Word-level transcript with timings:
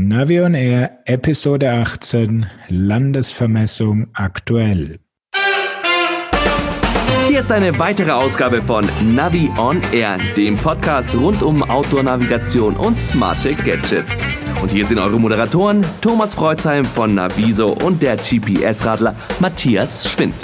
Navion 0.00 0.54
Air 0.54 1.00
Episode 1.06 1.72
18 1.72 2.46
Landesvermessung 2.68 4.06
aktuell. 4.12 5.00
Hier 7.26 7.40
ist 7.40 7.50
eine 7.50 7.76
weitere 7.80 8.12
Ausgabe 8.12 8.62
von 8.62 8.88
Navi 9.16 9.50
on 9.58 9.80
Air, 9.90 10.18
dem 10.36 10.56
Podcast 10.56 11.16
rund 11.16 11.42
um 11.42 11.64
Outdoor-Navigation 11.64 12.76
und 12.76 12.96
smarte 13.00 13.56
Gadgets. 13.56 14.16
Und 14.62 14.70
hier 14.70 14.86
sind 14.86 15.00
eure 15.00 15.18
Moderatoren 15.18 15.84
Thomas 16.00 16.32
Freuzheim 16.32 16.84
von 16.84 17.16
Naviso 17.16 17.72
und 17.72 18.00
der 18.00 18.18
GPS-Radler 18.18 19.16
Matthias 19.40 20.08
Schwind. 20.08 20.36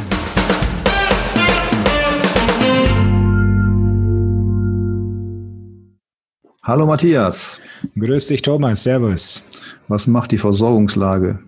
Hallo 6.66 6.86
Matthias. 6.86 7.60
Grüß 7.94 8.28
dich 8.28 8.40
Thomas, 8.40 8.84
Servus. 8.84 9.42
Was 9.88 10.06
macht 10.06 10.32
die 10.32 10.38
Versorgungslage? 10.38 11.40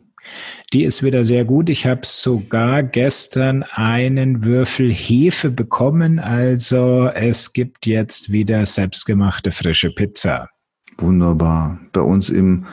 Die 0.74 0.84
ist 0.84 1.02
wieder 1.02 1.24
sehr 1.24 1.46
gut. 1.46 1.70
Ich 1.70 1.86
habe 1.86 2.02
sogar 2.04 2.82
gestern 2.82 3.62
einen 3.62 4.44
Würfel 4.44 4.92
Hefe 4.92 5.50
bekommen. 5.50 6.18
Also 6.18 7.08
es 7.14 7.54
gibt 7.54 7.86
jetzt 7.86 8.30
wieder 8.30 8.66
selbstgemachte 8.66 9.52
frische 9.52 9.90
Pizza. 9.90 10.50
Wunderbar. 10.98 11.80
Bei 11.94 12.02
uns 12.02 12.28
im 12.28 12.66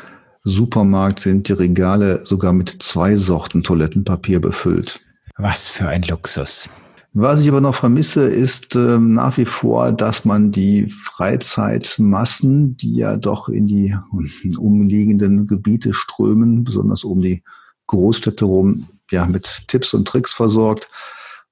Supermarkt 0.43 1.19
sind 1.19 1.47
die 1.47 1.53
Regale 1.53 2.25
sogar 2.25 2.51
mit 2.51 2.83
zwei 2.83 3.15
Sorten 3.15 3.63
Toilettenpapier 3.63 4.41
befüllt. 4.41 4.99
Was 5.37 5.69
für 5.69 5.87
ein 5.87 6.03
Luxus. 6.03 6.67
Was 7.15 7.41
ich 7.41 7.47
aber 7.47 7.61
noch 7.61 7.75
vermisse, 7.75 8.27
ist 8.27 8.75
ähm, 8.75 9.13
nach 9.13 9.37
wie 9.37 9.45
vor, 9.45 9.91
dass 9.91 10.25
man 10.25 10.49
die 10.49 10.87
Freizeitmassen, 10.87 12.75
die 12.75 12.95
ja 12.95 13.17
doch 13.17 13.49
in 13.49 13.67
die 13.67 13.95
umliegenden 14.57 15.45
Gebiete 15.45 15.93
strömen, 15.93 16.63
besonders 16.63 17.03
um 17.03 17.21
die 17.21 17.43
Großstädte 17.85 18.45
rum, 18.45 18.87
ja, 19.11 19.27
mit 19.27 19.65
Tipps 19.67 19.93
und 19.93 20.07
Tricks 20.07 20.33
versorgt, 20.33 20.89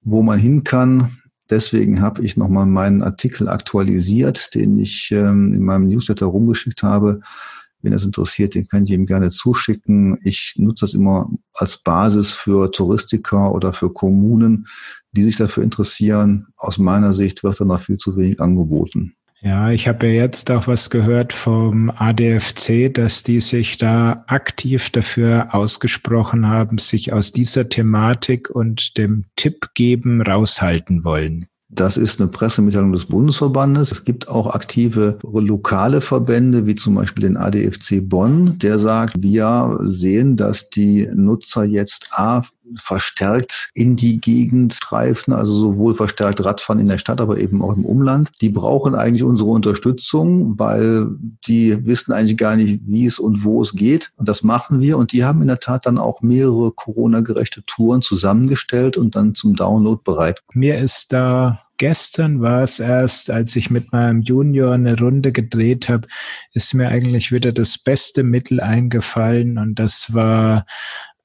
wo 0.02 0.24
man 0.24 0.40
hin 0.40 0.64
kann. 0.64 1.18
Deswegen 1.52 2.02
habe 2.02 2.24
ich 2.24 2.38
nochmal 2.38 2.66
meinen 2.66 3.04
Artikel 3.04 3.48
aktualisiert, 3.48 4.56
den 4.56 4.80
ich 4.80 5.12
ähm, 5.12 5.54
in 5.54 5.64
meinem 5.64 5.88
Newsletter 5.88 6.26
rumgeschickt 6.26 6.82
habe 6.82 7.22
wenn 7.82 7.92
das 7.94 8.06
interessiert, 8.06 8.56
den 8.56 8.68
könnt 8.68 8.90
ihr 8.90 8.96
ihm 8.96 9.06
gerne 9.06 9.30
zuschicken. 9.30 10.18
Ich 10.24 10.54
nutze 10.58 10.86
das 10.86 10.94
immer 10.94 11.30
als 11.54 11.78
Basis 11.78 12.32
für 12.32 12.72
Touristiker 12.72 13.54
oder 13.54 13.74
für 13.74 13.92
Kommunen, 13.92 14.68
die 15.12 15.24
sich 15.24 15.38
dafür 15.38 15.64
interessieren. 15.64 16.48
Aus 16.58 16.78
meiner 16.78 17.14
Sicht 17.14 17.44
wird 17.44 17.60
da 17.60 17.66
noch 17.66 17.82
viel 17.82 17.98
zu 17.98 18.16
wenig 18.18 18.40
angeboten. 18.40 19.14
Ja, 19.44 19.72
ich 19.72 19.88
habe 19.88 20.06
ja 20.06 20.14
jetzt 20.14 20.52
auch 20.52 20.68
was 20.68 20.92
gehört 20.92 21.34
vom 21.34 21.90
ADFC, 21.90 22.94
dass 22.94 23.24
die 23.24 23.40
sich 23.40 23.80
da 23.80 24.24
aktiv 24.28 24.92
dafür 24.92 25.56
ausgesprochen 25.56 26.48
haben, 26.48 26.78
sich 26.78 27.12
aus 27.12 27.32
dieser 27.32 27.68
Thematik 27.68 28.52
und 28.52 29.00
dem 29.00 29.26
Tipp 29.36 29.70
geben 29.74 30.22
raushalten 30.22 31.04
wollen. 31.04 31.48
Das 31.74 31.96
ist 31.96 32.20
eine 32.20 32.30
Pressemitteilung 32.30 32.92
des 32.92 33.06
Bundesverbandes. 33.06 33.94
Es 33.94 34.04
gibt 34.04 34.28
auch 34.28 34.54
aktive 34.54 35.18
lokale 35.24 36.02
Verbände, 36.02 36.68
wie 36.68 36.76
zum 36.76 36.96
Beispiel 36.96 37.24
den 37.24 37.38
ADFC 37.38 38.02
Bonn, 38.02 38.60
der 38.60 38.78
sagt, 38.78 39.16
wir 39.24 39.80
sehen, 39.84 40.36
dass 40.36 40.70
die 40.70 41.08
Nutzer 41.16 41.64
jetzt 41.64 42.10
A 42.12 42.44
verstärkt 42.78 43.70
in 43.74 43.96
die 43.96 44.20
Gegend 44.20 44.74
streifen, 44.74 45.34
also 45.34 45.54
sowohl 45.54 45.94
verstärkt 45.94 46.44
Radfahren 46.44 46.80
in 46.80 46.88
der 46.88 46.98
Stadt, 46.98 47.22
aber 47.22 47.38
eben 47.38 47.62
auch 47.62 47.76
im 47.76 47.86
Umland. 47.86 48.32
Die 48.42 48.50
brauchen 48.50 48.96
eigentlich 48.96 49.24
unsere 49.24 49.50
Unterstützung, 49.50 50.60
weil 50.60 51.08
die 51.48 51.86
wissen 51.86 52.14
eigentlich 52.14 52.38
gar 52.38 52.56
nicht, 52.56 52.82
wie 52.86 53.06
es 53.06 53.20
und 53.20 53.44
wo 53.44 53.62
es 53.62 53.74
geht. 53.74 54.12
Und 54.18 54.28
das 54.28 54.44
machen 54.44 54.82
wir. 54.82 54.98
Und 54.98 55.12
die 55.12 55.24
haben 55.24 55.42
in 55.42 55.48
der 55.48 55.60
Tat 55.60 55.86
dann 55.86 55.98
auch 55.98 56.22
mehrere 56.22 56.72
Corona-gerechte 56.72 57.64
Touren 57.66 58.02
zusammengestellt 58.02 58.98
und 58.98 59.16
dann 59.16 59.36
zum 59.36 59.56
Download 59.56 60.02
bereit. 60.04 60.42
Mir 60.54 60.78
ist 60.78 61.14
da 61.14 61.62
gestern 61.82 62.42
war 62.42 62.62
es 62.62 62.80
erst, 62.80 63.32
als 63.32 63.56
ich 63.56 63.72
mit 63.72 63.92
meinem 63.92 64.22
Junior 64.22 64.72
eine 64.72 65.00
Runde 65.00 65.32
gedreht 65.32 65.90
habe, 65.90 66.08
ist 66.54 66.76
mir 66.76 66.90
eigentlich 66.90 67.32
wieder 67.32 67.52
das 67.52 67.80
beste 67.80 68.22
Mittel 68.22 68.60
eingefallen 68.60 69.58
und 69.58 69.80
das 69.80 70.14
war 70.14 70.68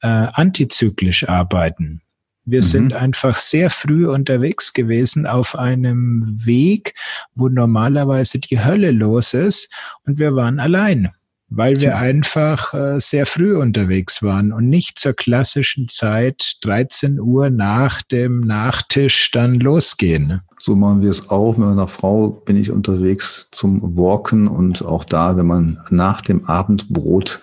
äh, 0.02 0.08
antizyklisch 0.08 1.28
arbeiten. 1.28 2.02
Wir 2.46 2.60
mhm. 2.60 2.66
sind 2.66 2.92
einfach 2.94 3.36
sehr 3.36 3.70
früh 3.70 4.08
unterwegs 4.08 4.72
gewesen 4.72 5.26
auf 5.26 5.58
einem 5.58 6.22
Weg, 6.46 6.94
wo 7.34 7.48
normalerweise 7.48 8.38
die 8.38 8.64
Hölle 8.64 8.92
los 8.92 9.34
ist 9.34 9.72
und 10.04 10.18
wir 10.20 10.36
waren 10.36 10.60
allein, 10.60 11.10
weil 11.48 11.80
wir 11.80 11.96
einfach 11.96 12.72
äh, 12.72 13.00
sehr 13.00 13.26
früh 13.26 13.56
unterwegs 13.56 14.22
waren 14.22 14.52
und 14.52 14.68
nicht 14.68 15.00
zur 15.00 15.14
klassischen 15.14 15.88
Zeit 15.88 16.58
13 16.62 17.18
Uhr 17.20 17.50
nach 17.50 18.00
dem 18.02 18.40
Nachtisch 18.40 19.32
dann 19.32 19.58
losgehen. 19.58 20.40
So 20.58 20.76
machen 20.76 21.02
wir 21.02 21.10
es 21.10 21.30
auch. 21.30 21.56
Mit 21.56 21.68
meiner 21.68 21.88
Frau 21.88 22.30
bin 22.30 22.56
ich 22.56 22.70
unterwegs 22.70 23.48
zum 23.50 23.96
Walken 23.96 24.46
und 24.46 24.84
auch 24.84 25.04
da, 25.04 25.36
wenn 25.36 25.46
man 25.46 25.80
nach 25.90 26.20
dem 26.20 26.44
Abendbrot 26.44 27.40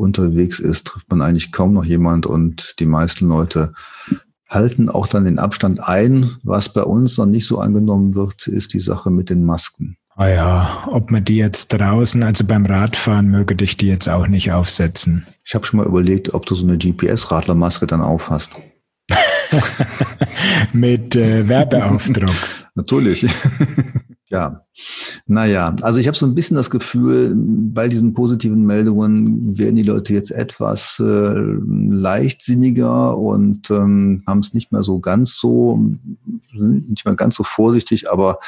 unterwegs 0.00 0.58
ist, 0.58 0.86
trifft 0.86 1.10
man 1.10 1.22
eigentlich 1.22 1.52
kaum 1.52 1.74
noch 1.74 1.84
jemand 1.84 2.26
und 2.26 2.74
die 2.80 2.86
meisten 2.86 3.28
Leute 3.28 3.72
halten 4.48 4.88
auch 4.88 5.06
dann 5.06 5.24
den 5.24 5.38
Abstand 5.38 5.80
ein. 5.80 6.36
Was 6.42 6.72
bei 6.72 6.82
uns 6.82 7.16
noch 7.18 7.26
nicht 7.26 7.46
so 7.46 7.58
angenommen 7.58 8.14
wird, 8.14 8.48
ist 8.48 8.74
die 8.74 8.80
Sache 8.80 9.10
mit 9.10 9.30
den 9.30 9.44
Masken. 9.44 9.96
Ah 10.16 10.28
ja, 10.28 10.88
ob 10.88 11.10
man 11.10 11.24
die 11.24 11.36
jetzt 11.36 11.68
draußen, 11.68 12.22
also 12.22 12.44
beim 12.44 12.66
Radfahren, 12.66 13.28
möge 13.28 13.54
dich 13.54 13.76
die 13.76 13.86
jetzt 13.86 14.08
auch 14.08 14.26
nicht 14.26 14.52
aufsetzen. 14.52 15.26
Ich 15.44 15.54
habe 15.54 15.64
schon 15.64 15.78
mal 15.78 15.86
überlegt, 15.86 16.34
ob 16.34 16.44
du 16.46 16.54
so 16.54 16.66
eine 16.66 16.76
GPS-Radlermaske 16.76 17.86
dann 17.86 18.02
aufhast. 18.02 18.52
mit 20.72 21.16
äh, 21.16 21.48
Werbeaufdruck. 21.48 22.34
Natürlich. 22.74 23.26
Ja, 24.30 24.64
naja, 25.26 25.74
also 25.82 25.98
ich 25.98 26.06
habe 26.06 26.16
so 26.16 26.24
ein 26.24 26.36
bisschen 26.36 26.56
das 26.56 26.70
Gefühl, 26.70 27.34
bei 27.34 27.88
diesen 27.88 28.14
positiven 28.14 28.64
Meldungen 28.64 29.58
werden 29.58 29.74
die 29.74 29.82
Leute 29.82 30.14
jetzt 30.14 30.30
etwas 30.30 31.00
äh, 31.00 31.34
leichtsinniger 31.34 33.18
und 33.18 33.70
ähm, 33.70 34.22
haben 34.28 34.38
es 34.38 34.54
nicht 34.54 34.70
mehr 34.70 34.84
so 34.84 35.00
ganz 35.00 35.36
so, 35.36 35.84
sind 36.54 36.90
nicht 36.90 37.04
mehr 37.04 37.16
ganz 37.16 37.34
so 37.34 37.42
vorsichtig, 37.42 38.08
aber 38.08 38.38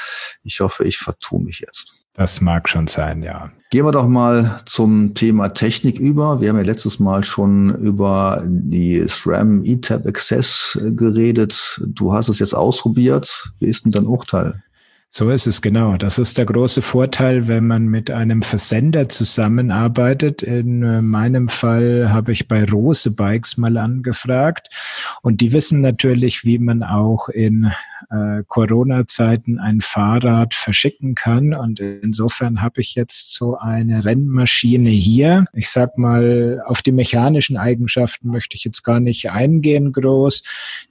ich 0.44 0.60
hoffe, 0.60 0.84
ich 0.84 0.98
vertue 0.98 1.42
mich 1.42 1.58
jetzt. 1.58 1.96
Das 2.14 2.40
mag 2.40 2.68
schon 2.68 2.86
sein, 2.86 3.22
ja. 3.22 3.50
Gehen 3.70 3.86
wir 3.86 3.92
doch 3.92 4.06
mal 4.06 4.60
zum 4.66 5.14
Thema 5.14 5.48
Technik 5.48 5.98
über. 5.98 6.40
Wir 6.40 6.50
haben 6.50 6.58
ja 6.58 6.62
letztes 6.62 7.00
Mal 7.00 7.24
schon 7.24 7.74
über 7.76 8.44
die 8.46 9.02
SRAM 9.08 9.64
ETAP 9.64 10.06
Access 10.06 10.78
geredet. 10.94 11.80
Du 11.86 12.12
hast 12.12 12.28
es 12.28 12.38
jetzt 12.38 12.54
ausprobiert. 12.54 13.52
Wie 13.58 13.66
ist 13.66 13.86
denn 13.86 13.92
dein 13.92 14.06
Urteil? 14.06 14.62
So 15.14 15.28
ist 15.28 15.46
es 15.46 15.60
genau. 15.60 15.98
Das 15.98 16.16
ist 16.16 16.38
der 16.38 16.46
große 16.46 16.80
Vorteil, 16.80 17.46
wenn 17.46 17.66
man 17.66 17.84
mit 17.84 18.10
einem 18.10 18.40
Versender 18.40 19.10
zusammenarbeitet. 19.10 20.42
In 20.42 20.82
äh, 20.82 21.02
meinem 21.02 21.48
Fall 21.48 22.10
habe 22.10 22.32
ich 22.32 22.48
bei 22.48 22.64
Rose 22.64 23.10
Bikes 23.10 23.58
mal 23.58 23.76
angefragt 23.76 24.70
und 25.20 25.42
die 25.42 25.52
wissen 25.52 25.82
natürlich, 25.82 26.46
wie 26.46 26.58
man 26.58 26.82
auch 26.82 27.28
in 27.28 27.70
äh, 28.08 28.42
Corona-Zeiten 28.48 29.58
ein 29.58 29.82
Fahrrad 29.82 30.54
verschicken 30.54 31.14
kann. 31.14 31.52
Und 31.52 31.78
insofern 31.78 32.62
habe 32.62 32.80
ich 32.80 32.94
jetzt 32.94 33.34
so 33.34 33.58
eine 33.58 34.06
Rennmaschine 34.06 34.88
hier. 34.88 35.44
Ich 35.52 35.68
sag 35.68 35.98
mal, 35.98 36.62
auf 36.64 36.80
die 36.80 36.92
mechanischen 36.92 37.58
Eigenschaften 37.58 38.30
möchte 38.30 38.56
ich 38.56 38.64
jetzt 38.64 38.82
gar 38.82 38.98
nicht 38.98 39.30
eingehen 39.30 39.92
groß. 39.92 40.42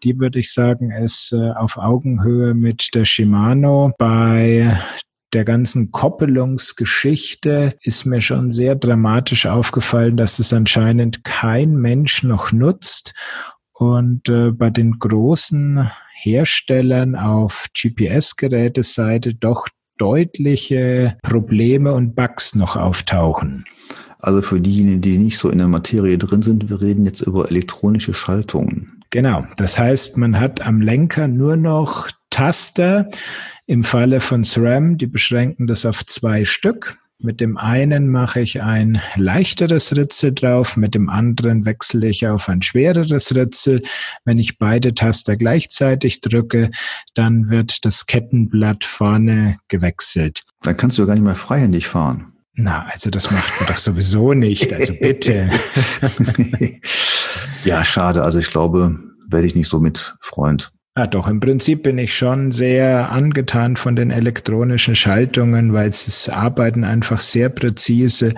Die 0.03 0.19
würde 0.19 0.38
ich 0.38 0.53
sagen, 0.53 0.91
ist 0.91 1.33
äh, 1.33 1.53
auf 1.53 1.77
Augenhöhe 1.77 2.53
mit 2.53 2.93
der 2.93 3.05
Shimano. 3.05 3.93
Bei 3.97 4.10
bei 4.11 4.77
der 5.31 5.45
ganzen 5.45 5.94
Koppelungsgeschichte 5.94 7.77
ist 7.81 8.03
mir 8.03 8.19
schon 8.19 8.51
sehr 8.51 8.75
dramatisch 8.75 9.45
aufgefallen, 9.45 10.17
dass 10.17 10.39
es 10.39 10.51
anscheinend 10.51 11.24
kein 11.24 11.77
Mensch 11.77 12.21
noch 12.21 12.51
nutzt. 12.51 13.13
Und 13.71 14.27
äh, 14.27 14.51
bei 14.51 14.69
den 14.69 15.00
großen 15.00 15.89
Herstellern 16.13 17.15
auf 17.15 17.69
GPS-Geräteseite 17.74 19.33
doch 19.33 19.69
deutliche 19.97 21.18
Probleme 21.24 21.94
und 21.94 22.13
Bugs 22.13 22.53
noch 22.53 22.75
auftauchen. 22.75 23.63
Also 24.19 24.41
für 24.41 24.59
diejenigen, 24.59 25.00
die 25.00 25.19
nicht 25.19 25.38
so 25.38 25.50
in 25.50 25.59
der 25.59 25.69
Materie 25.69 26.18
drin 26.18 26.41
sind, 26.41 26.69
wir 26.69 26.81
reden 26.81 27.06
jetzt 27.06 27.21
über 27.21 27.50
elektronische 27.50 28.13
Schaltungen. 28.13 29.01
Genau. 29.09 29.45
Das 29.56 29.80
heißt, 29.80 30.18
man 30.18 30.38
hat 30.38 30.59
am 30.59 30.81
Lenker 30.81 31.30
nur 31.30 31.56
noch 31.56 32.09
Taster, 32.31 33.07
im 33.71 33.85
Falle 33.85 34.19
von 34.19 34.44
SRAM, 34.44 34.97
die 34.97 35.07
beschränken 35.07 35.65
das 35.65 35.85
auf 35.85 36.06
zwei 36.06 36.44
Stück. 36.44 36.97
Mit 37.19 37.39
dem 37.39 37.56
einen 37.56 38.09
mache 38.09 38.41
ich 38.41 38.62
ein 38.62 39.01
leichteres 39.15 39.95
Ritzel 39.95 40.33
drauf, 40.33 40.75
mit 40.75 40.94
dem 40.94 41.07
anderen 41.07 41.63
wechsle 41.63 42.09
ich 42.09 42.27
auf 42.27 42.50
ein 42.50 42.62
schwereres 42.63 43.33
Ritzel. 43.33 43.81
Wenn 44.25 44.39
ich 44.39 44.57
beide 44.57 44.94
Taster 44.94 45.38
gleichzeitig 45.38 46.19
drücke, 46.19 46.69
dann 47.13 47.50
wird 47.50 47.85
das 47.85 48.07
Kettenblatt 48.07 48.83
vorne 48.83 49.57
gewechselt. 49.69 50.44
Dann 50.63 50.75
kannst 50.75 50.97
du 50.97 51.03
ja 51.03 51.06
gar 51.06 51.13
nicht 51.13 51.24
mehr 51.24 51.35
freihändig 51.35 51.88
fahren. 51.88 52.33
Na, 52.53 52.88
also 52.91 53.09
das 53.09 53.31
macht 53.31 53.57
man 53.62 53.69
doch 53.69 53.77
sowieso 53.77 54.33
nicht. 54.33 54.74
Also 54.74 54.94
bitte. 55.00 55.50
ja, 57.63 57.85
schade. 57.85 58.24
Also 58.24 58.39
ich 58.39 58.51
glaube, 58.51 59.00
werde 59.29 59.47
ich 59.47 59.56
nicht 59.56 59.69
so 59.69 59.79
mit 59.79 60.13
Freund. 60.19 60.74
Ja, 60.97 61.07
doch, 61.07 61.29
im 61.29 61.39
Prinzip 61.39 61.83
bin 61.83 61.97
ich 61.97 62.17
schon 62.17 62.51
sehr 62.51 63.11
angetan 63.11 63.77
von 63.77 63.95
den 63.95 64.11
elektronischen 64.11 64.93
Schaltungen, 64.93 65.71
weil 65.71 65.88
es 65.88 66.27
arbeiten 66.27 66.83
einfach 66.83 67.21
sehr 67.21 67.47
präzise 67.47 68.33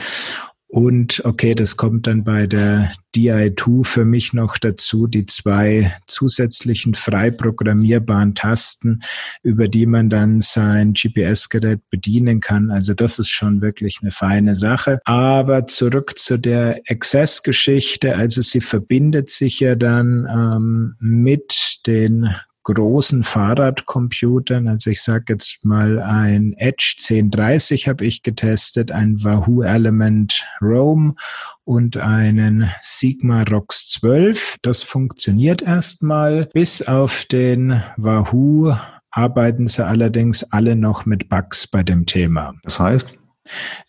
und 0.73 1.23
okay, 1.23 1.53
das 1.53 1.77
kommt 1.77 2.07
dann 2.07 2.23
bei 2.23 2.47
der 2.47 2.93
DI2 3.15 3.85
für 3.85 4.05
mich 4.05 4.33
noch 4.33 4.57
dazu, 4.57 5.05
die 5.05 5.27
zwei 5.27 5.93
zusätzlichen 6.07 6.95
frei 6.95 7.29
programmierbaren 7.29 8.33
Tasten, 8.33 9.03
über 9.43 9.67
die 9.67 9.85
man 9.85 10.09
dann 10.09 10.41
sein 10.41 10.95
GPS-Gerät 10.95 11.87
bedienen 11.91 12.39
kann. 12.39 12.71
Also 12.71 12.95
das 12.95 13.19
ist 13.19 13.29
schon 13.29 13.61
wirklich 13.61 13.99
eine 14.01 14.09
feine 14.09 14.55
Sache. 14.55 14.99
Aber 15.05 15.67
zurück 15.67 16.17
zu 16.17 16.39
der 16.39 16.81
Access-Geschichte. 16.89 18.15
Also 18.15 18.41
sie 18.41 18.61
verbindet 18.61 19.29
sich 19.29 19.59
ja 19.59 19.75
dann 19.75 20.27
ähm, 20.27 20.95
mit 20.97 21.81
den 21.85 22.33
großen 22.63 23.23
Fahrradcomputern. 23.23 24.67
Also 24.67 24.89
ich 24.89 25.01
sage 25.01 25.25
jetzt 25.29 25.65
mal 25.65 25.99
ein 26.01 26.53
Edge 26.57 26.95
1030 26.99 27.87
habe 27.87 28.05
ich 28.05 28.23
getestet, 28.23 28.91
ein 28.91 29.23
Wahoo 29.23 29.63
Element 29.63 30.45
Roam 30.61 31.17
und 31.63 31.97
einen 31.97 32.69
Sigma 32.81 33.43
ROX 33.43 33.87
12. 33.89 34.57
Das 34.61 34.83
funktioniert 34.83 35.61
erstmal. 35.61 36.45
Bis 36.53 36.81
auf 36.81 37.25
den 37.25 37.81
Wahoo 37.97 38.73
arbeiten 39.11 39.67
sie 39.67 39.85
allerdings 39.85 40.51
alle 40.51 40.75
noch 40.75 41.05
mit 41.05 41.29
Bugs 41.29 41.67
bei 41.67 41.83
dem 41.83 42.05
Thema. 42.05 42.53
Das 42.63 42.79
heißt? 42.79 43.15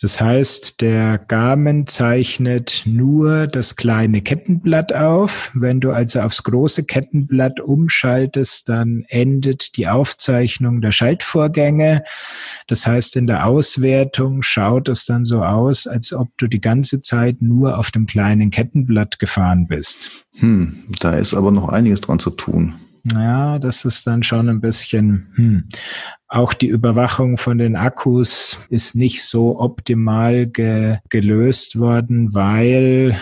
Das 0.00 0.20
heißt, 0.20 0.80
der 0.80 1.18
Garmin 1.18 1.86
zeichnet 1.86 2.82
nur 2.86 3.46
das 3.46 3.76
kleine 3.76 4.20
Kettenblatt 4.20 4.92
auf. 4.92 5.52
Wenn 5.54 5.80
du 5.80 5.92
also 5.92 6.20
aufs 6.20 6.42
große 6.42 6.86
Kettenblatt 6.86 7.60
umschaltest, 7.60 8.68
dann 8.68 9.04
endet 9.08 9.76
die 9.76 9.88
Aufzeichnung 9.88 10.80
der 10.80 10.92
Schaltvorgänge. 10.92 12.02
Das 12.66 12.86
heißt, 12.86 13.16
in 13.16 13.26
der 13.26 13.46
Auswertung 13.46 14.42
schaut 14.42 14.88
es 14.88 15.04
dann 15.04 15.24
so 15.24 15.44
aus, 15.44 15.86
als 15.86 16.12
ob 16.12 16.28
du 16.36 16.48
die 16.48 16.60
ganze 16.60 17.00
Zeit 17.00 17.40
nur 17.40 17.78
auf 17.78 17.90
dem 17.90 18.06
kleinen 18.06 18.50
Kettenblatt 18.50 19.18
gefahren 19.18 19.68
bist. 19.68 20.10
Hm, 20.38 20.84
da 21.00 21.14
ist 21.14 21.32
aber 21.32 21.52
noch 21.52 21.68
einiges 21.68 22.00
dran 22.00 22.18
zu 22.18 22.30
tun. 22.30 22.74
Ja, 23.12 23.58
das 23.58 23.84
ist 23.84 24.06
dann 24.06 24.22
schon 24.22 24.48
ein 24.48 24.60
bisschen, 24.60 25.32
hm. 25.34 25.68
Auch 26.26 26.52
die 26.52 26.66
Überwachung 26.66 27.36
von 27.36 27.58
den 27.58 27.76
Akkus 27.76 28.58
ist 28.68 28.96
nicht 28.96 29.22
so 29.22 29.60
optimal 29.60 30.46
ge 30.46 30.96
gelöst 31.08 31.78
worden, 31.78 32.34
weil 32.34 33.16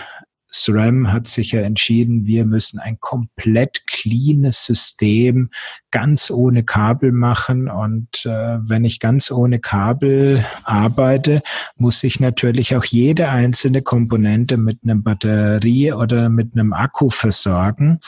SRAM 0.53 1.11
hat 1.11 1.27
sich 1.27 1.53
ja 1.53 1.61
entschieden, 1.61 2.27
wir 2.27 2.45
müssen 2.45 2.79
ein 2.79 2.99
komplett 2.99 3.87
cleanes 3.87 4.65
System 4.65 5.49
ganz 5.89 6.29
ohne 6.29 6.63
Kabel 6.63 7.11
machen. 7.11 7.69
Und 7.69 8.25
äh, 8.25 8.57
wenn 8.61 8.85
ich 8.85 8.99
ganz 8.99 9.31
ohne 9.31 9.59
Kabel 9.59 10.45
arbeite, 10.63 11.41
muss 11.75 12.03
ich 12.03 12.19
natürlich 12.19 12.75
auch 12.75 12.85
jede 12.85 13.29
einzelne 13.29 13.81
Komponente 13.81 14.57
mit 14.57 14.79
einem 14.83 15.03
Batterie 15.03 15.91
oder 15.91 16.29
mit 16.29 16.53
einem 16.53 16.73
Akku 16.73 17.09
versorgen. 17.09 17.99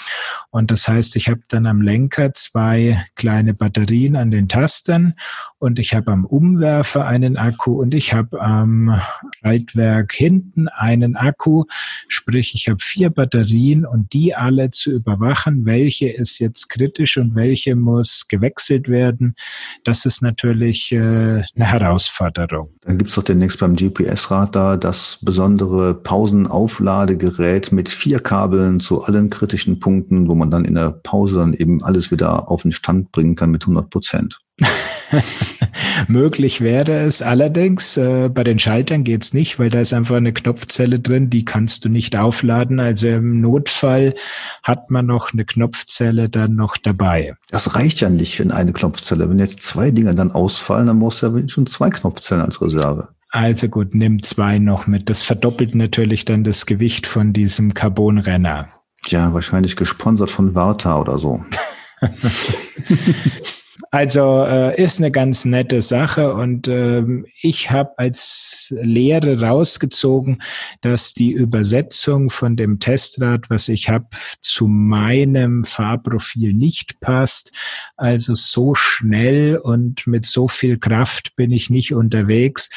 Und 0.52 0.72
das 0.72 0.88
heißt, 0.88 1.16
ich 1.16 1.30
habe 1.30 1.42
dann 1.48 1.66
am 1.66 1.82
Lenker 1.82 2.34
zwei 2.34 3.06
kleine 3.16 3.54
Batterien 3.54 4.16
an 4.16 4.32
den 4.32 4.50
Tastern 4.50 5.14
und 5.58 5.80
ich 5.80 5.96
habe 5.96 6.12
am 6.12 6.26
Umwerfer 6.26 7.06
einen 7.06 7.38
Akku 7.38 7.82
und 7.82 7.94
ich 7.94 8.14
habe 8.14 8.40
am 8.40 9.02
Schaltwerk 9.40 10.14
hinten 10.14 10.68
einen 10.68 11.16
Akku. 11.16 11.66
Sprich, 12.08 12.35
ich 12.40 12.68
habe 12.68 12.80
vier 12.80 13.10
Batterien 13.10 13.86
und 13.86 14.14
die 14.14 14.36
alle 14.36 14.72
zu 14.72 14.92
überwachen, 14.92 15.66
welche 15.66 16.10
ist 16.10 16.40
jetzt 16.40 16.70
kritisch 16.70 17.18
und 17.18 17.36
welche 17.36 17.76
muss 17.76 18.28
gewechselt 18.28 18.90
werden. 18.90 19.36
Das 19.84 20.06
ist 20.06 20.22
natürlich 20.22 20.92
äh, 20.92 20.98
eine 20.98 21.46
Herausforderung. 21.56 22.70
Dann 22.82 22.98
gibt 22.98 23.10
es 23.10 23.16
doch 23.16 23.24
demnächst 23.24 23.60
beim 23.60 23.76
GPS-Radar 23.76 24.78
das 24.78 25.20
besondere 25.22 25.94
Pausenaufladegerät 25.94 27.72
mit 27.72 27.90
vier 27.90 28.20
Kabeln 28.20 28.80
zu 28.80 29.04
allen 29.04 29.30
kritischen 29.30 29.80
Punkten, 29.80 30.28
wo 30.30 30.36
man 30.36 30.52
dann 30.52 30.66
in 30.66 30.76
der 30.76 30.92
Pause 30.92 31.38
dann 31.40 31.54
eben 31.54 31.84
alles 31.84 32.12
wieder 32.12 32.50
auf 32.50 32.64
den 32.64 32.72
Stand 32.72 33.12
bringen 33.12 33.36
kann 33.36 33.52
mit 33.52 33.64
100 33.64 33.90
Prozent. 33.90 34.40
Möglich 36.08 36.62
wäre 36.62 37.02
es 37.02 37.22
allerdings, 37.22 37.98
äh, 37.98 38.30
bei 38.30 38.44
den 38.44 38.60
Schaltern 38.60 39.04
geht's 39.04 39.34
nicht, 39.34 39.60
weil 39.60 39.70
da 39.70 39.80
ist 39.80 39.94
einfach 39.94 40.16
eine 40.16 40.34
Knopfzelle 40.34 41.00
drin, 41.00 41.30
die 41.30 41.46
kannst 41.46 41.86
du 41.86 41.90
nicht 41.90 42.16
aufladen. 42.16 42.80
Also 42.80 43.08
im 43.08 43.42
Notfall 43.42 44.16
hat 44.64 44.92
man 44.92 45.06
noch 45.06 45.34
eine 45.34 45.46
Knopfzelle 45.46 46.30
dann 46.30 46.56
noch 46.56 46.78
dabei. 46.78 47.36
Das 47.50 47.76
reicht 47.76 48.02
ja 48.02 48.10
nicht 48.10 48.40
in 48.40 48.52
eine 48.52 48.74
Knopfzelle. 48.74 49.30
Wenn 49.30 49.40
jetzt 49.40 49.64
zwei 49.64 49.92
Dinge 49.92 50.16
dann 50.16 50.32
ausfallen, 50.32 50.88
dann 50.88 51.00
brauchst 51.00 51.22
du 51.22 51.28
ja 51.28 51.48
schon 51.48 51.68
zwei 51.68 51.90
Knopfzellen 51.90 52.44
als 52.44 52.62
Reserve. 52.62 53.10
Also 53.30 53.68
gut, 53.68 53.94
nimm 53.94 54.24
zwei 54.24 54.60
noch 54.60 54.88
mit. 54.88 55.10
Das 55.10 55.24
verdoppelt 55.24 55.76
natürlich 55.76 56.24
dann 56.24 56.46
das 56.46 56.66
Gewicht 56.66 57.06
von 57.06 57.34
diesem 57.34 57.74
Carbonrenner. 57.74 58.70
Ja, 59.08 59.34
wahrscheinlich 59.34 59.76
gesponsert 59.76 60.32
von 60.32 60.56
Warta 60.56 61.00
oder 61.00 61.20
so. 61.20 61.44
Also 63.92 64.44
äh, 64.44 64.82
ist 64.82 65.00
eine 65.00 65.12
ganz 65.12 65.46
nette 65.46 65.82
Sache 65.82 66.34
und 66.34 66.68
ähm, 66.68 67.26
ich 67.42 67.72
habe 67.72 67.98
als 67.98 68.74
Lehre 68.82 69.42
rausgezogen, 69.42 70.42
dass 70.82 71.14
die 71.14 71.32
Übersetzung 71.32 72.30
von 72.30 72.56
dem 72.56 72.80
Testrad, 72.80 73.50
was 73.50 73.70
ich 73.70 73.90
habe, 73.90 74.08
zu 74.42 74.68
meinem 74.68 75.64
Fahrprofil 75.64 76.54
nicht 76.54 77.00
passt. 77.00 77.54
Also 77.96 78.34
so 78.34 78.76
schnell 78.76 79.58
und 79.58 80.08
mit 80.08 80.26
so 80.26 80.48
viel 80.48 80.78
Kraft 80.78 81.36
bin 81.36 81.52
ich 81.52 81.70
nicht 81.70 81.94
unterwegs. 81.94 82.70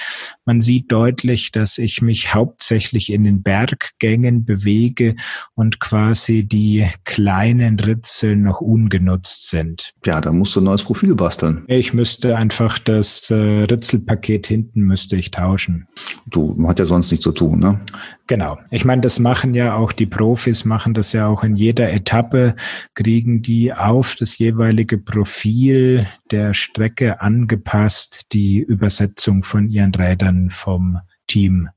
Man 0.48 0.60
sieht 0.60 0.92
deutlich, 0.92 1.52
dass 1.52 1.78
ich 1.78 2.02
mich 2.02 2.34
hauptsächlich 2.34 3.10
in 3.10 3.24
den 3.24 3.42
Berggängen 3.42 4.44
bewege 4.44 5.16
und 5.54 5.80
quasi 5.80 6.44
die 6.46 6.86
kleinen 7.04 7.80
Ritze 7.80 8.36
noch 8.36 8.60
ungenutzt 8.60 9.48
sind. 9.48 9.94
Ja, 10.04 10.20
da 10.20 10.32
musst 10.32 10.54
du 10.54 10.60
ein 10.60 10.64
neues 10.64 10.82
Profil 10.82 10.98
Profil 10.98 11.14
basteln? 11.14 11.64
Ich 11.68 11.94
müsste 11.94 12.36
einfach 12.36 12.80
das 12.80 13.30
äh, 13.30 13.34
Ritzelpaket 13.34 14.48
hinten 14.48 14.80
müsste 14.80 15.14
ich 15.14 15.30
tauschen. 15.30 15.86
Du, 16.26 16.54
man 16.56 16.70
hat 16.70 16.80
ja 16.80 16.86
sonst 16.86 17.12
nichts 17.12 17.22
zu 17.22 17.30
tun, 17.30 17.60
ne? 17.60 17.80
Genau. 18.26 18.58
Ich 18.70 18.84
meine, 18.84 19.00
das 19.00 19.20
machen 19.20 19.54
ja 19.54 19.74
auch 19.74 19.92
die 19.92 20.06
Profis, 20.06 20.64
machen 20.64 20.92
das 20.92 21.12
ja 21.12 21.28
auch 21.28 21.44
in 21.44 21.56
jeder 21.56 21.90
Etappe, 21.90 22.56
kriegen 22.94 23.42
die 23.42 23.72
auf 23.72 24.16
das 24.16 24.36
jeweilige 24.38 24.98
Profil 24.98 26.06
der 26.30 26.52
Strecke 26.52 27.22
angepasst, 27.22 28.26
die 28.32 28.58
Übersetzung 28.58 29.42
von 29.42 29.70
ihren 29.70 29.94
Rädern 29.94 30.37
vom 30.50 30.98
Team. 31.26 31.68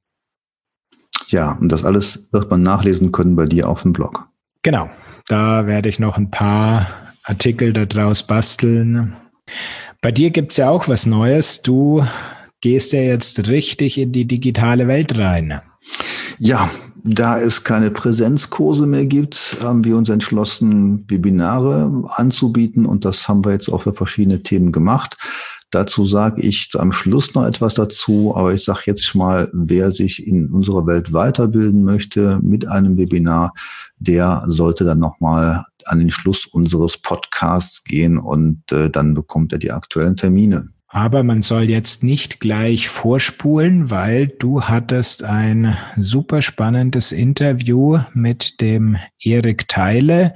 Ja, 1.27 1.53
und 1.53 1.71
das 1.71 1.83
alles 1.83 2.29
wird 2.31 2.49
man 2.49 2.61
nachlesen 2.61 3.11
können 3.11 3.35
bei 3.35 3.45
dir 3.45 3.69
auf 3.69 3.83
dem 3.83 3.93
Blog. 3.93 4.27
Genau. 4.63 4.89
Da 5.27 5.65
werde 5.65 5.89
ich 5.89 5.99
noch 5.99 6.17
ein 6.17 6.29
paar 6.29 6.87
Artikel 7.23 7.73
daraus 7.73 8.23
basteln. 8.23 9.15
Bei 10.01 10.11
dir 10.11 10.31
gibt 10.31 10.51
es 10.51 10.57
ja 10.57 10.69
auch 10.69 10.87
was 10.87 11.05
Neues. 11.05 11.61
Du 11.61 12.05
gehst 12.59 12.93
ja 12.93 13.01
jetzt 13.01 13.47
richtig 13.47 13.97
in 13.97 14.11
die 14.11 14.25
digitale 14.25 14.87
Welt 14.87 15.17
rein. 15.17 15.61
Ja, 16.39 16.69
da 17.03 17.39
es 17.39 17.63
keine 17.63 17.91
Präsenzkurse 17.91 18.85
mehr 18.85 19.05
gibt, 19.05 19.57
haben 19.61 19.83
wir 19.83 19.97
uns 19.97 20.09
entschlossen, 20.09 21.09
Webinare 21.09 22.03
anzubieten 22.07 22.85
und 22.85 23.05
das 23.05 23.27
haben 23.27 23.43
wir 23.43 23.51
jetzt 23.51 23.69
auch 23.69 23.83
für 23.83 23.93
verschiedene 23.93 24.43
Themen 24.43 24.71
gemacht. 24.71 25.17
Dazu 25.71 26.05
sage 26.05 26.41
ich 26.41 26.69
am 26.77 26.91
Schluss 26.91 27.33
noch 27.33 27.45
etwas 27.45 27.75
dazu, 27.75 28.35
aber 28.35 28.53
ich 28.53 28.65
sage 28.65 28.81
jetzt 28.87 29.15
mal, 29.15 29.49
wer 29.53 29.93
sich 29.93 30.27
in 30.27 30.47
unserer 30.51 30.85
Welt 30.85 31.13
weiterbilden 31.13 31.83
möchte 31.83 32.39
mit 32.43 32.67
einem 32.67 32.97
Webinar, 32.97 33.53
der 33.97 34.43
sollte 34.47 34.83
dann 34.83 34.99
nochmal 34.99 35.63
an 35.85 35.99
den 35.99 36.11
Schluss 36.11 36.45
unseres 36.45 36.97
Podcasts 36.97 37.85
gehen 37.85 38.17
und 38.17 38.69
äh, 38.71 38.89
dann 38.89 39.13
bekommt 39.13 39.53
er 39.53 39.59
die 39.59 39.71
aktuellen 39.71 40.17
Termine. 40.17 40.69
Aber 40.93 41.23
man 41.23 41.41
soll 41.41 41.63
jetzt 41.63 42.03
nicht 42.03 42.41
gleich 42.41 42.89
vorspulen, 42.89 43.89
weil 43.89 44.27
du 44.27 44.63
hattest 44.63 45.23
ein 45.23 45.77
super 45.95 46.41
spannendes 46.41 47.13
Interview 47.13 47.99
mit 48.13 48.59
dem 48.59 48.97
Erik 49.23 49.69
Teile 49.69 50.33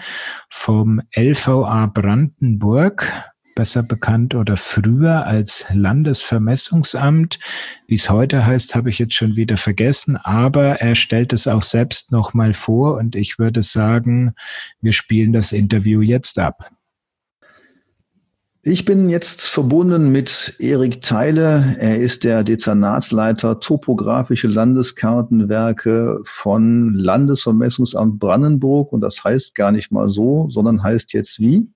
vom 0.49 1.01
LVA 1.13 1.87
Brandenburg 1.87 3.11
besser 3.55 3.81
bekannt 3.81 4.35
oder 4.35 4.57
früher 4.57 5.25
als 5.25 5.65
Landesvermessungsamt. 5.73 7.39
Wie 7.87 7.95
es 7.95 8.09
heute 8.09 8.45
heißt, 8.45 8.75
habe 8.75 8.89
ich 8.89 8.99
jetzt 8.99 9.15
schon 9.15 9.35
wieder 9.35 9.57
vergessen, 9.57 10.17
aber 10.17 10.81
er 10.81 10.95
stellt 10.95 11.33
es 11.33 11.47
auch 11.47 11.63
selbst 11.63 12.11
nochmal 12.11 12.53
vor 12.53 12.97
und 12.97 13.15
ich 13.15 13.39
würde 13.39 13.63
sagen, 13.63 14.35
wir 14.81 14.93
spielen 14.93 15.33
das 15.33 15.53
Interview 15.53 16.01
jetzt 16.01 16.37
ab. 16.37 16.69
Ich 18.67 18.83
bin 18.83 19.11
jetzt 19.11 19.45
verbunden 19.45 20.11
mit 20.11 20.55
Erik 20.57 21.03
Teile. 21.03 21.75
Er 21.77 22.01
ist 22.01 22.23
der 22.23 22.43
Dezernatsleiter 22.43 23.59
topografische 23.59 24.47
Landeskartenwerke 24.47 26.21
von 26.25 26.95
Landesvermessungsamt 26.95 28.17
Brandenburg. 28.17 28.91
Und 28.91 29.01
das 29.01 29.23
heißt 29.23 29.53
gar 29.53 29.71
nicht 29.71 29.91
mal 29.91 30.09
so, 30.09 30.49
sondern 30.49 30.81
heißt 30.81 31.13
jetzt 31.13 31.39
wie? 31.39 31.69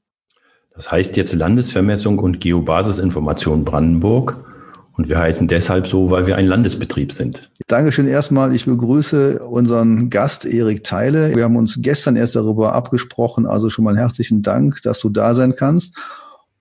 Das 0.80 0.90
heißt 0.94 1.18
jetzt 1.18 1.36
Landesvermessung 1.36 2.20
und 2.20 2.40
Geobasisinformation 2.40 3.66
Brandenburg. 3.66 4.46
Und 4.94 5.10
wir 5.10 5.20
heißen 5.20 5.50
deshalb 5.50 5.88
so, 5.88 6.10
weil 6.10 6.26
wir 6.26 6.38
ein 6.38 6.46
Landesbetrieb 6.46 7.12
sind. 7.12 7.52
Dankeschön 7.68 8.08
erstmal. 8.08 8.56
Ich 8.56 8.64
begrüße 8.64 9.40
unseren 9.40 10.10
Gast 10.10 10.46
Erik 10.46 10.86
Teile. 10.86 11.36
Wir 11.36 11.44
haben 11.44 11.58
uns 11.58 11.80
gestern 11.82 12.16
erst 12.16 12.38
darüber 12.38 12.76
abgesprochen. 12.76 13.46
Also 13.46 13.70
schon 13.70 13.84
mal 13.84 13.98
herzlichen 13.98 14.42
Dank, 14.42 14.82
dass 14.84 15.02
du 15.02 15.10
da 15.10 15.34
sein 15.34 15.54
kannst. 15.54 15.98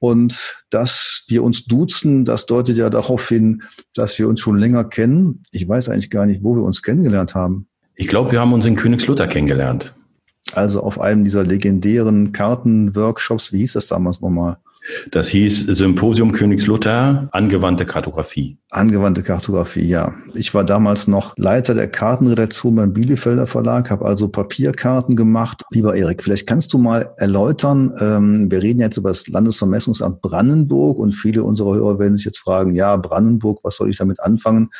Und 0.00 0.64
dass 0.68 1.22
wir 1.28 1.44
uns 1.44 1.66
duzen, 1.66 2.24
das 2.24 2.46
deutet 2.46 2.76
ja 2.76 2.90
darauf 2.90 3.28
hin, 3.28 3.62
dass 3.94 4.18
wir 4.18 4.28
uns 4.28 4.40
schon 4.40 4.58
länger 4.58 4.82
kennen. 4.82 5.44
Ich 5.52 5.68
weiß 5.68 5.90
eigentlich 5.90 6.10
gar 6.10 6.26
nicht, 6.26 6.42
wo 6.42 6.56
wir 6.56 6.64
uns 6.64 6.82
kennengelernt 6.82 7.36
haben. 7.36 7.68
Ich 7.94 8.08
glaube, 8.08 8.32
wir 8.32 8.40
haben 8.40 8.52
uns 8.52 8.66
in 8.66 8.74
Königslutter 8.74 9.28
kennengelernt. 9.28 9.94
Also 10.54 10.82
auf 10.82 11.00
einem 11.00 11.24
dieser 11.24 11.44
legendären 11.44 12.32
Kartenworkshops, 12.32 13.52
wie 13.52 13.58
hieß 13.58 13.74
das 13.74 13.88
damals 13.88 14.20
nochmal? 14.20 14.58
Das 15.10 15.28
hieß 15.28 15.66
Symposium 15.66 16.32
Königslutter, 16.32 17.28
angewandte 17.32 17.84
Kartografie. 17.84 18.56
Angewandte 18.70 19.22
Kartografie, 19.22 19.86
ja. 19.86 20.14
Ich 20.34 20.54
war 20.54 20.64
damals 20.64 21.08
noch 21.08 21.34
Leiter 21.36 21.74
der 21.74 21.88
Kartenredaktion 21.88 22.74
beim 22.74 22.92
Bielefelder 22.94 23.46
Verlag, 23.46 23.90
habe 23.90 24.06
also 24.06 24.28
Papierkarten 24.28 25.14
gemacht. 25.14 25.64
Lieber 25.72 25.94
Erik, 25.94 26.24
vielleicht 26.24 26.46
kannst 26.46 26.72
du 26.72 26.78
mal 26.78 27.12
erläutern, 27.18 27.92
ähm, 28.00 28.50
wir 28.50 28.62
reden 28.62 28.80
jetzt 28.80 28.96
über 28.96 29.10
das 29.10 29.28
Landesvermessungsamt 29.28 30.22
Brandenburg 30.22 30.98
und 30.98 31.12
viele 31.12 31.42
unserer 31.42 31.74
Hörer 31.74 31.98
werden 31.98 32.16
sich 32.16 32.24
jetzt 32.24 32.38
fragen, 32.38 32.74
ja, 32.74 32.96
Brandenburg, 32.96 33.60
was 33.62 33.76
soll 33.76 33.90
ich 33.90 33.98
damit 33.98 34.20
anfangen? 34.20 34.70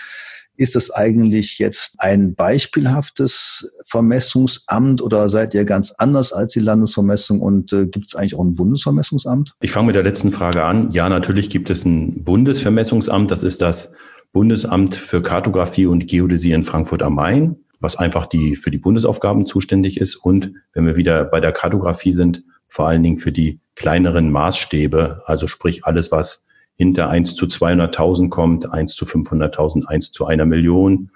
Ist 0.58 0.74
das 0.74 0.90
eigentlich 0.90 1.60
jetzt 1.60 1.94
ein 1.98 2.34
beispielhaftes 2.34 3.72
Vermessungsamt 3.86 5.00
oder 5.00 5.28
seid 5.28 5.54
ihr 5.54 5.64
ganz 5.64 5.94
anders 5.98 6.32
als 6.32 6.52
die 6.52 6.58
Landesvermessung 6.58 7.40
und 7.40 7.72
äh, 7.72 7.86
gibt 7.86 8.08
es 8.08 8.16
eigentlich 8.16 8.34
auch 8.34 8.42
ein 8.42 8.56
Bundesvermessungsamt? 8.56 9.54
Ich 9.60 9.70
fange 9.70 9.86
mit 9.86 9.94
der 9.94 10.02
letzten 10.02 10.32
Frage 10.32 10.64
an. 10.64 10.90
Ja, 10.90 11.08
natürlich 11.08 11.48
gibt 11.48 11.70
es 11.70 11.84
ein 11.84 12.24
Bundesvermessungsamt. 12.24 13.30
Das 13.30 13.44
ist 13.44 13.60
das 13.62 13.92
Bundesamt 14.32 14.96
für 14.96 15.22
Kartografie 15.22 15.86
und 15.86 16.08
Geodäsie 16.08 16.50
in 16.50 16.64
Frankfurt 16.64 17.04
am 17.04 17.14
Main, 17.14 17.56
was 17.78 17.94
einfach 17.94 18.26
die, 18.26 18.56
für 18.56 18.72
die 18.72 18.78
Bundesaufgaben 18.78 19.46
zuständig 19.46 20.00
ist. 20.00 20.16
Und 20.16 20.52
wenn 20.72 20.86
wir 20.86 20.96
wieder 20.96 21.24
bei 21.24 21.38
der 21.38 21.52
Kartografie 21.52 22.12
sind, 22.12 22.42
vor 22.66 22.88
allen 22.88 23.04
Dingen 23.04 23.16
für 23.16 23.30
die 23.30 23.60
kleineren 23.76 24.32
Maßstäbe, 24.32 25.22
also 25.24 25.46
sprich 25.46 25.84
alles, 25.84 26.10
was 26.10 26.44
hinter 26.78 27.10
1 27.10 27.34
zu 27.34 27.46
200.000 27.46 28.28
kommt, 28.30 28.72
1 28.72 28.94
zu 28.94 29.04
500.000, 29.04 29.86
1 29.86 30.12
zu 30.12 30.26
einer 30.26 30.46
Million, 30.46 31.10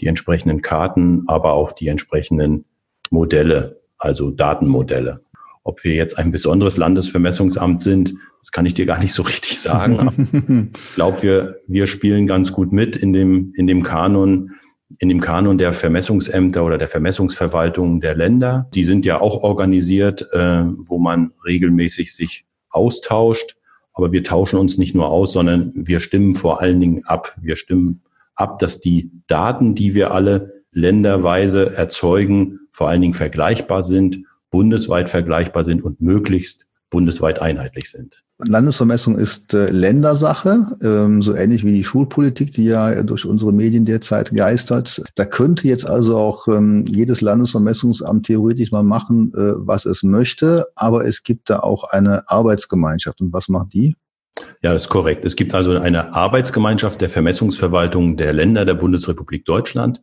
die 0.00 0.08
entsprechenden 0.08 0.60
Karten, 0.60 1.22
aber 1.28 1.52
auch 1.52 1.72
die 1.72 1.86
entsprechenden 1.86 2.64
Modelle, 3.10 3.80
also 3.96 4.30
Datenmodelle. 4.30 5.20
Ob 5.62 5.82
wir 5.84 5.94
jetzt 5.94 6.18
ein 6.18 6.32
besonderes 6.32 6.76
Landesvermessungsamt 6.76 7.80
sind, 7.80 8.14
das 8.40 8.50
kann 8.50 8.66
ich 8.66 8.74
dir 8.74 8.86
gar 8.86 8.98
nicht 8.98 9.14
so 9.14 9.22
richtig 9.22 9.60
sagen. 9.60 10.72
ich 10.74 10.94
glaube, 10.96 11.22
wir, 11.22 11.54
wir 11.68 11.86
spielen 11.86 12.26
ganz 12.26 12.52
gut 12.52 12.72
mit 12.72 12.96
in 12.96 13.12
dem, 13.12 13.52
in 13.56 13.68
dem 13.68 13.84
Kanon, 13.84 14.50
in 14.98 15.08
dem 15.08 15.20
Kanon 15.20 15.58
der 15.58 15.72
Vermessungsämter 15.72 16.64
oder 16.64 16.76
der 16.76 16.88
Vermessungsverwaltung 16.88 18.00
der 18.00 18.16
Länder. 18.16 18.68
Die 18.74 18.84
sind 18.84 19.06
ja 19.06 19.20
auch 19.20 19.42
organisiert, 19.44 20.26
äh, 20.32 20.64
wo 20.76 20.98
man 20.98 21.32
regelmäßig 21.46 22.12
sich 22.12 22.44
austauscht 22.68 23.56
aber 23.94 24.12
wir 24.12 24.24
tauschen 24.24 24.58
uns 24.58 24.76
nicht 24.76 24.94
nur 24.94 25.08
aus, 25.08 25.32
sondern 25.32 25.72
wir 25.74 26.00
stimmen 26.00 26.34
vor 26.34 26.60
allen 26.60 26.80
Dingen 26.80 27.04
ab. 27.04 27.34
Wir 27.40 27.56
stimmen 27.56 28.02
ab, 28.34 28.58
dass 28.58 28.80
die 28.80 29.10
Daten, 29.28 29.74
die 29.74 29.94
wir 29.94 30.10
alle 30.10 30.64
länderweise 30.72 31.74
erzeugen, 31.76 32.58
vor 32.70 32.88
allen 32.88 33.00
Dingen 33.00 33.14
vergleichbar 33.14 33.84
sind, 33.84 34.24
bundesweit 34.50 35.08
vergleichbar 35.08 35.62
sind 35.62 35.82
und 35.82 36.00
möglichst 36.00 36.66
bundesweit 36.94 37.42
einheitlich 37.42 37.90
sind. 37.90 38.22
Landesvermessung 38.38 39.18
ist 39.18 39.52
äh, 39.52 39.68
Ländersache, 39.70 40.64
ähm, 40.80 41.22
so 41.22 41.34
ähnlich 41.34 41.64
wie 41.64 41.72
die 41.72 41.82
Schulpolitik, 41.82 42.52
die 42.52 42.66
ja 42.66 43.02
durch 43.02 43.26
unsere 43.26 43.52
Medien 43.52 43.84
derzeit 43.84 44.30
geistert. 44.30 45.02
Da 45.16 45.24
könnte 45.24 45.66
jetzt 45.66 45.86
also 45.86 46.16
auch 46.16 46.46
ähm, 46.46 46.84
jedes 46.86 47.20
Landesvermessungsamt 47.20 48.26
theoretisch 48.26 48.70
mal 48.70 48.84
machen, 48.84 49.32
äh, 49.34 49.54
was 49.56 49.86
es 49.86 50.04
möchte, 50.04 50.66
aber 50.76 51.04
es 51.04 51.24
gibt 51.24 51.50
da 51.50 51.58
auch 51.58 51.82
eine 51.82 52.28
Arbeitsgemeinschaft. 52.28 53.20
Und 53.20 53.32
was 53.32 53.48
macht 53.48 53.74
die? 53.74 53.96
Ja, 54.62 54.72
das 54.72 54.82
ist 54.82 54.88
korrekt. 54.88 55.24
Es 55.24 55.34
gibt 55.34 55.52
also 55.52 55.76
eine 55.76 56.14
Arbeitsgemeinschaft 56.14 57.00
der 57.00 57.10
Vermessungsverwaltung 57.10 58.16
der 58.16 58.32
Länder 58.32 58.64
der 58.64 58.74
Bundesrepublik 58.74 59.44
Deutschland. 59.44 60.00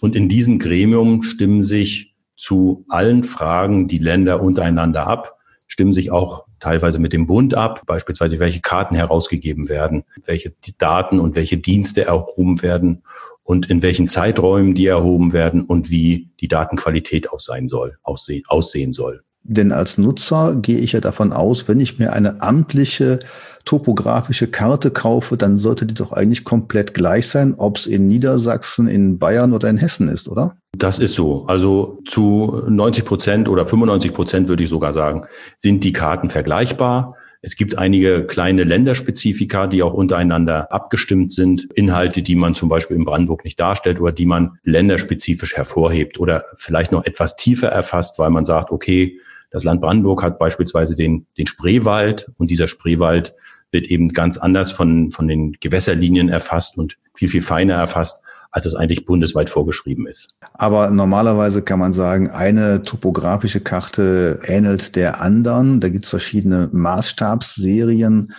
Und 0.00 0.14
in 0.14 0.28
diesem 0.28 0.60
Gremium 0.60 1.24
stimmen 1.24 1.64
sich 1.64 2.14
zu 2.36 2.84
allen 2.88 3.24
Fragen 3.24 3.88
die 3.88 3.98
Länder 3.98 4.40
untereinander 4.40 5.08
ab 5.08 5.39
stimmen 5.70 5.92
sich 5.92 6.10
auch 6.10 6.46
teilweise 6.58 6.98
mit 6.98 7.12
dem 7.12 7.26
Bund 7.26 7.54
ab, 7.54 7.82
beispielsweise 7.86 8.40
welche 8.40 8.60
Karten 8.60 8.96
herausgegeben 8.96 9.68
werden, 9.68 10.02
welche 10.26 10.52
Daten 10.78 11.20
und 11.20 11.36
welche 11.36 11.58
Dienste 11.58 12.04
erhoben 12.04 12.60
werden 12.60 13.02
und 13.44 13.70
in 13.70 13.80
welchen 13.80 14.08
Zeiträumen 14.08 14.74
die 14.74 14.86
erhoben 14.86 15.32
werden 15.32 15.62
und 15.62 15.90
wie 15.90 16.28
die 16.40 16.48
Datenqualität 16.48 17.30
aussehen 17.30 17.68
soll, 17.68 17.96
aussehen 18.02 18.92
soll. 18.92 19.22
Denn 19.42 19.72
als 19.72 19.96
Nutzer 19.96 20.56
gehe 20.56 20.78
ich 20.78 20.92
ja 20.92 21.00
davon 21.00 21.32
aus, 21.32 21.68
wenn 21.68 21.80
ich 21.80 21.98
mir 21.98 22.12
eine 22.12 22.42
amtliche 22.42 23.20
topografische 23.64 24.46
Karte 24.46 24.90
kaufe, 24.90 25.36
dann 25.36 25.56
sollte 25.56 25.86
die 25.86 25.94
doch 25.94 26.12
eigentlich 26.12 26.44
komplett 26.44 26.94
gleich 26.94 27.28
sein, 27.28 27.54
ob 27.56 27.76
es 27.76 27.86
in 27.86 28.08
Niedersachsen, 28.08 28.88
in 28.88 29.18
Bayern 29.18 29.52
oder 29.52 29.68
in 29.68 29.76
Hessen 29.76 30.08
ist, 30.08 30.28
oder? 30.28 30.56
Das 30.76 30.98
ist 30.98 31.14
so. 31.14 31.44
Also 31.46 32.00
zu 32.06 32.62
90 32.68 33.04
Prozent 33.04 33.48
oder 33.48 33.66
95 33.66 34.12
Prozent 34.12 34.48
würde 34.48 34.64
ich 34.64 34.70
sogar 34.70 34.92
sagen, 34.92 35.26
sind 35.56 35.84
die 35.84 35.92
Karten 35.92 36.30
vergleichbar. 36.30 37.16
Es 37.42 37.56
gibt 37.56 37.78
einige 37.78 38.26
kleine 38.26 38.64
Länderspezifika, 38.64 39.66
die 39.66 39.82
auch 39.82 39.94
untereinander 39.94 40.72
abgestimmt 40.72 41.32
sind. 41.32 41.68
Inhalte, 41.74 42.22
die 42.22 42.36
man 42.36 42.54
zum 42.54 42.68
Beispiel 42.68 42.96
in 42.96 43.04
Brandenburg 43.04 43.44
nicht 43.44 43.58
darstellt 43.58 44.00
oder 44.00 44.12
die 44.12 44.26
man 44.26 44.58
länderspezifisch 44.62 45.56
hervorhebt 45.56 46.20
oder 46.20 46.44
vielleicht 46.56 46.92
noch 46.92 47.04
etwas 47.04 47.36
tiefer 47.36 47.68
erfasst, 47.68 48.18
weil 48.18 48.30
man 48.30 48.44
sagt, 48.44 48.70
okay, 48.70 49.18
das 49.50 49.64
Land 49.64 49.80
Brandenburg 49.80 50.22
hat 50.22 50.38
beispielsweise 50.38 50.96
den, 50.96 51.26
den 51.36 51.46
Spreewald 51.46 52.30
und 52.38 52.50
dieser 52.50 52.68
Spreewald 52.68 53.34
wird 53.72 53.86
eben 53.86 54.08
ganz 54.10 54.36
anders 54.38 54.72
von, 54.72 55.10
von 55.10 55.28
den 55.28 55.52
Gewässerlinien 55.60 56.28
erfasst 56.28 56.76
und 56.76 56.96
viel, 57.14 57.28
viel 57.28 57.42
feiner 57.42 57.74
erfasst, 57.74 58.22
als 58.50 58.66
es 58.66 58.74
eigentlich 58.74 59.04
bundesweit 59.04 59.48
vorgeschrieben 59.48 60.06
ist. 60.06 60.34
Aber 60.54 60.90
normalerweise 60.90 61.62
kann 61.62 61.78
man 61.78 61.92
sagen, 61.92 62.30
eine 62.30 62.82
topografische 62.82 63.60
Karte 63.60 64.40
ähnelt 64.44 64.96
der 64.96 65.20
anderen. 65.20 65.78
Da 65.78 65.88
gibt 65.88 66.04
es 66.04 66.10
verschiedene 66.10 66.68
Maßstabsserien. 66.72 68.32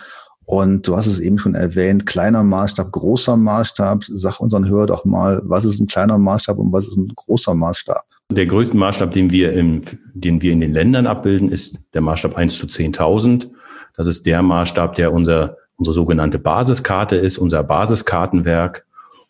Und 0.44 0.88
du 0.88 0.96
hast 0.96 1.06
es 1.06 1.18
eben 1.18 1.38
schon 1.38 1.54
erwähnt, 1.54 2.06
kleiner 2.06 2.42
Maßstab, 2.42 2.90
großer 2.90 3.36
Maßstab. 3.36 4.04
Sag 4.04 4.40
unseren 4.40 4.68
Hör 4.68 4.86
doch 4.86 5.04
mal, 5.04 5.40
was 5.44 5.64
ist 5.64 5.80
ein 5.80 5.86
kleiner 5.86 6.18
Maßstab 6.18 6.58
und 6.58 6.72
was 6.72 6.86
ist 6.86 6.96
ein 6.96 7.08
großer 7.14 7.54
Maßstab? 7.54 8.04
Der 8.30 8.46
größte 8.46 8.76
Maßstab, 8.76 9.12
den 9.12 9.30
wir, 9.30 9.52
im, 9.52 9.82
den 10.14 10.42
wir 10.42 10.52
in 10.52 10.60
den 10.60 10.72
Ländern 10.72 11.06
abbilden, 11.06 11.50
ist 11.50 11.80
der 11.94 12.00
Maßstab 12.00 12.36
1 12.36 12.58
zu 12.58 12.66
10.000. 12.66 13.50
Das 13.96 14.06
ist 14.06 14.26
der 14.26 14.42
Maßstab, 14.42 14.94
der 14.94 15.12
unser, 15.12 15.58
unsere 15.76 15.94
sogenannte 15.94 16.38
Basiskarte 16.38 17.16
ist, 17.16 17.38
unser 17.38 17.62
Basiskartenwerk 17.62 18.86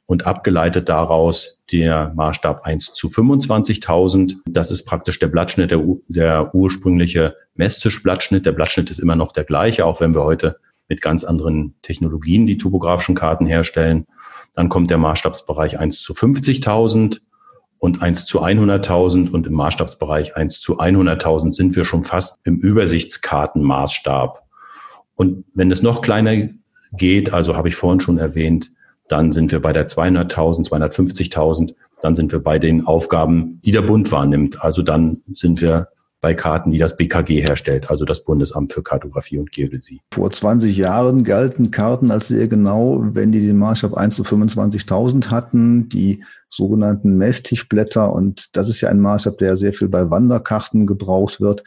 und 0.07 0.26
abgeleitet 0.26 0.88
daraus 0.88 1.59
der 1.73 2.12
Maßstab 2.14 2.64
1 2.64 2.92
zu 2.92 3.09
25.000. 3.09 4.37
Das 4.47 4.71
ist 4.71 4.85
praktisch 4.85 5.19
der 5.19 5.28
Blattschnitt, 5.28 5.71
der, 5.71 5.83
der 6.09 6.54
ursprüngliche 6.54 7.35
Messtischblattschnitt. 7.54 8.47
Der 8.47 8.52
Blattschnitt 8.52 8.90
ist 8.90 8.99
immer 8.99 9.16
noch 9.16 9.33
der 9.33 9.45
gleiche, 9.45 9.85
auch 9.85 10.00
wenn 10.00 10.14
wir 10.14 10.23
heute 10.23 10.59
mit 10.92 11.00
ganz 11.00 11.25
anderen 11.25 11.75
Technologien 11.80 12.46
die 12.46 12.58
topografischen 12.58 13.14
Karten 13.14 13.46
herstellen. 13.46 14.04
Dann 14.54 14.68
kommt 14.68 14.90
der 14.90 14.99
Maßstabsbereich 14.99 15.78
1 15.78 16.02
zu 16.02 16.12
50.000 16.12 17.20
und 17.78 18.02
1 18.02 18.26
zu 18.26 18.42
100.000 18.42 19.30
und 19.30 19.46
im 19.46 19.54
Maßstabsbereich 19.54 20.37
1 20.37 20.61
zu 20.61 20.78
100.000 20.78 21.50
sind 21.52 21.75
wir 21.76 21.87
schon 21.87 22.04
fast 22.04 22.46
im 22.46 22.56
Übersichtskartenmaßstab. 22.56 24.42
Und 25.14 25.46
wenn 25.54 25.70
es 25.70 25.82
noch 25.82 26.02
kleiner 26.02 26.49
geht, 26.92 27.32
also 27.32 27.56
habe 27.56 27.68
ich 27.68 27.75
vorhin 27.75 28.00
schon 28.00 28.18
erwähnt, 28.18 28.70
dann 29.08 29.32
sind 29.32 29.50
wir 29.50 29.62
bei 29.62 29.72
der 29.72 29.87
200.000, 29.87 30.68
250.000, 30.68 31.75
dann 32.02 32.14
sind 32.14 32.32
wir 32.32 32.40
bei 32.40 32.58
den 32.58 32.87
Aufgaben, 32.87 33.62
die 33.64 33.70
der 33.70 33.80
Bund 33.80 34.12
wahrnimmt. 34.12 34.62
Also 34.62 34.82
dann 34.82 35.22
sind 35.32 35.62
wir 35.62 35.88
bei 36.22 36.34
Karten, 36.34 36.70
die 36.70 36.78
das 36.78 36.96
BKG 36.96 37.42
herstellt, 37.42 37.90
also 37.90 38.04
das 38.04 38.22
Bundesamt 38.22 38.72
für 38.72 38.82
Kartografie 38.82 39.38
und 39.38 39.50
Geodäsie. 39.50 40.00
Vor 40.14 40.30
20 40.30 40.74
Jahren 40.76 41.24
galten 41.24 41.72
Karten 41.72 42.12
als 42.12 42.28
sehr 42.28 42.46
genau, 42.46 43.02
wenn 43.12 43.32
die 43.32 43.44
den 43.44 43.58
Maßstab 43.58 43.94
1 43.94 44.14
zu 44.14 44.22
25.000 44.22 45.30
hatten, 45.30 45.88
die 45.88 46.22
sogenannten 46.48 47.18
Messtischblätter. 47.18 48.12
Und 48.12 48.56
das 48.56 48.68
ist 48.68 48.80
ja 48.80 48.88
ein 48.88 49.00
Maßstab, 49.00 49.36
der 49.38 49.56
sehr 49.56 49.72
viel 49.72 49.88
bei 49.88 50.10
Wanderkarten 50.10 50.86
gebraucht 50.86 51.40
wird. 51.40 51.64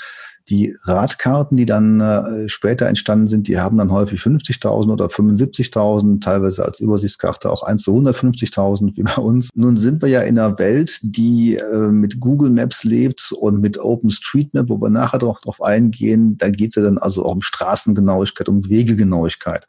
Die 0.49 0.75
Radkarten, 0.83 1.57
die 1.57 1.65
dann 1.65 2.01
äh, 2.01 2.47
später 2.47 2.87
entstanden 2.87 3.27
sind, 3.27 3.47
die 3.47 3.59
haben 3.59 3.77
dann 3.77 3.91
häufig 3.91 4.21
50.000 4.21 4.91
oder 4.91 5.07
75.000, 5.07 6.21
teilweise 6.21 6.63
als 6.63 6.79
Übersichtskarte 6.79 7.51
auch 7.51 7.63
1 7.63 7.81
zu 7.81 7.91
150.000 7.91 8.95
wie 8.95 9.03
bei 9.03 9.15
uns. 9.15 9.49
Nun 9.55 9.77
sind 9.77 10.03
wir 10.03 10.09
ja 10.09 10.21
in 10.21 10.37
einer 10.37 10.57
Welt, 10.59 10.99
die 11.01 11.55
äh, 11.55 11.91
mit 11.91 12.19
Google 12.19 12.51
Maps 12.51 12.83
lebt 12.83 13.31
und 13.31 13.59
mit 13.59 13.79
OpenStreetMap, 13.79 14.69
wo 14.69 14.79
wir 14.79 14.89
nachher 14.89 15.19
doch 15.19 15.41
drauf 15.41 15.63
eingehen. 15.63 16.37
Da 16.37 16.49
geht 16.49 16.69
es 16.69 16.75
ja 16.75 16.83
dann 16.83 16.99
also 16.99 17.25
auch 17.25 17.33
um 17.33 17.41
Straßengenauigkeit, 17.41 18.47
um 18.47 18.69
Wegegenauigkeit. 18.69 19.65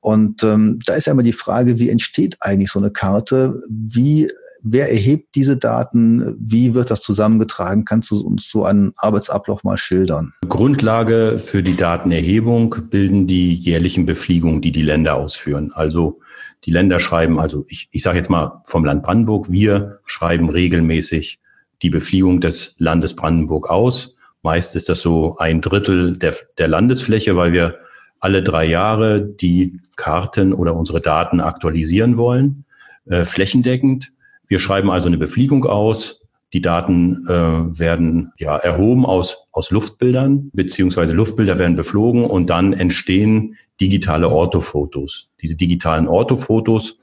Und 0.00 0.42
ähm, 0.44 0.80
da 0.84 0.94
ist 0.94 1.06
ja 1.06 1.12
immer 1.12 1.22
die 1.22 1.32
Frage, 1.32 1.78
wie 1.78 1.90
entsteht 1.90 2.36
eigentlich 2.40 2.70
so 2.70 2.78
eine 2.78 2.90
Karte? 2.90 3.62
Wie 3.68 4.30
Wer 4.62 4.90
erhebt 4.90 5.34
diese 5.34 5.56
Daten? 5.56 6.36
Wie 6.38 6.74
wird 6.74 6.90
das 6.90 7.00
zusammengetragen? 7.00 7.84
Kannst 7.84 8.10
du 8.10 8.20
uns 8.20 8.50
so 8.50 8.64
einen 8.64 8.92
Arbeitsablauf 8.96 9.64
mal 9.64 9.78
schildern? 9.78 10.32
Grundlage 10.48 11.38
für 11.38 11.62
die 11.62 11.76
Datenerhebung 11.76 12.74
bilden 12.90 13.26
die 13.26 13.54
jährlichen 13.54 14.06
Befliegungen, 14.06 14.60
die 14.60 14.72
die 14.72 14.82
Länder 14.82 15.14
ausführen. 15.14 15.72
Also 15.72 16.20
die 16.64 16.70
Länder 16.70 17.00
schreiben, 17.00 17.38
also 17.38 17.64
ich, 17.68 17.88
ich 17.90 18.02
sage 18.02 18.18
jetzt 18.18 18.28
mal 18.28 18.60
vom 18.64 18.84
Land 18.84 19.02
Brandenburg, 19.02 19.50
wir 19.50 20.00
schreiben 20.04 20.50
regelmäßig 20.50 21.40
die 21.82 21.90
Befliegung 21.90 22.40
des 22.40 22.74
Landes 22.78 23.16
Brandenburg 23.16 23.70
aus. 23.70 24.14
Meist 24.42 24.76
ist 24.76 24.88
das 24.88 25.00
so 25.00 25.36
ein 25.38 25.60
Drittel 25.60 26.16
der, 26.16 26.34
der 26.58 26.68
Landesfläche, 26.68 27.36
weil 27.36 27.52
wir 27.52 27.76
alle 28.20 28.42
drei 28.42 28.66
Jahre 28.66 29.22
die 29.22 29.80
Karten 29.96 30.52
oder 30.52 30.74
unsere 30.74 31.00
Daten 31.00 31.40
aktualisieren 31.40 32.18
wollen, 32.18 32.64
äh, 33.06 33.24
flächendeckend. 33.24 34.12
Wir 34.50 34.58
schreiben 34.58 34.90
also 34.90 35.06
eine 35.06 35.16
Befliegung 35.16 35.64
aus. 35.64 36.22
Die 36.52 36.60
Daten 36.60 37.24
äh, 37.28 37.78
werden 37.78 38.32
ja 38.36 38.56
erhoben 38.56 39.06
aus, 39.06 39.46
aus 39.52 39.70
Luftbildern, 39.70 40.50
beziehungsweise 40.52 41.14
Luftbilder 41.14 41.60
werden 41.60 41.76
beflogen 41.76 42.24
und 42.24 42.50
dann 42.50 42.72
entstehen 42.72 43.54
digitale 43.80 44.28
Orthofotos. 44.28 45.30
Diese 45.40 45.54
digitalen 45.54 46.08
Orthofotos 46.08 46.98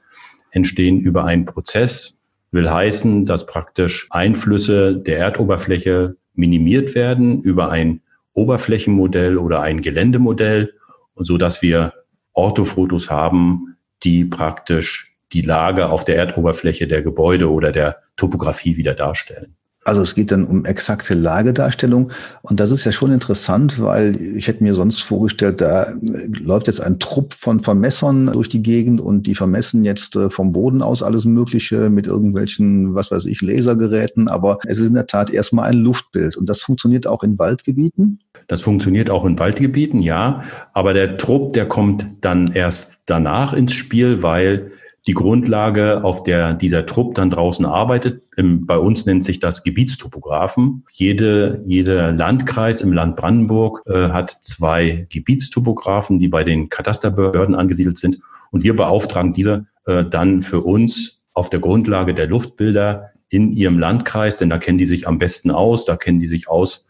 entstehen 0.50 1.00
über 1.00 1.24
einen 1.24 1.46
Prozess, 1.46 2.18
will 2.50 2.70
heißen, 2.70 3.24
dass 3.24 3.46
praktisch 3.46 4.08
Einflüsse 4.10 4.94
der 4.94 5.18
Erdoberfläche 5.18 6.16
minimiert 6.34 6.94
werden 6.94 7.40
über 7.40 7.70
ein 7.70 8.02
Oberflächenmodell 8.34 9.38
oder 9.38 9.62
ein 9.62 9.80
Geländemodell, 9.80 10.74
so 11.14 11.38
dass 11.38 11.62
wir 11.62 11.94
Orthofotos 12.34 13.08
haben, 13.08 13.78
die 14.02 14.26
praktisch 14.26 15.17
die 15.32 15.42
Lage 15.42 15.90
auf 15.90 16.04
der 16.04 16.16
Erdoberfläche 16.16 16.86
der 16.86 17.02
Gebäude 17.02 17.50
oder 17.50 17.72
der 17.72 17.96
Topografie 18.16 18.76
wieder 18.76 18.94
darstellen. 18.94 19.54
Also 19.88 20.02
es 20.02 20.14
geht 20.14 20.30
dann 20.32 20.44
um 20.44 20.66
exakte 20.66 21.14
Lagedarstellung. 21.14 22.12
Und 22.42 22.60
das 22.60 22.70
ist 22.72 22.84
ja 22.84 22.92
schon 22.92 23.10
interessant, 23.10 23.82
weil 23.82 24.20
ich 24.20 24.46
hätte 24.46 24.62
mir 24.62 24.74
sonst 24.74 25.00
vorgestellt, 25.00 25.62
da 25.62 25.94
läuft 26.42 26.66
jetzt 26.66 26.82
ein 26.82 26.98
Trupp 26.98 27.32
von 27.32 27.62
Vermessern 27.62 28.26
durch 28.26 28.50
die 28.50 28.62
Gegend 28.62 29.00
und 29.00 29.26
die 29.26 29.34
vermessen 29.34 29.86
jetzt 29.86 30.14
äh, 30.14 30.28
vom 30.28 30.52
Boden 30.52 30.82
aus 30.82 31.02
alles 31.02 31.24
Mögliche 31.24 31.88
mit 31.88 32.06
irgendwelchen, 32.06 32.94
was 32.94 33.10
weiß 33.10 33.24
ich, 33.24 33.40
Lasergeräten. 33.40 34.28
Aber 34.28 34.58
es 34.66 34.78
ist 34.78 34.88
in 34.88 34.94
der 34.94 35.06
Tat 35.06 35.30
erstmal 35.30 35.70
ein 35.70 35.78
Luftbild. 35.78 36.36
Und 36.36 36.50
das 36.50 36.60
funktioniert 36.60 37.06
auch 37.06 37.22
in 37.22 37.38
Waldgebieten? 37.38 38.20
Das 38.46 38.60
funktioniert 38.60 39.08
auch 39.08 39.24
in 39.24 39.38
Waldgebieten, 39.38 40.02
ja. 40.02 40.42
Aber 40.74 40.92
der 40.92 41.16
Trupp, 41.16 41.54
der 41.54 41.66
kommt 41.66 42.06
dann 42.20 42.48
erst 42.48 43.00
danach 43.06 43.54
ins 43.54 43.72
Spiel, 43.72 44.22
weil 44.22 44.70
die 45.06 45.14
Grundlage, 45.14 46.04
auf 46.04 46.22
der 46.22 46.54
dieser 46.54 46.84
Trupp 46.84 47.14
dann 47.14 47.30
draußen 47.30 47.64
arbeitet. 47.64 48.22
Im, 48.36 48.66
bei 48.66 48.78
uns 48.78 49.06
nennt 49.06 49.24
sich 49.24 49.40
das 49.40 49.62
Gebietstopografen. 49.62 50.84
Jede, 50.92 51.62
jeder 51.64 52.12
Landkreis 52.12 52.80
im 52.80 52.92
Land 52.92 53.16
Brandenburg 53.16 53.82
äh, 53.86 54.08
hat 54.10 54.30
zwei 54.30 55.06
Gebietstopografen, 55.08 56.18
die 56.18 56.28
bei 56.28 56.44
den 56.44 56.68
Katasterbehörden 56.68 57.54
angesiedelt 57.54 57.98
sind. 57.98 58.18
Und 58.50 58.64
wir 58.64 58.76
beauftragen 58.76 59.32
diese 59.32 59.66
äh, 59.86 60.04
dann 60.04 60.42
für 60.42 60.60
uns 60.60 61.20
auf 61.32 61.48
der 61.48 61.60
Grundlage 61.60 62.14
der 62.14 62.26
Luftbilder 62.26 63.10
in 63.30 63.52
ihrem 63.52 63.78
Landkreis, 63.78 64.38
denn 64.38 64.50
da 64.50 64.58
kennen 64.58 64.78
die 64.78 64.86
sich 64.86 65.06
am 65.06 65.18
besten 65.18 65.50
aus, 65.50 65.84
da 65.84 65.96
kennen 65.96 66.18
die 66.18 66.26
sich 66.26 66.48
aus, 66.48 66.84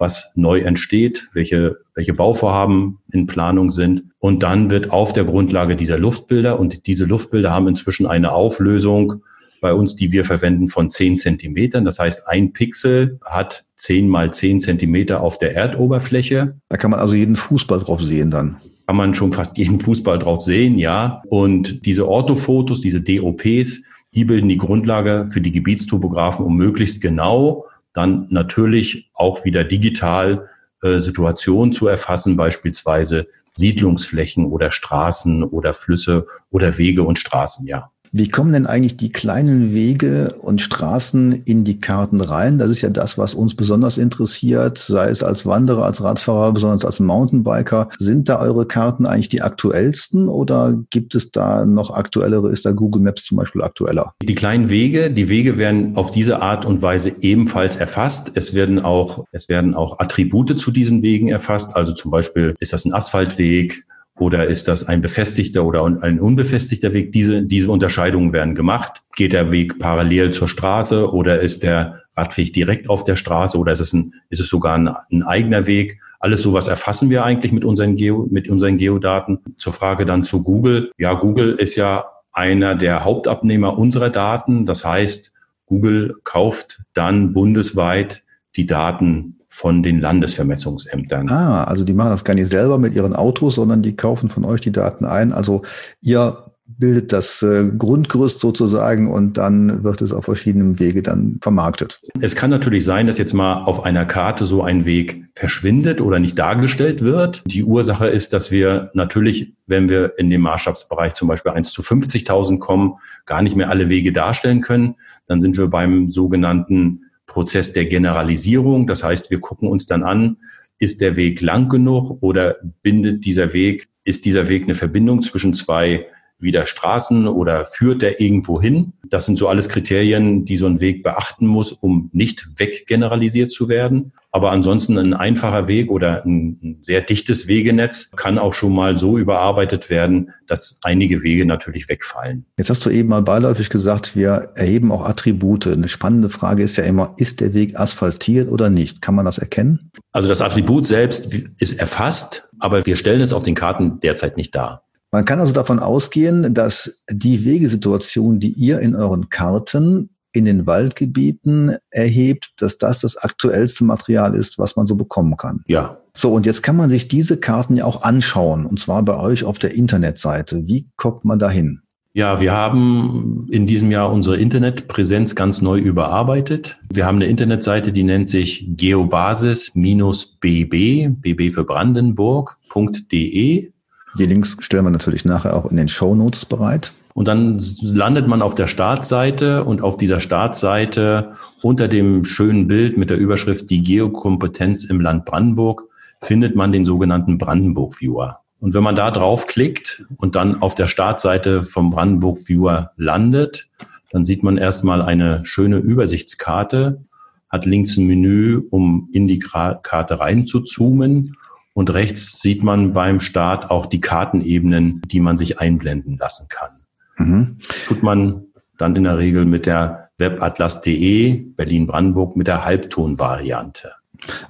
was 0.00 0.32
neu 0.34 0.60
entsteht, 0.60 1.28
welche, 1.34 1.76
welche 1.94 2.14
Bauvorhaben 2.14 2.98
in 3.12 3.26
Planung 3.26 3.70
sind. 3.70 4.04
Und 4.18 4.42
dann 4.42 4.70
wird 4.70 4.90
auf 4.90 5.12
der 5.12 5.24
Grundlage 5.24 5.76
dieser 5.76 5.98
Luftbilder, 5.98 6.58
und 6.58 6.86
diese 6.86 7.04
Luftbilder 7.04 7.50
haben 7.50 7.68
inzwischen 7.68 8.06
eine 8.06 8.32
Auflösung 8.32 9.22
bei 9.60 9.74
uns, 9.74 9.94
die 9.94 10.10
wir 10.10 10.24
verwenden, 10.24 10.66
von 10.66 10.88
zehn 10.88 11.18
Zentimetern. 11.18 11.84
Das 11.84 11.98
heißt, 11.98 12.26
ein 12.28 12.54
Pixel 12.54 13.20
hat 13.24 13.66
zehn 13.76 14.08
mal 14.08 14.32
zehn 14.32 14.60
Zentimeter 14.60 15.20
auf 15.20 15.36
der 15.36 15.54
Erdoberfläche. 15.54 16.56
Da 16.70 16.76
kann 16.78 16.90
man 16.90 17.00
also 17.00 17.14
jeden 17.14 17.36
Fußball 17.36 17.80
drauf 17.80 18.00
sehen 18.00 18.30
dann 18.30 18.56
kann 18.90 18.96
man 18.96 19.14
schon 19.14 19.32
fast 19.32 19.56
jeden 19.56 19.78
Fußball 19.78 20.18
drauf 20.18 20.40
sehen, 20.40 20.76
ja. 20.76 21.22
Und 21.28 21.86
diese 21.86 22.08
Orthofotos, 22.08 22.80
diese 22.80 23.00
DOPs, 23.00 23.84
die 24.14 24.24
bilden 24.24 24.48
die 24.48 24.58
Grundlage 24.58 25.26
für 25.30 25.40
die 25.40 25.52
Gebietstopografen, 25.52 26.44
um 26.44 26.56
möglichst 26.56 27.00
genau 27.00 27.66
dann 27.92 28.26
natürlich 28.30 29.10
auch 29.14 29.44
wieder 29.44 29.64
digital 29.64 30.48
äh, 30.82 31.00
Situationen 31.00 31.72
zu 31.72 31.86
erfassen, 31.88 32.36
beispielsweise 32.36 33.26
Siedlungsflächen 33.54 34.46
oder 34.46 34.72
Straßen 34.72 35.44
oder 35.44 35.74
Flüsse 35.74 36.26
oder 36.50 36.78
Wege 36.78 37.02
und 37.02 37.18
Straßen, 37.18 37.66
ja. 37.66 37.90
Wie 38.12 38.26
kommen 38.26 38.52
denn 38.52 38.66
eigentlich 38.66 38.96
die 38.96 39.12
kleinen 39.12 39.72
Wege 39.72 40.34
und 40.40 40.60
Straßen 40.60 41.30
in 41.44 41.62
die 41.62 41.78
Karten 41.78 42.20
rein? 42.20 42.58
Das 42.58 42.68
ist 42.68 42.82
ja 42.82 42.90
das, 42.90 43.18
was 43.18 43.34
uns 43.34 43.54
besonders 43.54 43.98
interessiert, 43.98 44.78
sei 44.78 45.10
es 45.10 45.22
als 45.22 45.46
Wanderer, 45.46 45.84
als 45.84 46.02
Radfahrer, 46.02 46.52
besonders 46.52 46.84
als 46.84 46.98
Mountainbiker. 46.98 47.88
Sind 47.98 48.28
da 48.28 48.40
eure 48.40 48.66
Karten 48.66 49.06
eigentlich 49.06 49.28
die 49.28 49.42
aktuellsten 49.42 50.28
oder 50.28 50.74
gibt 50.90 51.14
es 51.14 51.30
da 51.30 51.64
noch 51.64 51.92
aktuellere? 51.92 52.50
Ist 52.50 52.66
da 52.66 52.72
Google 52.72 53.00
Maps 53.00 53.24
zum 53.26 53.36
Beispiel 53.36 53.62
aktueller? 53.62 54.12
Die 54.24 54.34
kleinen 54.34 54.70
Wege, 54.70 55.12
die 55.12 55.28
Wege 55.28 55.56
werden 55.56 55.96
auf 55.96 56.10
diese 56.10 56.42
Art 56.42 56.66
und 56.66 56.82
Weise 56.82 57.14
ebenfalls 57.20 57.76
erfasst. 57.76 58.32
Es 58.34 58.54
werden 58.54 58.80
auch, 58.80 59.24
es 59.30 59.48
werden 59.48 59.76
auch 59.76 60.00
Attribute 60.00 60.58
zu 60.58 60.72
diesen 60.72 61.04
Wegen 61.04 61.28
erfasst. 61.28 61.76
Also 61.76 61.92
zum 61.92 62.10
Beispiel 62.10 62.56
ist 62.58 62.72
das 62.72 62.84
ein 62.84 62.92
Asphaltweg 62.92 63.84
oder 64.20 64.44
ist 64.44 64.68
das 64.68 64.86
ein 64.86 65.00
befestigter 65.00 65.64
oder 65.64 65.82
ein 65.84 66.20
unbefestigter 66.20 66.92
Weg? 66.92 67.10
Diese, 67.12 67.42
diese 67.42 67.70
Unterscheidungen 67.70 68.34
werden 68.34 68.54
gemacht. 68.54 69.02
Geht 69.16 69.32
der 69.32 69.50
Weg 69.50 69.78
parallel 69.78 70.30
zur 70.30 70.46
Straße 70.46 71.10
oder 71.10 71.40
ist 71.40 71.62
der 71.62 72.02
Radweg 72.14 72.52
direkt 72.52 72.90
auf 72.90 73.04
der 73.04 73.16
Straße 73.16 73.56
oder 73.56 73.72
ist 73.72 73.80
es, 73.80 73.94
ein, 73.94 74.12
ist 74.28 74.40
es 74.40 74.48
sogar 74.48 74.74
ein, 74.74 74.88
ein 75.10 75.22
eigener 75.22 75.66
Weg? 75.66 75.98
Alles 76.18 76.42
sowas 76.42 76.68
erfassen 76.68 77.08
wir 77.08 77.24
eigentlich 77.24 77.50
mit 77.50 77.64
unseren, 77.64 77.96
Geo, 77.96 78.28
mit 78.30 78.46
unseren 78.50 78.76
Geodaten. 78.76 79.38
Zur 79.56 79.72
Frage 79.72 80.04
dann 80.04 80.22
zu 80.22 80.42
Google. 80.42 80.92
Ja, 80.98 81.14
Google 81.14 81.54
ist 81.54 81.76
ja 81.76 82.04
einer 82.32 82.74
der 82.74 83.04
Hauptabnehmer 83.04 83.78
unserer 83.78 84.10
Daten. 84.10 84.66
Das 84.66 84.84
heißt, 84.84 85.32
Google 85.64 86.16
kauft 86.24 86.82
dann 86.92 87.32
bundesweit 87.32 88.22
die 88.56 88.66
Daten 88.66 89.39
von 89.50 89.82
den 89.82 90.00
Landesvermessungsämtern. 90.00 91.28
Ah, 91.28 91.64
also 91.64 91.84
die 91.84 91.92
machen 91.92 92.10
das 92.10 92.24
gar 92.24 92.34
nicht 92.34 92.48
selber 92.48 92.78
mit 92.78 92.94
ihren 92.94 93.14
Autos, 93.14 93.56
sondern 93.56 93.82
die 93.82 93.96
kaufen 93.96 94.30
von 94.30 94.44
euch 94.44 94.60
die 94.60 94.72
Daten 94.72 95.04
ein. 95.04 95.32
Also 95.32 95.62
ihr 96.00 96.50
bildet 96.78 97.12
das 97.12 97.42
äh, 97.42 97.70
Grundgerüst 97.76 98.38
sozusagen 98.38 99.12
und 99.12 99.38
dann 99.38 99.82
wird 99.82 100.02
es 100.02 100.12
auf 100.12 100.24
verschiedenen 100.24 100.78
Wege 100.78 101.02
dann 101.02 101.38
vermarktet. 101.42 102.00
Es 102.20 102.36
kann 102.36 102.50
natürlich 102.50 102.84
sein, 102.84 103.08
dass 103.08 103.18
jetzt 103.18 103.34
mal 103.34 103.64
auf 103.64 103.84
einer 103.84 104.06
Karte 104.06 104.46
so 104.46 104.62
ein 104.62 104.84
Weg 104.84 105.24
verschwindet 105.34 106.00
oder 106.00 106.20
nicht 106.20 106.38
dargestellt 106.38 107.02
wird. 107.02 107.42
Die 107.46 107.64
Ursache 107.64 108.06
ist, 108.06 108.32
dass 108.32 108.52
wir 108.52 108.90
natürlich, 108.94 109.54
wenn 109.66 109.88
wir 109.88 110.12
in 110.18 110.30
dem 110.30 110.42
Maßstabsbereich 110.42 111.14
zum 111.14 111.26
Beispiel 111.26 111.52
1 111.52 111.72
zu 111.72 111.82
50.000 111.82 112.58
kommen, 112.60 112.94
gar 113.26 113.42
nicht 113.42 113.56
mehr 113.56 113.68
alle 113.68 113.88
Wege 113.88 114.12
darstellen 114.12 114.60
können. 114.60 114.94
Dann 115.26 115.40
sind 115.40 115.58
wir 115.58 115.66
beim 115.66 116.08
sogenannten 116.08 117.09
Prozess 117.30 117.72
der 117.72 117.86
Generalisierung. 117.86 118.88
Das 118.88 119.04
heißt, 119.04 119.30
wir 119.30 119.40
gucken 119.40 119.68
uns 119.68 119.86
dann 119.86 120.02
an, 120.02 120.38
ist 120.80 121.00
der 121.00 121.16
Weg 121.16 121.40
lang 121.40 121.68
genug 121.68 122.18
oder 122.20 122.56
bindet 122.82 123.24
dieser 123.24 123.52
Weg, 123.52 123.88
ist 124.04 124.24
dieser 124.24 124.48
Weg 124.48 124.64
eine 124.64 124.74
Verbindung 124.74 125.22
zwischen 125.22 125.54
zwei 125.54 126.06
wieder 126.42 126.66
Straßen 126.66 127.26
oder 127.26 127.66
führt 127.66 128.02
der 128.02 128.20
irgendwo 128.20 128.60
hin? 128.60 128.92
Das 129.08 129.26
sind 129.26 129.38
so 129.38 129.48
alles 129.48 129.68
Kriterien, 129.68 130.44
die 130.44 130.56
so 130.56 130.66
ein 130.66 130.80
Weg 130.80 131.02
beachten 131.02 131.46
muss, 131.46 131.72
um 131.72 132.10
nicht 132.12 132.48
weggeneralisiert 132.58 133.50
zu 133.50 133.68
werden. 133.68 134.12
Aber 134.32 134.52
ansonsten 134.52 134.96
ein 134.96 135.12
einfacher 135.12 135.66
Weg 135.66 135.90
oder 135.90 136.24
ein 136.24 136.78
sehr 136.80 137.00
dichtes 137.00 137.48
Wegenetz 137.48 138.12
kann 138.12 138.38
auch 138.38 138.54
schon 138.54 138.72
mal 138.72 138.96
so 138.96 139.18
überarbeitet 139.18 139.90
werden, 139.90 140.30
dass 140.46 140.78
einige 140.82 141.24
Wege 141.24 141.44
natürlich 141.44 141.88
wegfallen. 141.88 142.44
Jetzt 142.56 142.70
hast 142.70 142.86
du 142.86 142.90
eben 142.90 143.08
mal 143.08 143.22
beiläufig 143.22 143.70
gesagt, 143.70 144.14
wir 144.14 144.52
erheben 144.54 144.92
auch 144.92 145.04
Attribute. 145.04 145.66
Eine 145.66 145.88
spannende 145.88 146.28
Frage 146.28 146.62
ist 146.62 146.76
ja 146.76 146.84
immer, 146.84 147.14
ist 147.16 147.40
der 147.40 147.54
Weg 147.54 147.78
asphaltiert 147.78 148.48
oder 148.48 148.70
nicht? 148.70 149.02
Kann 149.02 149.16
man 149.16 149.24
das 149.24 149.38
erkennen? 149.38 149.90
Also 150.12 150.28
das 150.28 150.40
Attribut 150.42 150.86
selbst 150.86 151.34
ist 151.58 151.80
erfasst, 151.80 152.48
aber 152.60 152.86
wir 152.86 152.94
stellen 152.94 153.20
es 153.20 153.32
auf 153.32 153.42
den 153.42 153.56
Karten 153.56 153.98
derzeit 154.00 154.36
nicht 154.36 154.54
dar. 154.54 154.84
Man 155.12 155.24
kann 155.24 155.40
also 155.40 155.52
davon 155.52 155.80
ausgehen, 155.80 156.54
dass 156.54 157.02
die 157.10 157.44
Wegesituation, 157.44 158.38
die 158.38 158.52
ihr 158.52 158.78
in 158.80 158.94
euren 158.94 159.28
Karten 159.28 160.10
in 160.32 160.44
den 160.44 160.66
Waldgebieten 160.66 161.74
erhebt, 161.90 162.52
dass 162.58 162.78
das 162.78 163.00
das 163.00 163.16
aktuellste 163.16 163.82
Material 163.84 164.36
ist, 164.36 164.56
was 164.58 164.76
man 164.76 164.86
so 164.86 164.94
bekommen 164.94 165.36
kann. 165.36 165.64
Ja. 165.66 165.98
So, 166.14 166.32
und 166.32 166.46
jetzt 166.46 166.62
kann 166.62 166.76
man 166.76 166.88
sich 166.88 167.08
diese 167.08 167.38
Karten 167.38 167.74
ja 167.76 167.84
auch 167.84 168.02
anschauen, 168.02 168.66
und 168.66 168.78
zwar 168.78 169.02
bei 169.02 169.16
euch 169.16 169.42
auf 169.44 169.58
der 169.58 169.74
Internetseite. 169.74 170.62
Wie 170.66 170.86
kommt 170.96 171.24
man 171.24 171.40
dahin? 171.40 171.80
Ja, 172.12 172.40
wir 172.40 172.50
haben 172.52 173.46
in 173.50 173.68
diesem 173.68 173.92
Jahr 173.92 174.12
unsere 174.12 174.36
Internetpräsenz 174.36 175.36
ganz 175.36 175.62
neu 175.62 175.78
überarbeitet. 175.78 176.76
Wir 176.92 177.06
haben 177.06 177.14
eine 177.16 177.26
Internetseite, 177.26 177.92
die 177.92 178.02
nennt 178.02 178.28
sich 178.28 178.66
geobasis-bb, 178.68 181.10
bb 181.20 181.50
für 181.50 181.62
Brandenburg.de. 181.62 183.70
Die 184.18 184.26
Links 184.26 184.56
stellen 184.60 184.84
wir 184.84 184.90
natürlich 184.90 185.24
nachher 185.24 185.56
auch 185.56 185.70
in 185.70 185.76
den 185.76 185.88
Show 185.88 186.14
Notes 186.14 186.44
bereit. 186.44 186.92
Und 187.14 187.28
dann 187.28 187.60
landet 187.82 188.28
man 188.28 188.40
auf 188.40 188.54
der 188.54 188.66
Startseite 188.66 189.64
und 189.64 189.82
auf 189.82 189.96
dieser 189.96 190.20
Startseite 190.20 191.32
unter 191.60 191.88
dem 191.88 192.24
schönen 192.24 192.68
Bild 192.68 192.96
mit 192.96 193.10
der 193.10 193.18
Überschrift 193.18 193.68
Die 193.68 193.82
Geokompetenz 193.82 194.84
im 194.84 195.00
Land 195.00 195.24
Brandenburg 195.24 195.84
findet 196.22 196.54
man 196.54 196.72
den 196.72 196.84
sogenannten 196.84 197.38
Brandenburg 197.38 198.00
Viewer. 198.00 198.40
Und 198.60 198.74
wenn 198.74 198.82
man 198.82 198.94
da 198.94 199.10
draufklickt 199.10 200.04
und 200.18 200.36
dann 200.36 200.60
auf 200.60 200.74
der 200.74 200.86
Startseite 200.86 201.62
vom 201.62 201.90
Brandenburg 201.90 202.38
Viewer 202.46 202.90
landet, 202.96 203.68
dann 204.10 204.24
sieht 204.24 204.42
man 204.42 204.58
erstmal 204.58 205.02
eine 205.02 205.44
schöne 205.44 205.78
Übersichtskarte, 205.78 207.04
hat 207.48 207.64
links 207.64 207.96
ein 207.96 208.06
Menü, 208.06 208.60
um 208.70 209.08
in 209.12 209.26
die 209.26 209.38
Karte 209.38 210.20
rein 210.20 210.46
zu 210.46 210.60
zoomen. 210.60 211.36
Und 211.80 211.94
rechts 211.94 212.42
sieht 212.42 212.62
man 212.62 212.92
beim 212.92 213.20
Start 213.20 213.70
auch 213.70 213.86
die 213.86 214.02
Kartenebenen, 214.02 215.00
die 215.06 215.18
man 215.18 215.38
sich 215.38 215.60
einblenden 215.60 216.18
lassen 216.18 216.46
kann. 216.50 216.82
Mhm. 217.16 217.56
Tut 217.86 218.02
man 218.02 218.48
dann 218.76 218.94
in 218.96 219.04
der 219.04 219.16
Regel 219.16 219.46
mit 219.46 219.64
der 219.64 220.10
webatlas.de 220.18 221.36
Berlin-Brandenburg 221.56 222.36
mit 222.36 222.48
der 222.48 222.66
Halbtonvariante. 222.66 223.92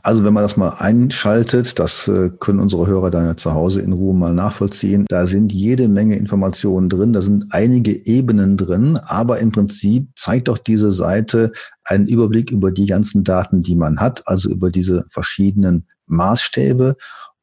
Also 0.02 0.24
wenn 0.24 0.34
man 0.34 0.42
das 0.42 0.56
mal 0.56 0.70
einschaltet, 0.70 1.78
das 1.78 2.08
äh, 2.08 2.30
können 2.40 2.58
unsere 2.58 2.88
Hörer 2.88 3.12
dann 3.12 3.26
ja 3.26 3.36
zu 3.36 3.54
Hause 3.54 3.80
in 3.80 3.92
Ruhe 3.92 4.12
mal 4.12 4.34
nachvollziehen. 4.34 5.06
Da 5.08 5.28
sind 5.28 5.52
jede 5.52 5.86
Menge 5.86 6.16
Informationen 6.16 6.88
drin, 6.88 7.12
da 7.12 7.22
sind 7.22 7.46
einige 7.50 7.92
Ebenen 7.92 8.56
drin, 8.56 8.96
aber 8.96 9.38
im 9.38 9.52
Prinzip 9.52 10.08
zeigt 10.16 10.48
doch 10.48 10.58
diese 10.58 10.90
Seite 10.90 11.52
einen 11.84 12.08
Überblick 12.08 12.50
über 12.50 12.72
die 12.72 12.86
ganzen 12.86 13.22
Daten, 13.22 13.60
die 13.60 13.76
man 13.76 14.00
hat, 14.00 14.26
also 14.26 14.50
über 14.50 14.70
diese 14.70 15.04
verschiedenen 15.10 15.86
Maßstäbe 16.10 16.96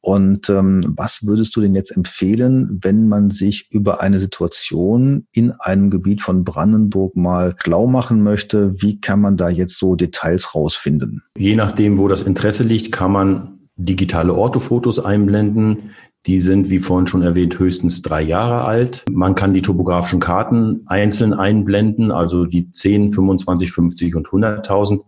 und 0.08 0.49
ähm, 0.49 0.93
was 0.95 1.25
würdest 1.25 1.56
du 1.56 1.62
denn 1.62 1.75
jetzt 1.75 1.91
empfehlen, 1.91 2.80
wenn 2.82 3.10
man 3.10 3.30
sich 3.30 3.67
über 3.71 3.99
eine 4.01 4.19
Situation 4.19 5.27
in 5.34 5.51
einem 5.51 5.89
Gebiet 5.89 6.21
von 6.21 6.43
Brandenburg 6.43 7.15
mal 7.15 7.56
schlau 7.62 7.88
machen 7.88 8.23
möchte? 8.23 8.82
Wie 8.82 9.01
kann 9.01 9.19
man 9.19 9.38
da 9.38 9.49
jetzt 9.49 9.77
so 9.77 9.95
Details 9.95 10.56
rausfinden? 10.56 11.23
Je 11.38 11.56
nachdem, 11.56 11.97
wo 11.97 12.08
das 12.08 12.21
Interesse 12.21 12.63
liegt, 12.63 12.91
kann 12.91 13.12
man 13.12 13.60
digitale 13.75 14.34
Orthofotos 14.34 14.99
einblenden. 14.99 15.91
Die 16.25 16.39
sind, 16.39 16.69
wie 16.69 16.80
vorhin 16.80 17.08
schon 17.08 17.21
erwähnt, 17.21 17.58
höchstens 17.60 18.01
drei 18.01 18.21
Jahre 18.21 18.65
alt. 18.65 19.03
Man 19.12 19.36
kann 19.36 19.53
die 19.53 19.62
topografischen 19.62 20.19
Karten 20.19 20.84
einzeln 20.88 21.34
einblenden, 21.34 22.12
also 22.12 22.45
die 22.45 22.71
10, 22.71 23.12
25, 23.12 23.71
50 23.71 24.15
und 24.15 24.27
100.000. 24.27 25.01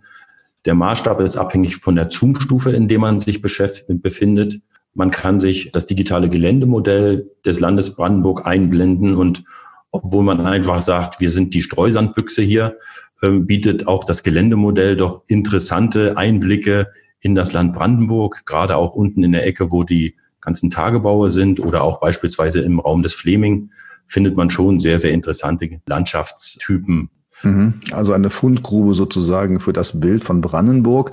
Der 0.65 0.75
Maßstab 0.75 1.21
ist 1.21 1.37
abhängig 1.37 1.77
von 1.77 1.95
der 1.95 2.09
Zoom-Stufe, 2.09 2.71
in 2.71 2.87
der 2.87 2.99
man 2.99 3.19
sich 3.19 3.41
befindet. 3.41 4.61
Man 4.93 5.11
kann 5.11 5.39
sich 5.39 5.71
das 5.71 5.85
digitale 5.85 6.29
Geländemodell 6.29 7.29
des 7.45 7.59
Landes 7.59 7.95
Brandenburg 7.95 8.45
einblenden 8.45 9.15
und 9.15 9.43
obwohl 9.91 10.23
man 10.23 10.41
einfach 10.41 10.81
sagt, 10.81 11.19
wir 11.19 11.31
sind 11.31 11.53
die 11.53 11.61
Streusandbüchse 11.61 12.41
hier, 12.41 12.77
äh, 13.21 13.39
bietet 13.39 13.87
auch 13.87 14.03
das 14.03 14.23
Geländemodell 14.23 14.95
doch 14.95 15.23
interessante 15.27 16.17
Einblicke 16.17 16.89
in 17.21 17.35
das 17.35 17.53
Land 17.53 17.73
Brandenburg, 17.73 18.45
gerade 18.45 18.75
auch 18.75 18.93
unten 18.93 19.23
in 19.23 19.31
der 19.31 19.45
Ecke, 19.45 19.71
wo 19.71 19.83
die 19.83 20.15
ganzen 20.41 20.69
Tagebaue 20.69 21.31
sind 21.31 21.59
oder 21.59 21.83
auch 21.83 21.99
beispielsweise 21.99 22.61
im 22.61 22.79
Raum 22.79 23.01
des 23.01 23.13
Fleming 23.13 23.71
findet 24.07 24.35
man 24.35 24.49
schon 24.49 24.79
sehr, 24.79 24.99
sehr 24.99 25.11
interessante 25.11 25.81
Landschaftstypen. 25.85 27.09
Also 27.91 28.13
eine 28.13 28.29
Fundgrube 28.29 28.95
sozusagen 28.95 29.59
für 29.59 29.73
das 29.73 29.99
Bild 29.99 30.23
von 30.23 30.41
Brandenburg. 30.41 31.11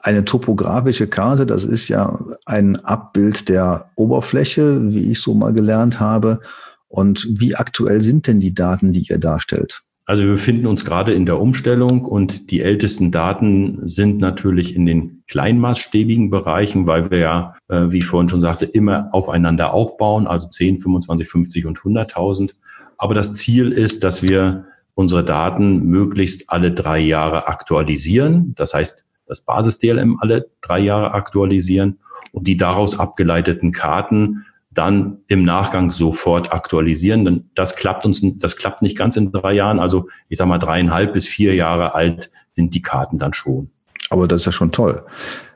Eine 0.00 0.24
topografische 0.24 1.06
Karte, 1.06 1.46
das 1.46 1.64
ist 1.64 1.88
ja 1.88 2.18
ein 2.46 2.76
Abbild 2.84 3.48
der 3.48 3.90
Oberfläche, 3.94 4.92
wie 4.92 5.10
ich 5.12 5.20
so 5.20 5.34
mal 5.34 5.52
gelernt 5.52 6.00
habe. 6.00 6.40
Und 6.88 7.28
wie 7.30 7.54
aktuell 7.54 8.00
sind 8.00 8.26
denn 8.26 8.40
die 8.40 8.54
Daten, 8.54 8.92
die 8.92 9.06
ihr 9.08 9.18
darstellt? 9.18 9.82
Also 10.08 10.24
wir 10.24 10.32
befinden 10.32 10.66
uns 10.66 10.86
gerade 10.86 11.12
in 11.12 11.26
der 11.26 11.38
Umstellung 11.38 12.06
und 12.06 12.50
die 12.50 12.62
ältesten 12.62 13.12
Daten 13.12 13.86
sind 13.86 14.18
natürlich 14.20 14.74
in 14.74 14.86
den 14.86 15.22
kleinmaßstäbigen 15.28 16.30
Bereichen, 16.30 16.86
weil 16.86 17.10
wir 17.10 17.18
ja, 17.18 17.54
äh, 17.68 17.90
wie 17.90 17.98
ich 17.98 18.06
vorhin 18.06 18.30
schon 18.30 18.40
sagte, 18.40 18.64
immer 18.64 19.10
aufeinander 19.12 19.74
aufbauen, 19.74 20.26
also 20.26 20.48
10, 20.48 20.78
25, 20.78 21.28
50 21.28 21.66
und 21.66 21.78
100.000. 21.78 22.54
Aber 22.96 23.12
das 23.12 23.34
Ziel 23.34 23.70
ist, 23.70 24.02
dass 24.02 24.22
wir 24.22 24.64
unsere 24.98 25.22
Daten 25.22 25.84
möglichst 25.84 26.50
alle 26.50 26.72
drei 26.72 26.98
Jahre 26.98 27.46
aktualisieren. 27.46 28.54
Das 28.56 28.74
heißt, 28.74 29.06
das 29.26 29.42
Basis-DLM 29.42 30.18
alle 30.20 30.50
drei 30.60 30.80
Jahre 30.80 31.12
aktualisieren 31.12 32.00
und 32.32 32.48
die 32.48 32.56
daraus 32.56 32.98
abgeleiteten 32.98 33.70
Karten 33.70 34.44
dann 34.72 35.18
im 35.28 35.44
Nachgang 35.44 35.92
sofort 35.92 36.52
aktualisieren. 36.52 37.24
Denn 37.24 37.48
das 37.54 37.76
klappt 37.76 38.04
uns, 38.06 38.22
das 38.40 38.56
klappt 38.56 38.82
nicht 38.82 38.98
ganz 38.98 39.16
in 39.16 39.30
drei 39.30 39.52
Jahren. 39.52 39.78
Also 39.78 40.08
ich 40.28 40.36
sage 40.36 40.48
mal 40.48 40.58
dreieinhalb 40.58 41.12
bis 41.12 41.28
vier 41.28 41.54
Jahre 41.54 41.94
alt 41.94 42.32
sind 42.50 42.74
die 42.74 42.82
Karten 42.82 43.20
dann 43.20 43.34
schon. 43.34 43.70
Aber 44.10 44.26
das 44.26 44.42
ist 44.42 44.46
ja 44.46 44.52
schon 44.52 44.72
toll. 44.72 45.04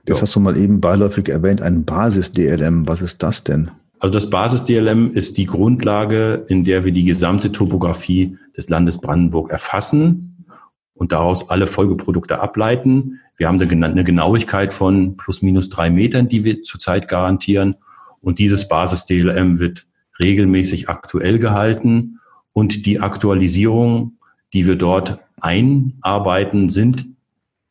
Das 0.05 0.19
jo. 0.19 0.23
hast 0.23 0.37
du 0.37 0.41
mal 0.41 0.57
eben 0.57 0.81
beiläufig 0.81 1.29
erwähnt, 1.29 1.63
ein 1.63 1.85
Basis-DLM. 1.85 2.87
Was 2.87 3.03
ist 3.03 3.25
das 3.25 3.43
denn? 3.43 3.73
Also 4.03 4.15
das 4.15 4.31
Basis-DLM 4.31 5.13
ist 5.13 5.39
die 5.39 5.47
Grundlage, 5.47 6.45
in 6.49 6.65
der 6.65 6.85
wir 6.85 6.91
die 6.91 7.05
gesamte 7.05 7.53
Topografie 7.53 8.37
des 8.57 8.69
Landes 8.69 9.01
Brandenburg 9.01 9.53
erfassen 9.53 10.45
und 10.95 11.13
daraus 11.13 11.49
alle 11.49 11.69
Folgeprodukte 11.69 12.41
ableiten. 12.41 13.21
Wir 13.37 13.47
haben 13.47 13.61
eine 13.61 14.03
Genauigkeit 14.03 14.73
von 14.73 15.17
plus 15.17 15.41
minus 15.41 15.69
drei 15.69 15.89
Metern, 15.89 16.29
die 16.29 16.43
wir 16.43 16.65
zurzeit 16.65 17.07
garantieren. 17.07 17.77
Und 18.21 18.41
dieses 18.41 18.67
Basis-DLM 18.67 19.61
wird 19.61 19.87
regelmäßig 20.19 20.89
aktuell 20.89 21.39
gehalten. 21.39 22.19
Und 22.53 22.87
die 22.87 22.99
Aktualisierung, 22.99 24.19
die 24.53 24.67
wir 24.67 24.75
dort 24.75 25.21
einarbeiten, 25.41 26.71
sind 26.71 27.07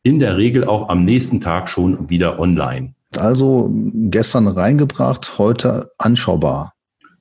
in 0.02 0.18
der 0.18 0.38
Regel 0.38 0.64
auch 0.64 0.88
am 0.88 1.04
nächsten 1.04 1.42
Tag 1.42 1.68
schon 1.68 2.08
wieder 2.08 2.40
online. 2.40 2.94
Also 3.18 3.70
gestern 3.72 4.48
reingebracht, 4.48 5.38
heute 5.38 5.90
anschaubar. 5.98 6.72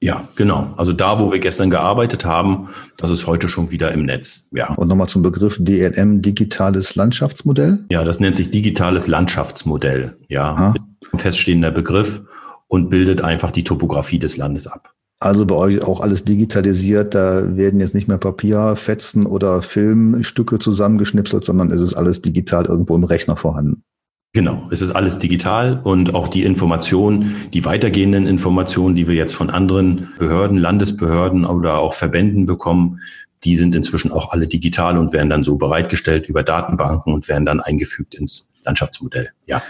Ja, 0.04 0.28
genau. 0.36 0.74
Also 0.78 0.94
da, 0.94 1.20
wo 1.20 1.32
wir 1.32 1.40
gestern 1.40 1.70
gearbeitet 1.70 2.26
haben, 2.26 2.70
das 2.98 3.12
ist 3.12 3.28
heute 3.28 3.48
schon 3.48 3.70
wieder 3.70 3.92
im 3.92 4.04
Netz. 4.04 4.48
Ja. 4.52 4.74
Und 4.74 4.88
nochmal 4.88 5.08
zum 5.08 5.22
Begriff 5.22 5.58
DLM, 5.60 6.24
digitales 6.24 6.96
Landschaftsmodell? 6.96 7.86
Ja, 7.92 8.04
das 8.04 8.20
nennt 8.20 8.36
sich 8.36 8.50
digitales 8.50 9.08
Landschaftsmodell. 9.08 10.18
Ja, 10.28 10.54
Aha. 10.54 10.74
ein 11.14 11.20
feststehender 11.20 11.70
Begriff 11.70 12.24
und 12.68 12.90
bildet 12.90 13.22
einfach 13.22 13.52
die 13.52 13.64
Topografie 13.64 14.18
des 14.18 14.38
Landes 14.38 14.66
ab. 14.66 14.92
Also 15.20 15.46
bei 15.46 15.54
euch 15.54 15.84
auch 15.84 16.00
alles 16.00 16.24
digitalisiert, 16.24 17.14
da 17.14 17.56
werden 17.56 17.80
jetzt 17.80 17.94
nicht 17.94 18.08
mehr 18.08 18.18
Papierfetzen 18.18 19.28
oder 19.28 19.62
Filmstücke 19.62 20.58
zusammengeschnipselt, 20.58 21.44
sondern 21.44 21.70
es 21.70 21.80
ist 21.80 21.94
alles 21.94 22.24
digital 22.24 22.66
irgendwo 22.66 22.96
im 22.96 23.04
Rechner 23.04 23.36
vorhanden. 23.36 23.84
Genau, 24.34 24.70
es 24.72 24.82
ist 24.82 24.91
alles 24.91 25.20
digital 25.20 25.82
und 25.84 26.15
auch 26.15 26.30
die 26.30 26.44
Informationen, 26.44 27.36
die 27.54 27.65
weitergehenden 27.65 28.28
Informationen, 28.28 28.96
die 28.96 29.08
wir 29.08 29.15
jetzt 29.15 29.34
von 29.34 29.50
anderen 29.50 30.08
Behörden, 30.17 30.58
Landesbehörden 30.58 31.46
oder 31.46 31.80
auch 31.80 31.94
Verbänden 31.94 32.46
bekommen, 32.46 33.02
die 33.44 33.58
sind 33.58 33.76
inzwischen 33.76 34.12
auch 34.12 34.32
alle 34.32 34.48
digital 34.48 34.98
und 34.98 35.12
werden 35.12 35.30
dann 35.30 35.44
so 35.44 35.58
bereitgestellt 35.58 36.30
über 36.30 36.44
Datenbanken 36.44 37.13
und 37.13 37.28
werden 37.28 37.46
dann 37.46 37.60
eingefügt 37.60 38.15
ins 38.15 38.50
Landschaftsmodell. 38.63 39.30
Ja. 39.48 39.62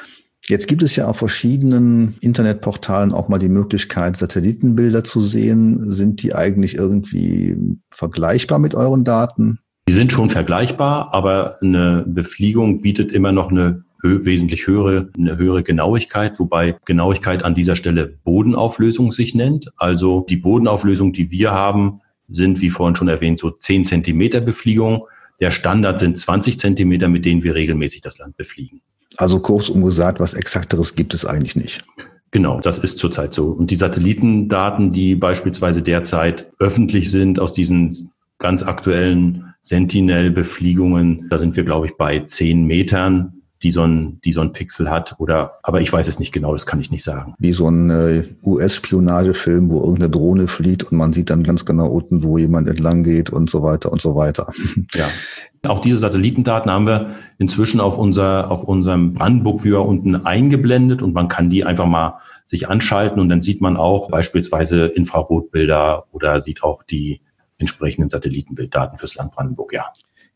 Jetzt 0.48 0.68
gibt 0.68 0.84
es 0.84 0.96
ja 0.96 1.08
auf 1.08 1.18
verschiedenen 1.18 2.16
Internetportalen 2.20 3.14
auch 3.14 3.30
mal 3.30 3.40
die 3.40 3.50
Möglichkeit, 3.50 4.18
Satellitenbilder 4.18 5.04
zu 5.04 5.22
sehen. 5.22 5.92
Sind 5.92 6.22
die 6.22 6.36
eigentlich 6.36 6.76
irgendwie 6.76 7.58
vergleichbar 7.90 8.60
mit 8.60 8.76
euren 8.76 9.04
Daten? 9.04 9.60
Die 9.88 9.94
sind 9.94 10.12
schon 10.12 10.30
vergleichbar, 10.30 11.14
aber 11.14 11.56
eine 11.62 12.06
Befliegung 12.08 12.82
bietet 12.82 13.12
immer 13.12 13.32
noch 13.32 13.52
eine 13.52 13.84
wesentlich 14.02 14.68
höhere, 14.68 15.10
eine 15.18 15.38
höhere 15.38 15.64
Genauigkeit, 15.64 16.40
wobei 16.40 16.78
Genauigkeit 16.86 17.44
an 17.44 17.56
dieser 17.56 17.76
Stelle 17.76 18.18
Bodenauflösung 18.24 19.12
sich 19.12 19.36
nennt. 19.36 19.72
Also 19.78 20.26
die 20.30 20.38
Bodenauflösung, 20.38 21.14
die 21.14 21.32
wir 21.32 21.52
haben, 21.52 22.02
sind, 22.30 22.62
wie 22.62 22.70
vorhin 22.70 22.96
schon 22.96 23.08
erwähnt, 23.08 23.40
so 23.40 23.52
10 23.52 23.86
Zentimeter 23.86 24.42
Befliegung. 24.42 25.08
Der 25.40 25.52
Standard 25.52 26.00
sind 26.00 26.18
20 26.18 26.58
Zentimeter, 26.58 27.08
mit 27.08 27.26
denen 27.26 27.44
wir 27.44 27.56
regelmäßig 27.56 28.02
das 28.02 28.18
Land 28.20 28.38
befliegen. 28.38 28.82
Also 29.18 29.40
kurzum 29.40 29.84
gesagt, 29.84 30.20
was 30.20 30.34
Exakteres 30.34 30.96
gibt 30.96 31.14
es 31.14 31.26
eigentlich 31.26 31.56
nicht. 31.56 31.84
Genau, 32.32 32.62
das 32.62 32.80
ist 32.80 32.98
zurzeit 32.98 33.34
so. 33.34 33.48
Und 33.48 33.72
die 33.72 33.76
Satellitendaten, 33.76 34.94
die 34.94 35.16
beispielsweise 35.16 35.82
derzeit 35.82 36.50
öffentlich 36.60 37.12
sind 37.12 37.40
aus 37.40 37.54
diesen 37.54 37.94
ganz 38.40 38.64
aktuellen 38.64 39.54
Sentinel-Befliegungen. 39.62 41.28
Da 41.30 41.38
sind 41.38 41.58
wir, 41.58 41.64
glaube 41.64 41.88
ich, 41.88 41.98
bei 41.98 42.20
zehn 42.20 42.66
Metern 42.66 43.41
die 43.64 43.72
so 43.72 43.84
ein, 43.84 44.20
die 44.24 44.34
so 44.34 44.42
ein 44.42 44.54
Pixel 44.54 44.90
hat 44.90 45.16
oder, 45.20 45.54
aber 45.64 45.82
ich 45.82 45.92
weiß 45.92 46.08
es 46.08 46.20
nicht 46.20 46.32
genau, 46.32 46.54
das 46.54 46.66
kann 46.66 46.80
ich 46.80 46.92
nicht 46.92 47.04
sagen. 47.04 47.36
Wie 47.38 47.54
so 47.54 47.68
ein 47.70 47.90
äh, 47.90 48.24
US-Spionagefilm, 48.44 49.70
wo 49.70 49.80
irgendeine 49.80 50.10
Drohne 50.10 50.48
fliegt 50.48 50.92
und 50.92 50.98
man 50.98 51.14
sieht 51.14 51.30
dann 51.30 51.44
ganz 51.44 51.66
genau 51.66 51.88
unten, 51.88 52.24
wo 52.24 52.38
jemand 52.38 52.68
entlang 52.68 53.04
geht 53.04 53.30
und 53.30 53.50
so 53.50 53.62
weiter 53.64 53.92
und 53.92 54.02
so 54.02 54.16
weiter. 54.16 54.52
Ja. 54.94 55.08
Auch 55.68 55.80
diese 55.80 55.98
Satellitendaten 55.98 56.72
haben 56.72 56.88
wir 56.88 57.12
inzwischen 57.38 57.80
auf 57.80 57.98
unser, 57.98 58.50
auf 58.50 58.64
unserem 58.64 59.14
Brandenburg 59.14 59.64
Viewer 59.64 59.86
unten 59.86 60.16
eingeblendet 60.16 61.04
und 61.04 61.14
man 61.14 61.28
kann 61.28 61.50
die 61.50 61.64
einfach 61.64 61.86
mal 61.86 62.18
sich 62.46 62.68
anschalten 62.68 63.20
und 63.20 63.30
dann 63.30 63.44
sieht 63.44 63.62
man 63.62 63.78
auch 63.78 64.10
beispielsweise 64.10 64.88
Infrarotbilder 64.88 66.06
oder 66.12 66.42
sieht 66.42 66.64
auch 66.64 66.84
die 66.84 67.22
entsprechenden 67.58 68.10
Satellitenbilddaten 68.10 68.98
fürs 68.98 69.16
Land 69.16 69.34
Brandenburg, 69.34 69.72
ja. 69.74 69.86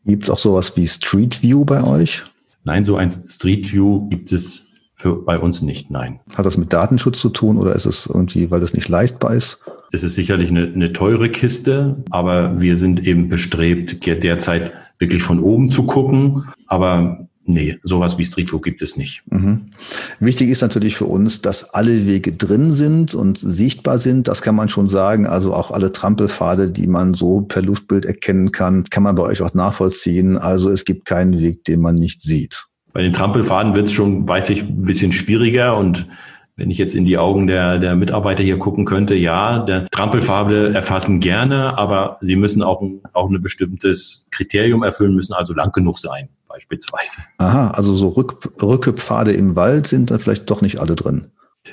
Gibt 0.04 0.24
es 0.24 0.30
auch 0.30 0.38
sowas 0.38 0.76
wie 0.76 0.86
Street 0.86 1.42
View 1.42 1.64
bei 1.64 1.82
euch? 1.82 2.22
Nein, 2.66 2.84
so 2.84 2.96
ein 2.96 3.12
Street 3.12 3.72
View 3.72 4.08
gibt 4.08 4.32
es 4.32 4.66
für, 4.96 5.14
bei 5.14 5.38
uns 5.38 5.62
nicht, 5.62 5.90
nein. 5.90 6.18
Hat 6.34 6.44
das 6.44 6.56
mit 6.56 6.72
Datenschutz 6.72 7.20
zu 7.20 7.28
tun 7.28 7.58
oder 7.58 7.76
ist 7.76 7.86
es 7.86 8.06
irgendwie, 8.06 8.50
weil 8.50 8.58
das 8.58 8.74
nicht 8.74 8.88
leistbar 8.88 9.34
ist? 9.34 9.60
Es 9.92 10.02
ist 10.02 10.16
sicherlich 10.16 10.50
eine, 10.50 10.64
eine 10.64 10.92
teure 10.92 11.28
Kiste, 11.28 12.02
aber 12.10 12.60
wir 12.60 12.76
sind 12.76 13.06
eben 13.06 13.28
bestrebt, 13.28 14.04
derzeit 14.04 14.72
wirklich 14.98 15.22
von 15.22 15.38
oben 15.38 15.70
zu 15.70 15.84
gucken. 15.84 16.48
Aber 16.66 17.28
Nee, 17.48 17.78
sowas 17.82 18.18
wie 18.18 18.24
Street 18.24 18.50
View 18.50 18.60
gibt 18.60 18.82
es 18.82 18.96
nicht. 18.96 19.22
Mhm. 19.30 19.70
Wichtig 20.18 20.50
ist 20.50 20.62
natürlich 20.62 20.96
für 20.96 21.04
uns, 21.04 21.42
dass 21.42 21.74
alle 21.74 22.04
Wege 22.04 22.32
drin 22.32 22.72
sind 22.72 23.14
und 23.14 23.38
sichtbar 23.38 23.98
sind. 23.98 24.26
Das 24.26 24.42
kann 24.42 24.56
man 24.56 24.68
schon 24.68 24.88
sagen. 24.88 25.26
Also 25.26 25.54
auch 25.54 25.70
alle 25.70 25.92
Trampelpfade, 25.92 26.70
die 26.72 26.88
man 26.88 27.14
so 27.14 27.42
per 27.42 27.62
Luftbild 27.62 28.04
erkennen 28.04 28.50
kann, 28.50 28.82
kann 28.84 29.04
man 29.04 29.14
bei 29.14 29.22
euch 29.22 29.42
auch 29.42 29.54
nachvollziehen. 29.54 30.36
Also 30.36 30.70
es 30.70 30.84
gibt 30.84 31.04
keinen 31.04 31.38
Weg, 31.38 31.62
den 31.64 31.80
man 31.80 31.94
nicht 31.94 32.20
sieht. 32.20 32.66
Bei 32.92 33.02
den 33.02 33.12
Trampelfaden 33.12 33.76
wird 33.76 33.86
es 33.86 33.92
schon, 33.92 34.26
weiß 34.26 34.50
ich, 34.50 34.62
ein 34.62 34.82
bisschen 34.82 35.12
schwieriger 35.12 35.76
und 35.76 36.08
wenn 36.56 36.70
ich 36.70 36.78
jetzt 36.78 36.94
in 36.94 37.04
die 37.04 37.18
Augen 37.18 37.46
der, 37.46 37.78
der 37.78 37.94
Mitarbeiter 37.94 38.42
hier 38.42 38.58
gucken 38.58 38.86
könnte, 38.86 39.14
ja, 39.14 39.58
der 39.58 39.86
Trampelfarbe 39.90 40.72
erfassen 40.74 41.20
gerne, 41.20 41.78
aber 41.78 42.16
sie 42.22 42.34
müssen 42.34 42.62
auch, 42.62 42.82
auch 43.12 43.28
ein 43.28 43.42
bestimmtes 43.42 44.26
Kriterium 44.30 44.82
erfüllen, 44.82 45.14
müssen 45.14 45.34
also 45.34 45.52
lang 45.52 45.72
genug 45.72 45.98
sein, 45.98 46.30
beispielsweise. 46.48 47.18
Aha, 47.38 47.70
also 47.70 47.94
so 47.94 48.08
Rück, 48.08 48.52
Rückepfade 48.62 49.32
im 49.32 49.56
Wald 49.56 49.86
sind 49.86 50.10
da 50.10 50.18
vielleicht 50.18 50.50
doch 50.50 50.62
nicht 50.62 50.78
alle 50.78 50.96
drin. 50.96 51.30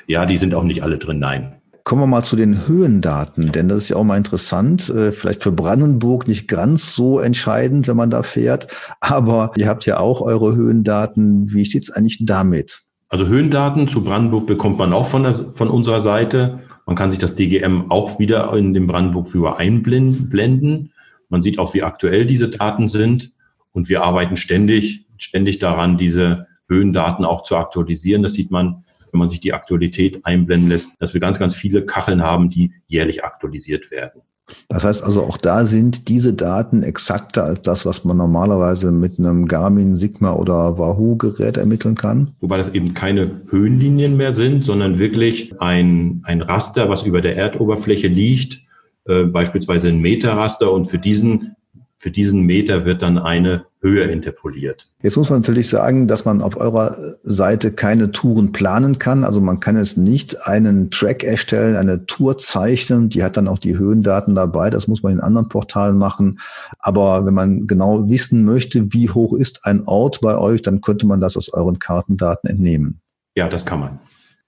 Ja, 0.07 0.25
die 0.25 0.37
sind 0.37 0.55
auch 0.55 0.63
nicht 0.63 0.83
alle 0.83 0.97
drin, 0.97 1.19
nein. 1.19 1.55
Kommen 1.83 2.01
wir 2.01 2.07
mal 2.07 2.23
zu 2.23 2.37
den 2.37 2.65
Höhendaten, 2.65 3.51
denn 3.51 3.67
das 3.67 3.83
ist 3.83 3.89
ja 3.89 3.97
auch 3.97 4.05
mal 4.05 4.15
interessant. 4.15 4.89
Äh, 4.89 5.11
vielleicht 5.11 5.43
für 5.43 5.51
Brandenburg 5.51 6.29
nicht 6.29 6.47
ganz 6.47 6.95
so 6.95 7.19
entscheidend, 7.19 7.89
wenn 7.89 7.97
man 7.97 8.09
da 8.09 8.23
fährt, 8.23 8.67
aber 9.01 9.51
ihr 9.57 9.67
habt 9.67 9.85
ja 9.85 9.99
auch 9.99 10.21
eure 10.21 10.55
Höhendaten. 10.55 11.53
Wie 11.53 11.65
steht's 11.65 11.91
eigentlich 11.91 12.25
damit? 12.25 12.83
Also 13.09 13.27
Höhendaten 13.27 13.87
zu 13.87 14.03
Brandenburg 14.03 14.47
bekommt 14.47 14.77
man 14.77 14.93
auch 14.93 15.05
von, 15.05 15.23
der, 15.23 15.33
von 15.33 15.67
unserer 15.67 15.99
Seite. 15.99 16.61
Man 16.85 16.95
kann 16.95 17.09
sich 17.09 17.19
das 17.19 17.35
DGM 17.35 17.91
auch 17.91 18.17
wieder 18.17 18.51
in 18.53 18.73
den 18.73 18.87
Brandenburg-Viewer 18.87 19.57
einblenden. 19.57 20.93
Man 21.29 21.41
sieht 21.41 21.59
auch, 21.59 21.73
wie 21.73 21.83
aktuell 21.83 22.25
diese 22.25 22.49
Daten 22.49 22.87
sind. 22.87 23.33
Und 23.73 23.89
wir 23.89 24.03
arbeiten 24.03 24.37
ständig, 24.37 25.05
ständig 25.17 25.59
daran, 25.59 25.97
diese 25.97 26.47
Höhendaten 26.69 27.25
auch 27.25 27.43
zu 27.43 27.57
aktualisieren. 27.57 28.23
Das 28.23 28.33
sieht 28.33 28.51
man, 28.51 28.83
wenn 29.11 29.19
man 29.19 29.27
sich 29.27 29.41
die 29.41 29.53
Aktualität 29.53 30.25
einblenden 30.25 30.69
lässt, 30.69 30.99
dass 30.99 31.13
wir 31.13 31.21
ganz, 31.21 31.39
ganz 31.39 31.55
viele 31.55 31.85
Kacheln 31.85 32.23
haben, 32.23 32.49
die 32.49 32.73
jährlich 32.87 33.23
aktualisiert 33.23 33.91
werden. 33.91 34.21
Das 34.67 34.83
heißt 34.83 35.03
also, 35.03 35.23
auch 35.23 35.37
da 35.37 35.65
sind 35.65 36.09
diese 36.09 36.33
Daten 36.33 36.83
exakter 36.83 37.45
als 37.45 37.61
das, 37.61 37.85
was 37.85 38.03
man 38.03 38.17
normalerweise 38.17 38.91
mit 38.91 39.17
einem 39.17 39.47
Garmin, 39.47 39.95
Sigma 39.95 40.33
oder 40.33 40.77
Wahoo-Gerät 40.77 41.57
ermitteln 41.57 41.95
kann? 41.95 42.33
Wobei 42.41 42.57
das 42.57 42.73
eben 42.73 42.93
keine 42.93 43.41
Höhenlinien 43.49 44.17
mehr 44.17 44.33
sind, 44.33 44.65
sondern 44.65 44.99
wirklich 44.99 45.59
ein, 45.61 46.21
ein 46.23 46.41
Raster, 46.41 46.89
was 46.89 47.03
über 47.03 47.21
der 47.21 47.37
Erdoberfläche 47.37 48.07
liegt, 48.07 48.65
äh, 49.05 49.23
beispielsweise 49.23 49.87
ein 49.87 50.01
Meterraster. 50.01 50.71
Und 50.71 50.89
für 50.89 50.99
diesen 50.99 51.55
für 52.03 52.11
diesen 52.11 52.41
Meter 52.41 52.83
wird 52.83 53.01
dann 53.01 53.17
eine 53.17 53.63
Höhe 53.79 54.03
interpoliert. 54.03 54.89
Jetzt 55.01 55.15
muss 55.15 55.29
man 55.29 55.39
natürlich 55.39 55.69
sagen, 55.69 56.05
dass 56.05 56.25
man 56.25 56.41
auf 56.41 56.59
eurer 56.59 56.97
Seite 57.23 57.71
keine 57.71 58.11
Touren 58.11 58.51
planen 58.51 58.99
kann. 58.99 59.23
Also 59.23 59.39
man 59.39 59.61
kann 59.61 59.77
es 59.77 59.95
nicht 59.95 60.45
einen 60.45 60.91
Track 60.91 61.23
erstellen, 61.23 61.77
eine 61.77 62.05
Tour 62.05 62.37
zeichnen. 62.37 63.07
Die 63.07 63.23
hat 63.23 63.37
dann 63.37 63.47
auch 63.47 63.57
die 63.57 63.77
Höhendaten 63.77 64.35
dabei. 64.35 64.69
Das 64.69 64.89
muss 64.89 65.01
man 65.01 65.13
in 65.13 65.21
anderen 65.21 65.47
Portalen 65.47 65.97
machen. 65.97 66.39
Aber 66.77 67.25
wenn 67.25 67.33
man 67.33 67.67
genau 67.67 68.09
wissen 68.09 68.43
möchte, 68.43 68.91
wie 68.91 69.09
hoch 69.09 69.33
ist 69.33 69.65
ein 69.65 69.87
Ort 69.87 70.19
bei 70.19 70.37
euch, 70.37 70.61
dann 70.61 70.81
könnte 70.81 71.07
man 71.07 71.21
das 71.21 71.37
aus 71.37 71.53
euren 71.53 71.79
Kartendaten 71.79 72.49
entnehmen. 72.49 72.99
Ja, 73.37 73.47
das 73.47 73.65
kann 73.65 73.79
man. 73.79 73.99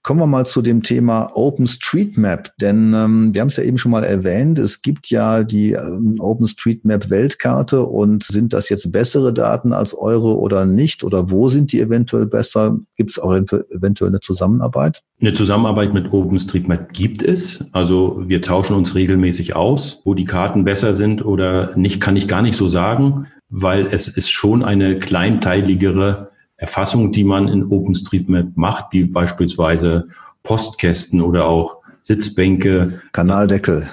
Kommen 0.06 0.20
wir 0.20 0.28
mal 0.28 0.46
zu 0.46 0.62
dem 0.62 0.84
Thema 0.84 1.32
OpenStreetMap, 1.34 2.56
denn 2.60 2.94
ähm, 2.94 3.34
wir 3.34 3.40
haben 3.40 3.48
es 3.48 3.56
ja 3.56 3.64
eben 3.64 3.76
schon 3.76 3.90
mal 3.90 4.04
erwähnt, 4.04 4.56
es 4.56 4.80
gibt 4.80 5.10
ja 5.10 5.42
die 5.42 5.72
ähm, 5.72 6.18
OpenStreetMap 6.20 7.10
Weltkarte 7.10 7.82
und 7.82 8.22
sind 8.22 8.52
das 8.52 8.68
jetzt 8.68 8.92
bessere 8.92 9.34
Daten 9.34 9.72
als 9.72 9.98
eure 9.98 10.38
oder 10.38 10.64
nicht 10.64 11.02
oder 11.02 11.28
wo 11.32 11.48
sind 11.48 11.72
die 11.72 11.80
eventuell 11.80 12.26
besser? 12.26 12.78
Gibt 12.94 13.10
es 13.10 13.18
auch 13.18 13.34
eventuell 13.34 14.10
eine 14.10 14.20
Zusammenarbeit? 14.20 15.02
Eine 15.20 15.32
Zusammenarbeit 15.32 15.92
mit 15.92 16.12
OpenStreetMap 16.12 16.92
gibt 16.92 17.24
es. 17.24 17.64
Also 17.72 18.22
wir 18.28 18.40
tauschen 18.42 18.76
uns 18.76 18.94
regelmäßig 18.94 19.56
aus, 19.56 20.02
wo 20.04 20.14
die 20.14 20.24
Karten 20.24 20.64
besser 20.64 20.94
sind 20.94 21.24
oder 21.24 21.76
nicht, 21.76 22.00
kann 22.00 22.14
ich 22.14 22.28
gar 22.28 22.42
nicht 22.42 22.56
so 22.56 22.68
sagen, 22.68 23.26
weil 23.48 23.86
es 23.86 24.06
ist 24.06 24.30
schon 24.30 24.62
eine 24.62 25.00
kleinteiligere 25.00 26.28
Erfassung, 26.56 27.12
die 27.12 27.24
man 27.24 27.48
in 27.48 27.64
OpenStreetMap 27.64 28.56
macht, 28.56 28.92
wie 28.92 29.04
beispielsweise 29.04 30.08
Postkästen 30.42 31.20
oder 31.20 31.46
auch 31.46 31.78
Sitzbänke. 32.02 33.00
Kanaldeckel. 33.12 33.88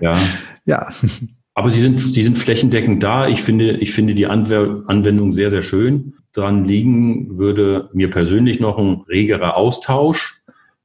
ja. 0.00 0.16
Ja. 0.66 0.88
Aber 1.52 1.68
sie 1.68 1.82
sind, 1.82 2.00
sie 2.00 2.22
sind 2.22 2.38
flächendeckend 2.38 3.02
da. 3.02 3.28
Ich 3.28 3.42
finde, 3.42 3.72
ich 3.72 3.92
finde 3.92 4.14
die 4.14 4.26
Anwendung 4.26 5.34
sehr, 5.34 5.50
sehr 5.50 5.62
schön. 5.62 6.14
Daran 6.32 6.64
liegen 6.64 7.36
würde 7.36 7.90
mir 7.92 8.08
persönlich 8.08 8.60
noch 8.60 8.78
ein 8.78 9.02
regerer 9.06 9.54
Austausch 9.54 10.40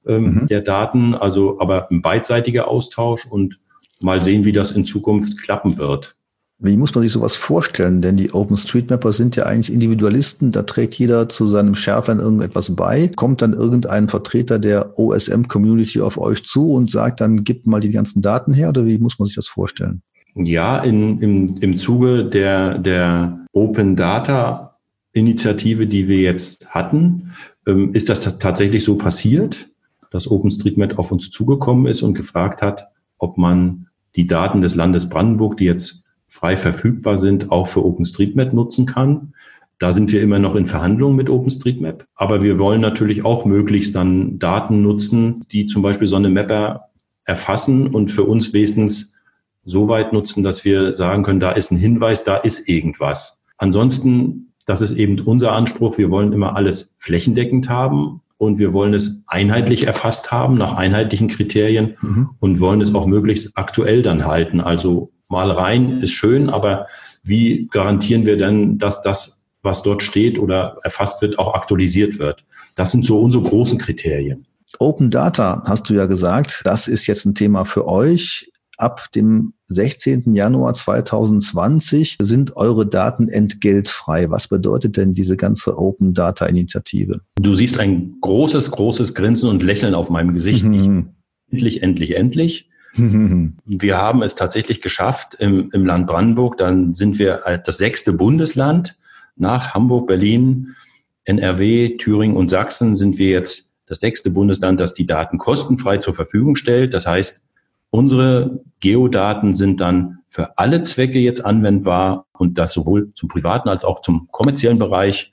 ähm, 0.06 0.42
mhm. 0.42 0.48
der 0.48 0.62
Daten, 0.62 1.16
also 1.16 1.60
aber 1.60 1.90
ein 1.90 2.02
beidseitiger 2.02 2.68
Austausch 2.68 3.26
und 3.26 3.60
mal 4.00 4.22
sehen, 4.22 4.46
wie 4.46 4.52
das 4.52 4.72
in 4.72 4.86
Zukunft 4.86 5.42
klappen 5.42 5.78
wird. 5.78 6.16
Wie 6.62 6.76
muss 6.76 6.94
man 6.94 7.04
sich 7.04 7.14
sowas 7.14 7.38
vorstellen? 7.38 8.02
Denn 8.02 8.18
die 8.18 8.32
OpenStreetMapper 8.34 9.14
sind 9.14 9.38
ja 9.38 9.46
eigentlich 9.46 9.74
Individualisten. 9.74 10.52
Da 10.52 10.64
trägt 10.64 10.96
jeder 10.96 11.30
zu 11.30 11.48
seinem 11.48 11.74
Schärflein 11.74 12.20
irgendetwas 12.20 12.76
bei. 12.76 13.08
Kommt 13.08 13.42
dann 13.42 13.54
irgendein 13.54 14.10
Vertreter 14.10 14.60
der 14.60 15.00
OSM-Community 15.00 16.02
auf 16.02 16.18
euch 16.18 16.44
zu 16.44 16.74
und 16.74 16.92
sagt 16.92 17.22
dann, 17.22 17.46
gib 17.46 17.66
mal 17.66 17.80
die 17.80 17.92
ganzen 17.92 18.22
Daten 18.22 18.54
her? 18.54 18.70
Oder 18.70 18.86
wie 18.86 18.98
muss 18.98 19.20
man 19.20 19.28
sich 19.28 19.38
das 19.38 19.48
vorstellen? 19.48 20.02
Ja, 20.36 20.80
in, 20.80 21.22
im, 21.22 21.58
im 21.58 21.78
Zuge 21.78 22.26
der, 22.26 22.78
der 22.78 23.40
Open 23.54 23.96
Data 23.96 24.76
Initiative, 25.14 25.88
die 25.88 26.10
wir 26.10 26.20
jetzt 26.20 26.70
hatten, 26.72 27.32
ähm, 27.68 27.94
ist 27.94 28.10
das 28.10 28.38
tatsächlich 28.38 28.84
so 28.84 28.98
passiert, 28.98 29.70
dass 30.12 30.30
OpenStreetMap 30.30 31.00
auf 31.00 31.14
uns 31.14 31.32
zugekommen 31.32 31.86
ist 31.88 32.02
und 32.02 32.16
gefragt 32.16 32.62
hat, 32.62 32.90
ob 33.18 33.38
man 33.38 33.88
die 34.18 34.28
Daten 34.28 34.62
des 34.62 34.76
Landes 34.76 35.08
Brandenburg, 35.08 35.56
die 35.56 35.66
jetzt 35.66 36.04
frei 36.30 36.56
verfügbar 36.56 37.18
sind, 37.18 37.52
auch 37.52 37.68
für 37.68 37.84
OpenStreetMap 37.84 38.54
nutzen 38.54 38.86
kann. 38.86 39.34
Da 39.80 39.92
sind 39.92 40.12
wir 40.12 40.22
immer 40.22 40.40
noch 40.40 40.56
in 40.56 40.66
Verhandlungen 40.66 41.16
mit 41.16 41.30
OpenStreetMap. 41.30 42.06
Aber 42.16 42.44
wir 42.44 42.60
wollen 42.60 42.82
natürlich 42.82 43.26
auch 43.26 43.46
möglichst 43.46 43.96
dann 43.96 44.40
Daten 44.40 44.82
nutzen, 44.82 45.46
die 45.52 45.68
zum 45.68 45.82
Beispiel 45.82 46.08
so 46.08 46.18
eine 46.18 46.30
Mapper 46.30 46.90
erfassen 47.26 47.88
und 47.88 48.12
für 48.12 48.24
uns 48.24 48.54
wenigstens 48.54 49.16
so 49.64 49.88
weit 49.88 50.14
nutzen, 50.14 50.44
dass 50.44 50.66
wir 50.66 50.94
sagen 50.94 51.24
können, 51.24 51.40
da 51.40 51.52
ist 51.52 51.72
ein 51.72 51.78
Hinweis, 51.78 52.24
da 52.24 52.38
ist 52.38 52.68
irgendwas. 52.68 53.42
Ansonsten, 53.58 54.54
das 54.66 54.82
ist 54.82 54.92
eben 54.92 55.20
unser 55.20 55.52
Anspruch. 55.52 55.98
Wir 55.98 56.12
wollen 56.12 56.34
immer 56.34 56.56
alles 56.56 56.94
flächendeckend 56.98 57.70
haben 57.70 58.22
und 58.38 58.58
wir 58.58 58.74
wollen 58.74 58.94
es 58.94 59.22
einheitlich 59.28 59.86
erfasst 59.86 60.32
haben 60.32 60.58
nach 60.58 60.76
einheitlichen 60.76 61.28
Kriterien 61.28 61.98
mhm. 62.02 62.30
und 62.40 62.60
wollen 62.60 62.82
es 62.82 62.96
auch 62.96 63.06
möglichst 63.06 63.58
aktuell 63.58 64.02
dann 64.02 64.26
halten. 64.26 64.62
Also 64.62 65.12
mal 65.30 65.52
rein 65.52 66.02
ist 66.02 66.12
schön, 66.12 66.50
aber 66.50 66.88
wie 67.24 67.68
garantieren 67.72 68.26
wir 68.26 68.38
denn, 68.38 68.78
dass 68.78 69.02
das, 69.02 69.42
was 69.62 69.84
dort 69.84 70.04
steht 70.04 70.40
oder 70.40 70.78
erfasst 70.84 71.22
wird, 71.22 71.40
auch 71.40 71.54
aktualisiert 71.54 72.20
wird? 72.20 72.46
Das 72.76 72.92
sind 72.92 73.06
so 73.06 73.20
unsere 73.20 73.44
großen 73.44 73.78
Kriterien. 73.78 74.46
Open 74.80 75.10
Data, 75.10 75.64
hast 75.66 75.90
du 75.90 75.94
ja 75.94 76.06
gesagt, 76.06 76.62
das 76.64 76.88
ist 76.88 77.08
jetzt 77.08 77.26
ein 77.26 77.36
Thema 77.36 77.66
für 77.66 77.88
euch. 77.88 78.52
Ab 78.78 79.12
dem 79.14 79.54
16. 79.68 80.34
Januar 80.36 80.74
2020 80.74 82.18
sind 82.22 82.56
eure 82.56 82.88
Daten 82.88 83.28
entgeltfrei. 83.28 84.30
Was 84.30 84.48
bedeutet 84.48 84.96
denn 84.96 85.14
diese 85.14 85.36
ganze 85.36 85.78
Open 85.78 86.14
Data 86.14 86.46
Initiative? 86.46 87.20
Du 87.36 87.56
siehst 87.56 87.78
ein 87.78 88.16
großes, 88.22 88.72
großes 88.72 89.16
Grinsen 89.16 89.50
und 89.50 89.64
Lächeln 89.64 89.96
auf 89.96 90.10
meinem 90.10 90.34
Gesicht. 90.34 90.64
Mhm. 90.64 91.10
Endlich, 91.52 91.84
endlich, 91.84 92.16
endlich. 92.16 92.69
wir 93.66 93.98
haben 93.98 94.24
es 94.24 94.36
tatsächlich 94.36 94.82
geschafft 94.82 95.36
im, 95.36 95.70
im 95.74 95.86
Land 95.86 96.08
Brandenburg. 96.08 96.58
Dann 96.58 96.94
sind 96.94 97.20
wir 97.20 97.62
das 97.64 97.78
sechste 97.78 98.14
Bundesland 98.14 98.98
nach 99.36 99.74
Hamburg, 99.74 100.08
Berlin, 100.08 100.76
NRW, 101.24 101.98
Thüringen 101.98 102.36
und 102.36 102.50
Sachsen 102.50 102.96
sind 102.96 103.18
wir 103.18 103.30
jetzt 103.30 103.74
das 103.86 104.00
sechste 104.00 104.30
Bundesland, 104.30 104.80
das 104.80 104.94
die 104.94 105.06
Daten 105.06 105.38
kostenfrei 105.38 105.98
zur 105.98 106.14
Verfügung 106.14 106.56
stellt. 106.56 106.94
Das 106.94 107.06
heißt, 107.08 107.44
unsere 107.90 108.62
Geodaten 108.80 109.54
sind 109.54 109.82
dann 109.82 110.20
für 110.28 110.58
alle 110.58 110.84
Zwecke 110.84 111.20
jetzt 111.20 111.44
anwendbar 111.44 112.26
und 112.34 112.58
das 112.58 112.74
sowohl 112.74 113.12
zum 113.14 113.30
privaten 113.30 113.70
als 113.70 113.84
auch 113.84 114.02
zum 114.02 114.28
kommerziellen 114.32 114.78
Bereich 114.78 115.32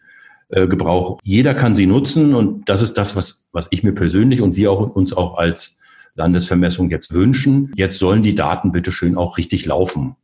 äh, 0.48 0.66
Gebrauch. 0.66 1.18
Jeder 1.22 1.54
kann 1.54 1.74
sie 1.74 1.86
nutzen 1.86 2.34
und 2.34 2.68
das 2.68 2.80
ist 2.80 2.94
das, 2.94 3.16
was, 3.16 3.46
was 3.52 3.68
ich 3.70 3.82
mir 3.82 3.92
persönlich 3.92 4.40
und 4.40 4.56
wir 4.56 4.72
auch, 4.72 4.94
uns 4.94 5.12
auch 5.12 5.36
als 5.36 5.75
Landesvermessung 6.16 6.90
jetzt 6.90 7.14
wünschen. 7.14 7.72
Jetzt 7.76 7.98
sollen 7.98 8.22
die 8.22 8.34
Daten 8.34 8.72
bitte 8.72 8.90
schön 8.90 9.16
auch 9.16 9.38
richtig 9.38 9.66
laufen. 9.66 10.16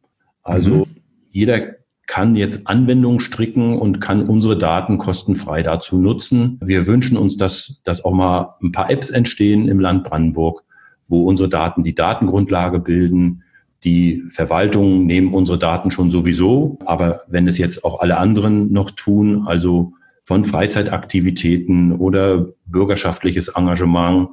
Also 0.43 0.87
mhm. 0.87 0.87
jeder 1.31 1.61
kann 2.07 2.35
jetzt 2.35 2.67
Anwendungen 2.67 3.21
stricken 3.21 3.79
und 3.79 4.01
kann 4.01 4.23
unsere 4.29 4.59
Daten 4.59 4.99
kostenfrei 4.99 5.63
dazu 5.63 5.99
nutzen. 5.99 6.59
Wir 6.63 6.87
wünschen 6.87 7.17
uns, 7.17 7.37
dass, 7.37 7.81
dass 7.85 8.05
auch 8.05 8.13
mal 8.13 8.57
ein 8.63 8.73
paar 8.73 8.91
Apps 8.91 9.11
entstehen 9.11 9.69
im 9.69 9.81
Land 9.81 10.05
Brandenburg, 10.05 10.65
wo 11.07 11.25
unsere 11.27 11.49
Daten 11.49 11.85
die 11.85 11.95
Datengrundlage 11.95 12.81
bilden. 12.81 13.45
Die 13.85 14.25
Verwaltung 14.29 15.07
nehmen 15.07 15.33
unsere 15.33 15.59
Daten 15.59 15.91
schon 15.91 16.11
sowieso, 16.11 16.79
aber 16.85 17.23
wenn 17.29 17.49
es 17.49 17.59
jetzt 17.59 17.85
auch 17.85 18.01
alle 18.01 18.19
anderen 18.19 18.73
noch 18.73 18.91
tun, 18.91 19.47
also 19.47 19.93
von 20.25 20.45
Freizeitaktivitäten 20.45 21.93
oder 21.93 22.47
bürgerschaftliches 22.67 23.49
Engagement, 23.49 24.31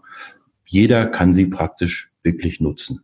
jeder 0.70 1.08
kann 1.08 1.34
sie 1.34 1.48
praktisch 1.48 2.12
wirklich 2.22 2.62
nutzen. 2.62 3.02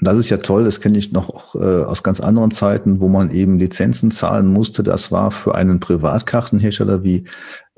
Das 0.00 0.16
ist 0.16 0.30
ja 0.30 0.36
toll, 0.36 0.64
das 0.64 0.80
kenne 0.80 0.98
ich 0.98 1.10
noch 1.10 1.56
äh, 1.56 1.82
aus 1.82 2.04
ganz 2.04 2.20
anderen 2.20 2.52
Zeiten, 2.52 3.00
wo 3.00 3.08
man 3.08 3.30
eben 3.30 3.58
Lizenzen 3.58 4.12
zahlen 4.12 4.46
musste. 4.46 4.84
Das 4.84 5.10
war 5.10 5.32
für 5.32 5.56
einen 5.56 5.80
Privatkartenhersteller 5.80 7.02
wie 7.02 7.24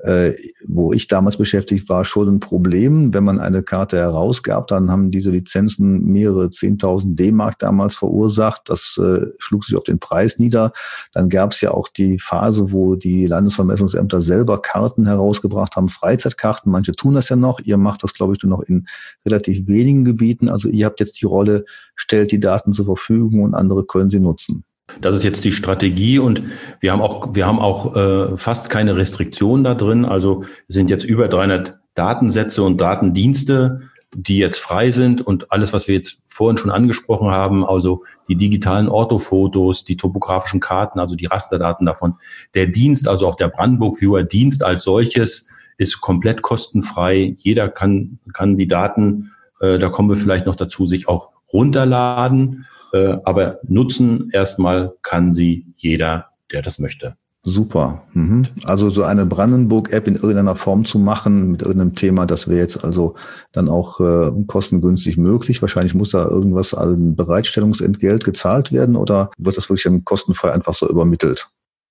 äh, 0.03 0.33
wo 0.67 0.93
ich 0.93 1.07
damals 1.07 1.37
beschäftigt 1.37 1.87
war, 1.89 2.05
schon 2.05 2.27
ein 2.27 2.39
Problem. 2.39 3.13
Wenn 3.13 3.23
man 3.23 3.39
eine 3.39 3.61
Karte 3.63 3.97
herausgab, 3.97 4.67
dann 4.67 4.89
haben 4.89 5.11
diese 5.11 5.29
Lizenzen 5.29 6.05
mehrere 6.05 6.45
10.000 6.45 7.15
D-Mark 7.15 7.59
damals 7.59 7.95
verursacht. 7.95 8.63
Das 8.65 8.97
äh, 8.97 9.27
schlug 9.37 9.65
sich 9.65 9.75
auf 9.75 9.83
den 9.83 9.99
Preis 9.99 10.39
nieder. 10.39 10.71
Dann 11.13 11.29
gab 11.29 11.51
es 11.51 11.61
ja 11.61 11.71
auch 11.71 11.87
die 11.87 12.17
Phase, 12.17 12.71
wo 12.71 12.95
die 12.95 13.27
Landesvermessungsämter 13.27 14.21
selber 14.21 14.61
Karten 14.61 15.05
herausgebracht 15.05 15.75
haben, 15.75 15.89
Freizeitkarten. 15.89 16.71
Manche 16.71 16.93
tun 16.93 17.13
das 17.13 17.29
ja 17.29 17.35
noch. 17.35 17.59
Ihr 17.59 17.77
macht 17.77 18.03
das, 18.03 18.13
glaube 18.13 18.33
ich, 18.33 18.41
nur 18.43 18.57
noch 18.57 18.63
in 18.63 18.87
relativ 19.25 19.67
wenigen 19.67 20.03
Gebieten. 20.03 20.49
Also 20.49 20.67
ihr 20.69 20.87
habt 20.87 20.99
jetzt 20.99 21.21
die 21.21 21.25
Rolle, 21.25 21.65
stellt 21.95 22.31
die 22.31 22.39
Daten 22.39 22.73
zur 22.73 22.85
Verfügung 22.85 23.43
und 23.43 23.53
andere 23.53 23.85
können 23.85 24.09
sie 24.09 24.19
nutzen. 24.19 24.63
Das 24.99 25.15
ist 25.15 25.23
jetzt 25.23 25.43
die 25.43 25.51
Strategie 25.51 26.19
und 26.19 26.43
wir 26.79 26.91
haben 26.91 27.01
auch, 27.01 27.35
wir 27.35 27.45
haben 27.45 27.59
auch 27.59 27.95
äh, 27.95 28.37
fast 28.37 28.69
keine 28.69 28.95
Restriktionen 28.95 29.63
da 29.63 29.75
drin. 29.75 30.05
Also 30.05 30.43
sind 30.67 30.89
jetzt 30.89 31.03
über 31.03 31.27
300 31.27 31.75
Datensätze 31.95 32.63
und 32.63 32.79
Datendienste, 32.81 33.81
die 34.13 34.37
jetzt 34.37 34.59
frei 34.59 34.91
sind 34.91 35.21
und 35.21 35.51
alles, 35.51 35.71
was 35.71 35.87
wir 35.87 35.95
jetzt 35.95 36.21
vorhin 36.25 36.57
schon 36.57 36.71
angesprochen 36.71 37.29
haben, 37.29 37.65
also 37.65 38.03
die 38.27 38.35
digitalen 38.35 38.89
Orthofotos, 38.89 39.85
die 39.85 39.95
topografischen 39.95 40.59
Karten, 40.59 40.99
also 40.99 41.15
die 41.15 41.27
Rasterdaten 41.27 41.85
davon. 41.85 42.15
Der 42.53 42.67
Dienst, 42.67 43.07
also 43.07 43.27
auch 43.27 43.35
der 43.35 43.47
Brandenburg 43.47 44.01
Viewer 44.01 44.23
Dienst 44.23 44.63
als 44.63 44.83
solches 44.83 45.47
ist 45.77 46.01
komplett 46.01 46.41
kostenfrei. 46.41 47.33
Jeder 47.37 47.69
kann, 47.69 48.19
kann 48.33 48.57
die 48.57 48.67
Daten, 48.67 49.31
äh, 49.61 49.79
da 49.79 49.89
kommen 49.89 50.09
wir 50.09 50.17
vielleicht 50.17 50.45
noch 50.45 50.55
dazu, 50.55 50.85
sich 50.85 51.07
auch 51.07 51.29
runterladen 51.53 52.65
äh, 52.93 53.17
aber 53.23 53.59
nutzen 53.63 54.29
erstmal 54.31 54.93
kann 55.01 55.33
sie 55.33 55.67
jeder, 55.75 56.27
der 56.51 56.61
das 56.61 56.79
möchte. 56.79 57.15
Super. 57.43 58.03
Mhm. 58.13 58.45
Also 58.65 58.91
so 58.91 59.01
eine 59.01 59.25
Brandenburg-App 59.25 60.07
in 60.07 60.13
irgendeiner 60.15 60.55
Form 60.55 60.85
zu 60.85 60.99
machen 60.99 61.51
mit 61.51 61.63
irgendeinem 61.63 61.95
Thema, 61.95 62.27
das 62.27 62.47
wäre 62.47 62.59
jetzt 62.59 62.83
also 62.83 63.15
dann 63.51 63.67
auch 63.67 63.99
äh, 63.99 64.31
kostengünstig 64.45 65.17
möglich. 65.17 65.59
Wahrscheinlich 65.61 65.95
muss 65.95 66.11
da 66.11 66.27
irgendwas 66.27 66.75
an 66.75 67.15
Bereitstellungsentgelt 67.15 68.23
gezahlt 68.23 68.71
werden 68.71 68.95
oder 68.95 69.31
wird 69.39 69.57
das 69.57 69.69
wirklich 69.69 69.83
dann 69.83 70.05
kostenfrei 70.05 70.51
einfach 70.51 70.75
so 70.75 70.87
übermittelt? 70.87 71.47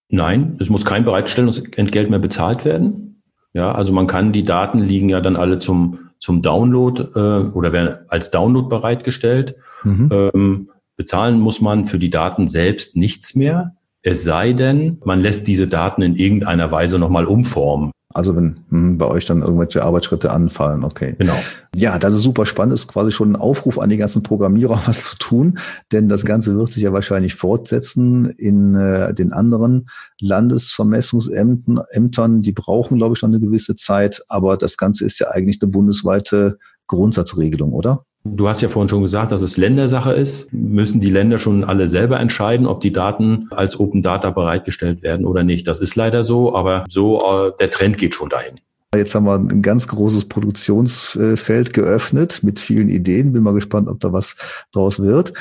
Nein, 0.08 0.56
es 0.60 0.70
muss 0.70 0.84
kein 0.84 1.04
Bereitstellungsentgelt 1.04 2.10
mehr 2.10 2.18
bezahlt 2.20 2.64
werden. 2.64 3.22
Ja, 3.52 3.72
also 3.72 3.92
man 3.92 4.06
kann 4.06 4.32
die 4.32 4.44
Daten 4.44 4.78
liegen 4.78 5.08
ja 5.08 5.20
dann 5.20 5.36
alle 5.36 5.58
zum 5.58 5.98
zum 6.20 6.42
Download 6.42 7.02
äh, 7.14 7.50
oder 7.54 7.72
werden 7.72 7.98
als 8.08 8.30
Download 8.30 8.68
bereitgestellt. 8.68 9.56
Mhm. 9.82 10.08
Ähm, 10.12 10.70
Bezahlen 11.00 11.40
muss 11.40 11.62
man 11.62 11.86
für 11.86 11.98
die 11.98 12.10
Daten 12.10 12.46
selbst 12.46 12.94
nichts 12.94 13.34
mehr, 13.34 13.74
es 14.02 14.22
sei 14.22 14.52
denn, 14.52 14.98
man 15.02 15.18
lässt 15.18 15.48
diese 15.48 15.66
Daten 15.66 16.02
in 16.02 16.14
irgendeiner 16.14 16.70
Weise 16.70 16.98
nochmal 16.98 17.24
umformen. 17.24 17.90
Also 18.12 18.36
wenn 18.36 18.66
hm, 18.68 18.98
bei 18.98 19.06
euch 19.06 19.24
dann 19.24 19.40
irgendwelche 19.40 19.82
Arbeitsschritte 19.82 20.30
anfallen, 20.30 20.84
okay. 20.84 21.14
Genau. 21.16 21.38
Ja, 21.74 21.98
das 21.98 22.12
ist 22.12 22.20
super 22.20 22.44
spannend. 22.44 22.74
Das 22.74 22.80
ist 22.80 22.88
quasi 22.88 23.12
schon 23.12 23.32
ein 23.32 23.36
Aufruf 23.36 23.78
an 23.78 23.88
die 23.88 23.96
ganzen 23.96 24.22
Programmierer, 24.22 24.78
was 24.86 25.04
zu 25.04 25.16
tun. 25.16 25.58
Denn 25.90 26.10
das 26.10 26.26
Ganze 26.26 26.54
wird 26.58 26.70
sich 26.70 26.82
ja 26.82 26.92
wahrscheinlich 26.92 27.34
fortsetzen 27.34 28.26
in 28.26 28.74
äh, 28.74 29.14
den 29.14 29.32
anderen 29.32 29.88
Landesvermessungsämtern. 30.18 31.80
Ämtern, 31.92 32.42
die 32.42 32.52
brauchen, 32.52 32.98
glaube 32.98 33.14
ich, 33.16 33.22
noch 33.22 33.30
eine 33.30 33.40
gewisse 33.40 33.74
Zeit. 33.74 34.22
Aber 34.28 34.58
das 34.58 34.76
Ganze 34.76 35.06
ist 35.06 35.18
ja 35.18 35.28
eigentlich 35.30 35.62
eine 35.62 35.70
bundesweite 35.70 36.58
Grundsatzregelung, 36.88 37.72
oder? 37.72 38.04
Du 38.24 38.48
hast 38.48 38.60
ja 38.60 38.68
vorhin 38.68 38.90
schon 38.90 39.00
gesagt, 39.00 39.32
dass 39.32 39.40
es 39.40 39.56
Ländersache 39.56 40.12
ist. 40.12 40.52
Müssen 40.52 41.00
die 41.00 41.10
Länder 41.10 41.38
schon 41.38 41.64
alle 41.64 41.88
selber 41.88 42.20
entscheiden, 42.20 42.66
ob 42.66 42.80
die 42.80 42.92
Daten 42.92 43.48
als 43.50 43.80
Open 43.80 44.02
Data 44.02 44.30
bereitgestellt 44.30 45.02
werden 45.02 45.24
oder 45.24 45.42
nicht. 45.42 45.66
Das 45.66 45.80
ist 45.80 45.96
leider 45.96 46.22
so, 46.22 46.54
aber 46.54 46.84
so 46.88 47.20
äh, 47.20 47.52
der 47.58 47.70
Trend 47.70 47.96
geht 47.96 48.14
schon 48.14 48.28
dahin. 48.28 48.60
Jetzt 48.94 49.14
haben 49.14 49.24
wir 49.24 49.36
ein 49.36 49.62
ganz 49.62 49.88
großes 49.88 50.28
Produktionsfeld 50.28 51.72
geöffnet 51.72 52.40
mit 52.42 52.58
vielen 52.58 52.90
Ideen. 52.90 53.32
Bin 53.32 53.42
mal 53.42 53.54
gespannt, 53.54 53.88
ob 53.88 54.00
da 54.00 54.12
was 54.12 54.36
draus 54.72 55.00
wird. 55.00 55.32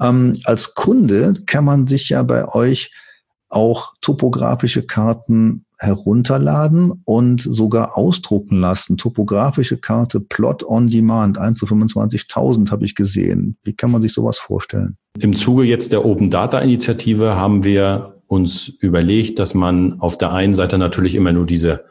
Ähm, 0.00 0.34
als 0.44 0.74
Kunde 0.74 1.34
kann 1.44 1.66
man 1.66 1.86
sich 1.86 2.08
ja 2.08 2.22
bei 2.22 2.48
euch 2.48 2.92
auch 3.50 3.92
topografische 4.00 4.86
Karten 4.86 5.66
herunterladen 5.82 7.02
und 7.04 7.40
sogar 7.40 7.96
ausdrucken 7.96 8.60
lassen. 8.60 8.96
Topografische 8.98 9.78
Karte 9.78 10.20
Plot 10.20 10.64
on 10.64 10.88
Demand, 10.88 11.38
1 11.38 11.58
zu 11.58 11.66
25.000 11.66 12.70
habe 12.70 12.84
ich 12.84 12.94
gesehen. 12.94 13.56
Wie 13.64 13.74
kann 13.74 13.90
man 13.90 14.00
sich 14.00 14.12
sowas 14.12 14.38
vorstellen? 14.38 14.96
Im 15.18 15.34
Zuge 15.34 15.64
jetzt 15.64 15.92
der 15.92 16.04
Open 16.04 16.30
Data 16.30 16.60
Initiative 16.60 17.34
haben 17.34 17.64
wir 17.64 18.14
uns 18.28 18.68
überlegt, 18.80 19.38
dass 19.40 19.54
man 19.54 20.00
auf 20.00 20.16
der 20.16 20.32
einen 20.32 20.54
Seite 20.54 20.78
natürlich 20.78 21.16
immer 21.16 21.32
nur 21.32 21.46
diese 21.46 21.84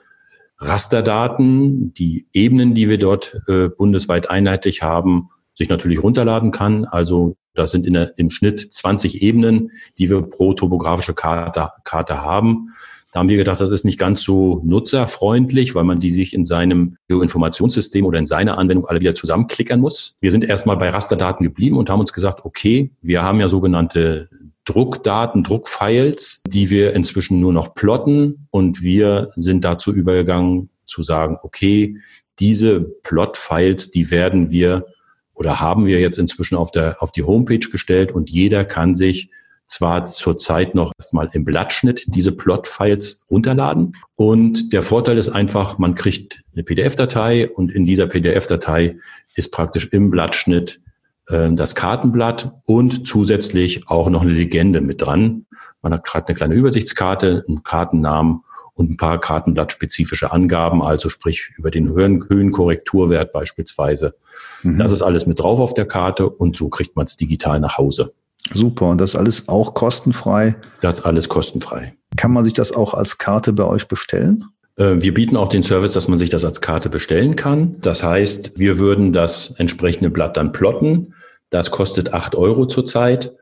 Rasterdaten, 0.58 1.94
die 1.94 2.28
Ebenen, 2.34 2.74
die 2.74 2.88
wir 2.88 2.98
dort 2.98 3.38
äh, 3.48 3.68
bundesweit 3.68 4.30
einheitlich 4.30 4.84
haben, 4.84 5.30
sich 5.54 5.70
natürlich 5.70 6.02
runterladen 6.02 6.52
kann. 6.52 6.86
Also 6.86 7.36
das 7.54 7.72
sind 7.72 7.86
in 7.86 7.94
der, 7.94 8.18
im 8.18 8.30
Schnitt 8.30 8.60
20 8.74 9.22
Ebenen, 9.22 9.72
die 9.98 10.10
wir 10.10 10.22
pro 10.22 10.54
topografische 10.54 11.14
Karte, 11.14 11.72
Karte 11.84 12.22
haben. 12.22 12.70
Da 13.12 13.20
haben 13.20 13.28
wir 13.28 13.38
gedacht, 13.38 13.60
das 13.60 13.72
ist 13.72 13.84
nicht 13.84 14.00
ganz 14.00 14.24
so 14.24 14.62
nutzerfreundlich, 14.64 15.76
weil 15.76 15.84
man 15.84 16.00
die 16.00 16.12
sich 16.12 16.34
in 16.34 16.46
seinem 16.46 16.96
Informationssystem 17.10 18.06
oder 18.06 18.18
in 18.20 18.26
seiner 18.26 18.58
Anwendung 18.58 18.86
alle 18.86 19.02
wieder 19.02 19.16
zusammenklickern 19.16 19.82
muss. 19.82 20.16
Wir 20.22 20.32
sind 20.32 20.46
erstmal 20.46 20.78
bei 20.78 20.90
Rasterdaten 20.90 21.44
geblieben 21.44 21.78
und 21.78 21.90
haben 21.90 22.00
uns 22.00 22.14
gesagt, 22.14 22.46
okay, 22.46 22.92
wir 23.02 23.22
haben 23.22 23.42
ja 23.42 23.50
sogenannte 23.50 24.30
Druckdaten, 24.64 25.44
Druckfiles, 25.44 26.42
die 26.48 26.70
wir 26.70 26.94
inzwischen 26.94 27.42
nur 27.42 27.52
noch 27.52 27.74
plotten 27.74 28.48
und 28.50 28.82
wir 28.82 29.32
sind 29.36 29.66
dazu 29.66 29.92
übergegangen 29.92 30.70
zu 30.86 31.04
sagen, 31.04 31.38
okay, 31.42 31.98
diese 32.40 32.82
Plot-Files, 32.82 33.92
die 33.92 34.10
werden 34.12 34.52
wir 34.52 34.86
oder 35.34 35.60
haben 35.60 35.86
wir 35.86 36.00
jetzt 36.00 36.20
inzwischen 36.20 36.56
auf 36.56 36.72
der, 36.72 37.02
auf 37.02 37.12
die 37.12 37.24
Homepage 37.24 37.58
gestellt 37.58 38.12
und 38.12 38.30
jeder 38.30 38.64
kann 38.64 38.94
sich 38.94 39.30
zwar 39.72 40.06
zurzeit 40.06 40.76
noch 40.76 40.92
erstmal 40.98 41.30
im 41.34 41.46
Blattschnitt 41.46 42.04
diese 42.08 42.32
Plot-Files 42.32 43.24
runterladen. 43.32 43.96
Und 44.16 44.74
der 44.74 44.84
Vorteil 44.84 45.18
ist 45.18 45.30
einfach, 45.30 45.78
man 45.78 45.96
kriegt 45.96 46.42
eine 46.54 46.64
PDF-Datei 46.64 47.50
und 47.50 47.72
in 47.72 47.86
dieser 47.86 48.08
PDF-Datei 48.08 48.98
ist 49.36 49.52
praktisch 49.52 49.88
im 49.92 50.12
Blattschnitt 50.12 50.82
äh, 51.30 51.52
das 51.54 51.74
Kartenblatt 51.76 52.54
und 52.66 53.08
zusätzlich 53.08 53.88
auch 53.88 54.10
noch 54.10 54.22
eine 54.22 54.32
Legende 54.32 54.82
mit 54.82 55.02
dran. 55.02 55.46
Man 55.82 55.94
hat 55.94 56.04
gerade 56.04 56.28
eine 56.28 56.36
kleine 56.36 56.56
Übersichtskarte, 56.56 57.44
einen 57.48 57.64
Kartennamen 57.64 58.42
und 58.74 58.92
ein 58.92 58.98
paar 58.98 59.20
kartenblattspezifische 59.20 60.32
Angaben, 60.32 60.82
also 60.82 61.10
sprich 61.10 61.50
über 61.58 61.72
den 61.72 61.90
Höhenkorrekturwert 61.90 63.32
beispielsweise. 63.32 64.16
Mhm. 64.64 64.78
Das 64.78 64.92
ist 64.92 65.02
alles 65.02 65.26
mit 65.28 65.40
drauf 65.40 65.60
auf 65.60 65.74
der 65.74 65.86
Karte 65.86 66.30
und 66.30 66.56
so 66.58 66.70
kriegt 66.70 66.96
man 66.96 67.06
es 67.06 67.16
digital 67.16 67.60
nach 67.60 67.78
Hause. 67.78 68.14
Super. 68.54 68.90
Und 68.90 69.00
das 69.00 69.16
alles 69.16 69.48
auch 69.48 69.74
kostenfrei? 69.74 70.56
Das 70.82 71.04
alles 71.04 71.30
kostenfrei. 71.30 71.94
Kann 72.16 72.32
man 72.32 72.44
sich 72.44 72.54
das 72.54 72.72
auch 72.72 72.94
als 72.94 73.18
Karte 73.18 73.54
bei 73.54 73.66
euch 73.66 73.88
bestellen? 73.88 74.46
Äh, 74.76 75.02
wir 75.02 75.14
bieten 75.14 75.38
auch 75.38 75.48
den 75.48 75.64
Service, 75.64 75.94
dass 75.94 76.08
man 76.08 76.18
sich 76.18 76.30
das 76.30 76.46
als 76.46 76.62
Karte 76.62 76.90
bestellen 76.90 77.36
kann. 77.36 77.76
Das 77.82 78.04
heißt, 78.04 78.58
wir 78.58 78.80
würden 78.80 79.14
das 79.14 79.54
entsprechende 79.58 80.10
Blatt 80.10 80.38
dann 80.38 80.52
plotten. 80.52 81.14
Das 81.50 81.72
kostet 81.72 82.14
acht 82.14 82.36
Euro 82.36 82.66
zurzeit. 82.66 83.34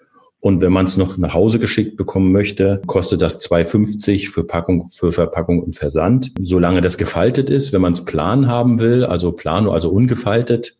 Und 0.41 0.61
wenn 0.61 0.71
man 0.71 0.85
es 0.85 0.95
noch 0.95 1.17
nach 1.17 1.33
Hause 1.33 1.59
geschickt 1.59 1.97
bekommen 1.97 2.31
möchte, 2.31 2.81
kostet 2.87 3.21
das 3.21 3.41
2,50 3.41 4.29
für 4.29 4.45
Packung, 4.45 4.89
für 4.91 5.11
Verpackung 5.11 5.61
und 5.61 5.75
Versand. 5.75 6.31
Solange 6.41 6.79
das 6.79 6.97
gefaltet 6.97 7.49
ist, 7.49 7.73
wenn 7.73 7.81
man 7.81 7.91
es 7.91 8.05
plan 8.05 8.47
haben 8.47 8.79
will, 8.79 9.03
also 9.03 9.33
plano, 9.33 9.71
also 9.73 9.89
ungefaltet, 9.89 10.77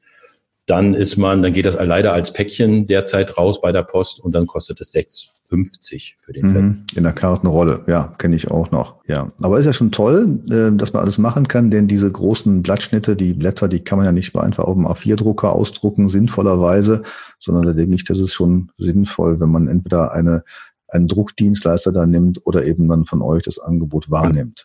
dann 0.70 0.94
ist 0.94 1.18
man, 1.18 1.42
dann 1.42 1.54
geht 1.54 1.66
das 1.66 1.76
leider 1.76 2.14
als 2.14 2.32
Päckchen 2.32 2.86
derzeit 2.86 3.38
raus 3.38 3.60
bei 3.62 3.72
der 3.72 3.84
Post 3.84 4.20
und 4.20 4.34
dann 4.34 4.46
kostet 4.46 4.80
es 4.80 4.94
6,50 4.94 6.14
für 6.18 6.32
den 6.32 6.46
mhm, 6.46 6.86
In 6.96 7.04
der 7.04 7.14
Kartenrolle, 7.14 7.84
ja, 7.88 8.14
kenne 8.20 8.36
ich 8.36 8.52
auch 8.52 8.70
noch. 8.70 8.96
Ja, 9.08 9.32
aber 9.42 9.58
ist 9.58 9.66
ja 9.66 9.74
schon 9.74 9.92
toll, 9.92 10.40
äh, 10.52 10.76
dass 10.78 10.94
man 10.94 11.02
alles 11.02 11.18
machen 11.18 11.48
kann, 11.48 11.72
denn 11.72 11.88
diese 11.88 12.12
großen 12.12 12.62
Blattschnitte, 12.62 13.16
die 13.16 13.34
Blätter, 13.34 13.68
die 13.68 13.80
kann 13.80 13.98
man 13.98 14.06
ja 14.06 14.12
nicht 14.12 14.36
einfach 14.36 14.66
auf 14.66 14.76
dem 14.76 14.86
A4-Drucker 14.86 15.54
ausdrucken, 15.54 16.08
sinnvollerweise, 16.08 17.02
sondern 17.40 17.66
da 17.66 17.74
denke 17.74 17.96
ich, 17.96 18.06
das 18.06 18.20
ist 18.20 18.34
schon 18.34 18.72
sinnvoll, 18.78 19.40
wenn 19.40 19.50
man 19.50 19.68
entweder 19.68 20.12
eine 20.12 20.44
einen 20.92 21.08
Druckdienstleister 21.08 21.92
da 21.92 22.06
nimmt 22.06 22.46
oder 22.46 22.66
eben 22.66 22.88
dann 22.88 23.06
von 23.06 23.22
euch 23.22 23.44
das 23.44 23.60
Angebot 23.60 24.10
wahrnimmt. 24.10 24.64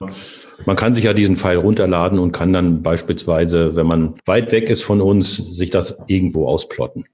Man 0.67 0.77
kann 0.77 0.95
sich 0.95 1.05
ja 1.05 1.13
diesen 1.13 1.37
Pfeil 1.37 1.59
runterladen 1.59 2.19
und 2.19 2.33
kann 2.33 2.53
dann 2.53 2.83
beispielsweise, 2.83 3.77
wenn 3.77 3.87
man 3.87 4.15
weit 4.27 4.53
weg 4.53 4.71
ist 4.71 4.83
von 4.83 5.01
uns, 5.01 5.37
sich 5.37 5.71
das 5.71 5.99
irgendwo 6.07 6.49
ausplotten. 6.49 7.05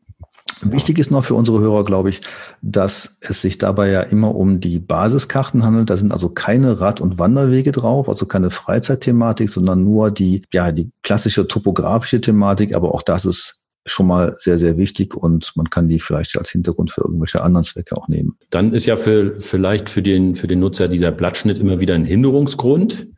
Wichtig 0.62 0.98
ist 0.98 1.10
noch 1.10 1.24
für 1.24 1.34
unsere 1.34 1.60
Hörer, 1.60 1.84
glaube 1.84 2.10
ich, 2.10 2.20
dass 2.60 3.18
es 3.22 3.40
sich 3.40 3.56
dabei 3.56 3.90
ja 3.90 4.02
immer 4.02 4.34
um 4.34 4.60
die 4.60 4.78
Basiskarten 4.78 5.64
handelt. 5.64 5.88
Da 5.88 5.96
sind 5.96 6.12
also 6.12 6.28
keine 6.28 6.80
Rad- 6.80 7.00
und 7.00 7.18
Wanderwege 7.18 7.72
drauf, 7.72 8.10
also 8.10 8.26
keine 8.26 8.50
Freizeitthematik, 8.50 9.48
sondern 9.48 9.84
nur 9.84 10.10
die, 10.10 10.42
ja, 10.52 10.70
die 10.70 10.90
klassische 11.02 11.48
topografische 11.48 12.20
Thematik. 12.20 12.74
Aber 12.74 12.94
auch 12.94 13.02
das 13.02 13.24
ist 13.24 13.59
schon 13.86 14.06
mal 14.06 14.36
sehr, 14.38 14.58
sehr 14.58 14.76
wichtig 14.76 15.14
und 15.14 15.52
man 15.56 15.70
kann 15.70 15.88
die 15.88 16.00
vielleicht 16.00 16.36
als 16.38 16.50
Hintergrund 16.50 16.90
für 16.90 17.02
irgendwelche 17.02 17.42
anderen 17.42 17.64
Zwecke 17.64 17.96
auch 17.96 18.08
nehmen. 18.08 18.36
Dann 18.50 18.74
ist 18.74 18.86
ja 18.86 18.96
für, 18.96 19.40
vielleicht 19.40 19.88
für 19.88 20.02
den, 20.02 20.36
für 20.36 20.46
den 20.46 20.60
Nutzer 20.60 20.88
dieser 20.88 21.10
Blattschnitt 21.10 21.58
immer 21.58 21.80
wieder 21.80 21.94
ein 21.94 22.04
Hinderungsgrund. 22.04 23.08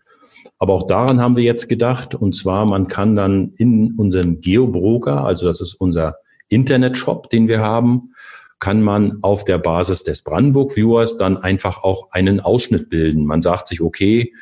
Aber 0.58 0.74
auch 0.74 0.86
daran 0.86 1.20
haben 1.20 1.36
wir 1.36 1.42
jetzt 1.42 1.68
gedacht. 1.68 2.14
Und 2.14 2.36
zwar, 2.36 2.64
man 2.66 2.86
kann 2.86 3.16
dann 3.16 3.52
in 3.56 3.94
unserem 3.98 4.40
Geobroker, 4.40 5.24
also 5.24 5.46
das 5.46 5.60
ist 5.60 5.74
unser 5.74 6.16
Internetshop, 6.48 7.30
den 7.30 7.48
wir 7.48 7.58
haben, 7.58 8.12
kann 8.60 8.80
man 8.80 9.18
auf 9.22 9.42
der 9.42 9.58
Basis 9.58 10.04
des 10.04 10.22
Brandenburg 10.22 10.76
Viewers 10.76 11.16
dann 11.16 11.36
einfach 11.36 11.82
auch 11.82 12.12
einen 12.12 12.38
Ausschnitt 12.38 12.90
bilden. 12.90 13.26
Man 13.26 13.42
sagt 13.42 13.66
sich, 13.66 13.80
okay, 13.80 14.32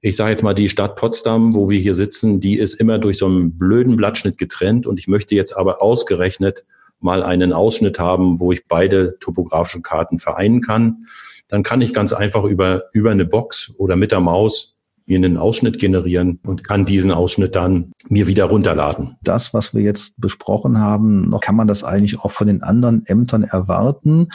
ich 0.00 0.16
sage 0.16 0.30
jetzt 0.30 0.42
mal, 0.42 0.54
die 0.54 0.68
Stadt 0.68 0.96
Potsdam, 0.96 1.54
wo 1.54 1.70
wir 1.70 1.78
hier 1.78 1.94
sitzen, 1.94 2.40
die 2.40 2.56
ist 2.56 2.74
immer 2.74 2.98
durch 2.98 3.18
so 3.18 3.26
einen 3.26 3.58
blöden 3.58 3.96
Blattschnitt 3.96 4.38
getrennt 4.38 4.86
und 4.86 4.98
ich 4.98 5.08
möchte 5.08 5.34
jetzt 5.34 5.56
aber 5.56 5.82
ausgerechnet 5.82 6.64
mal 7.00 7.22
einen 7.22 7.52
Ausschnitt 7.52 7.98
haben, 7.98 8.40
wo 8.40 8.52
ich 8.52 8.66
beide 8.66 9.18
topografischen 9.20 9.82
Karten 9.82 10.18
vereinen 10.18 10.60
kann. 10.60 11.06
Dann 11.48 11.62
kann 11.62 11.80
ich 11.80 11.94
ganz 11.94 12.12
einfach 12.12 12.44
über, 12.44 12.82
über 12.92 13.10
eine 13.10 13.24
Box 13.24 13.72
oder 13.76 13.96
mit 13.96 14.12
der 14.12 14.20
Maus 14.20 14.74
mir 15.06 15.16
einen 15.16 15.38
Ausschnitt 15.38 15.78
generieren 15.78 16.38
und 16.44 16.64
kann 16.64 16.84
diesen 16.84 17.12
Ausschnitt 17.12 17.56
dann 17.56 17.92
mir 18.08 18.26
wieder 18.26 18.44
runterladen. 18.44 19.16
Das, 19.22 19.54
was 19.54 19.74
wir 19.74 19.80
jetzt 19.80 20.20
besprochen 20.20 20.80
haben, 20.80 21.34
kann 21.40 21.56
man 21.56 21.66
das 21.66 21.82
eigentlich 21.82 22.20
auch 22.20 22.30
von 22.30 22.46
den 22.46 22.62
anderen 22.62 23.06
Ämtern 23.06 23.42
erwarten? 23.42 24.28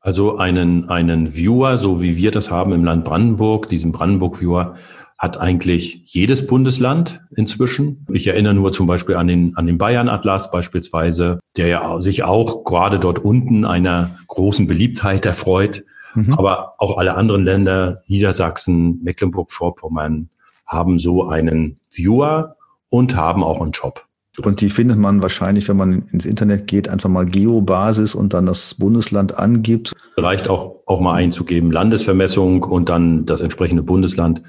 Also 0.00 0.36
einen, 0.36 0.88
einen 0.88 1.34
Viewer, 1.34 1.76
so 1.78 2.00
wie 2.00 2.16
wir 2.16 2.30
das 2.30 2.50
haben 2.50 2.72
im 2.72 2.84
Land 2.84 3.04
Brandenburg, 3.04 3.68
diesen 3.68 3.92
Brandenburg-Viewer, 3.92 4.76
hat 5.18 5.38
eigentlich 5.38 6.02
jedes 6.04 6.46
Bundesland 6.46 7.22
inzwischen. 7.36 8.04
Ich 8.12 8.26
erinnere 8.26 8.54
nur 8.54 8.72
zum 8.72 8.86
Beispiel 8.86 9.16
an 9.16 9.26
den, 9.26 9.56
an 9.56 9.66
den 9.66 9.78
Bayern-Atlas 9.78 10.50
beispielsweise, 10.50 11.40
der 11.56 11.68
ja 11.68 12.00
sich 12.00 12.24
auch 12.24 12.64
gerade 12.64 12.98
dort 12.98 13.20
unten 13.20 13.64
einer 13.64 14.18
großen 14.26 14.66
Beliebtheit 14.66 15.24
erfreut. 15.24 15.84
Mhm. 16.14 16.34
Aber 16.34 16.74
auch 16.78 16.98
alle 16.98 17.14
anderen 17.14 17.44
Länder, 17.44 18.02
Niedersachsen, 18.06 19.02
Mecklenburg-Vorpommern, 19.02 20.30
haben 20.66 20.98
so 20.98 21.28
einen 21.28 21.78
Viewer 21.90 22.56
und 22.88 23.16
haben 23.16 23.44
auch 23.44 23.60
einen 23.60 23.72
Job. 23.72 24.04
Und 24.42 24.60
die 24.60 24.68
findet 24.68 24.98
man 24.98 25.22
wahrscheinlich, 25.22 25.68
wenn 25.68 25.76
man 25.76 26.08
ins 26.10 26.26
Internet 26.26 26.66
geht, 26.66 26.88
einfach 26.88 27.08
mal 27.08 27.24
Geobasis 27.24 28.16
und 28.16 28.34
dann 28.34 28.46
das 28.46 28.74
Bundesland 28.74 29.38
angibt. 29.38 29.92
Reicht 30.16 30.48
auch, 30.48 30.80
auch 30.86 31.00
mal 31.00 31.14
einzugeben, 31.14 31.70
Landesvermessung 31.70 32.64
und 32.64 32.88
dann 32.88 33.26
das 33.26 33.40
entsprechende 33.40 33.84
Bundesland 33.84 34.42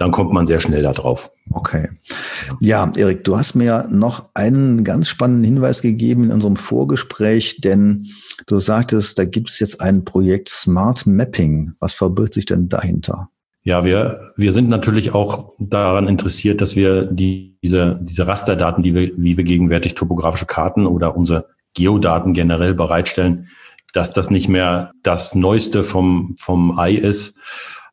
dann 0.00 0.12
kommt 0.12 0.32
man 0.32 0.46
sehr 0.46 0.60
schnell 0.60 0.82
da 0.82 0.92
drauf. 0.94 1.30
Okay. 1.50 1.90
Ja, 2.58 2.90
Erik, 2.96 3.22
du 3.24 3.36
hast 3.36 3.54
mir 3.54 3.86
noch 3.90 4.30
einen 4.32 4.82
ganz 4.82 5.08
spannenden 5.08 5.44
Hinweis 5.44 5.82
gegeben 5.82 6.24
in 6.24 6.32
unserem 6.32 6.56
Vorgespräch, 6.56 7.60
denn 7.60 8.06
du 8.46 8.60
sagtest, 8.60 9.18
da 9.18 9.26
gibt 9.26 9.50
es 9.50 9.60
jetzt 9.60 9.82
ein 9.82 10.06
Projekt 10.06 10.48
Smart 10.48 11.06
Mapping. 11.06 11.72
Was 11.80 11.92
verbirgt 11.92 12.32
sich 12.32 12.46
denn 12.46 12.70
dahinter? 12.70 13.28
Ja, 13.62 13.84
wir, 13.84 14.20
wir 14.36 14.54
sind 14.54 14.70
natürlich 14.70 15.12
auch 15.12 15.52
daran 15.58 16.08
interessiert, 16.08 16.62
dass 16.62 16.76
wir 16.76 17.04
die, 17.04 17.58
diese, 17.62 18.00
diese 18.02 18.26
Rasterdaten, 18.26 18.82
die 18.82 18.94
wir, 18.94 19.10
wie 19.18 19.36
wir 19.36 19.44
gegenwärtig 19.44 19.96
topografische 19.96 20.46
Karten 20.46 20.86
oder 20.86 21.14
unsere 21.14 21.48
Geodaten 21.74 22.32
generell 22.32 22.72
bereitstellen, 22.72 23.48
dass 23.92 24.12
das 24.12 24.30
nicht 24.30 24.48
mehr 24.48 24.92
das 25.02 25.34
Neueste 25.34 25.84
vom, 25.84 26.36
vom 26.38 26.78
Ei 26.78 26.94
ist, 26.94 27.38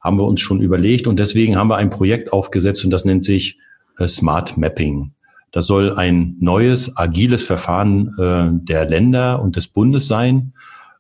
haben 0.02 0.20
wir 0.20 0.26
uns 0.26 0.40
schon 0.40 0.62
überlegt 0.62 1.08
und 1.08 1.20
deswegen 1.20 1.56
haben 1.56 1.70
wir 1.70 1.78
ein 1.78 1.90
Projekt 1.90 2.34
aufgesetzt 2.34 2.84
und 2.86 2.92
das 2.92 3.06
nennt 3.06 3.24
sich 3.24 3.60
äh, 3.98 4.08
Smart 4.08 4.58
Mapping. 4.58 5.12
Das 5.52 5.66
soll 5.66 5.94
ein 5.94 6.36
neues, 6.40 6.98
agiles 6.98 7.44
Verfahren 7.44 8.14
äh, 8.20 8.50
der 8.66 8.86
Länder 8.86 9.42
und 9.42 9.56
des 9.56 9.68
Bundes 9.68 10.08
sein. 10.08 10.54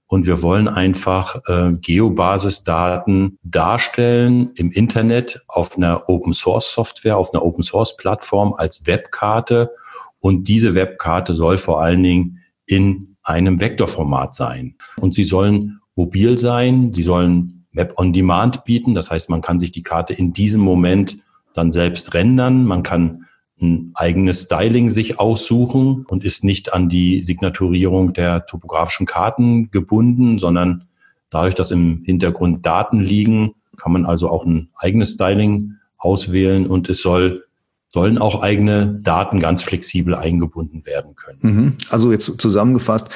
Und 0.10 0.26
wir 0.26 0.42
wollen 0.42 0.70
einfach 0.70 1.36
äh, 1.48 1.74
Geobasisdaten 1.82 3.38
darstellen 3.44 4.52
im 4.56 4.72
Internet 4.72 5.42
auf 5.48 5.78
einer 5.78 6.08
Open 6.08 6.34
Source 6.34 6.72
Software, 6.72 7.18
auf 7.18 7.34
einer 7.34 7.44
Open 7.44 7.62
Source 7.62 7.98
Plattform 7.98 8.54
als 8.54 8.88
Webkarte. 8.88 9.72
Und 10.20 10.48
diese 10.48 10.76
Webkarte 10.76 11.36
soll 11.36 11.58
vor 11.58 11.82
allen 11.82 12.02
Dingen 12.04 12.40
in 12.66 13.18
einem 13.22 13.60
Vektorformat 13.60 14.34
sein. 14.34 14.76
Und 14.96 15.14
sie 15.14 15.26
sollen 15.26 15.82
mobil 15.96 16.38
sein, 16.38 16.94
sie 16.94 17.04
sollen 17.04 17.57
Web 17.78 17.94
on 17.98 18.12
Demand 18.12 18.66
bieten. 18.66 18.96
Das 18.96 19.10
heißt, 19.10 19.30
man 19.30 19.42
kann 19.42 19.60
sich 19.60 19.72
die 19.72 19.84
Karte 19.84 20.14
in 20.14 20.34
diesem 20.34 20.62
Moment 20.62 21.18
dann 21.54 21.72
selbst 21.72 22.14
rendern. 22.14 22.66
Man 22.66 22.84
kann 22.84 23.26
ein 23.62 23.92
eigenes 23.96 24.44
Styling 24.44 24.90
sich 24.90 25.20
aussuchen 25.20 26.06
und 26.08 26.24
ist 26.24 26.44
nicht 26.44 26.74
an 26.74 26.90
die 26.90 27.24
Signaturierung 27.24 28.14
der 28.14 28.46
topografischen 28.46 29.06
Karten 29.06 29.72
gebunden, 29.72 30.38
sondern 30.38 30.86
dadurch, 31.30 31.56
dass 31.56 31.72
im 31.72 32.04
Hintergrund 32.06 32.66
Daten 32.66 33.00
liegen, 33.00 33.54
kann 33.78 33.92
man 33.92 34.06
also 34.06 34.30
auch 34.30 34.46
ein 34.46 34.70
eigenes 34.76 35.14
Styling 35.14 35.76
auswählen 35.98 36.68
und 36.68 36.90
es 36.90 37.02
soll 37.02 37.44
sollen 37.90 38.18
auch 38.18 38.42
eigene 38.42 39.00
Daten 39.02 39.40
ganz 39.40 39.64
flexibel 39.64 40.14
eingebunden 40.14 40.86
werden 40.86 41.16
können. 41.16 41.40
Mhm. 41.42 41.78
Also 41.90 42.12
jetzt 42.12 42.40
zusammengefasst, 42.40 43.10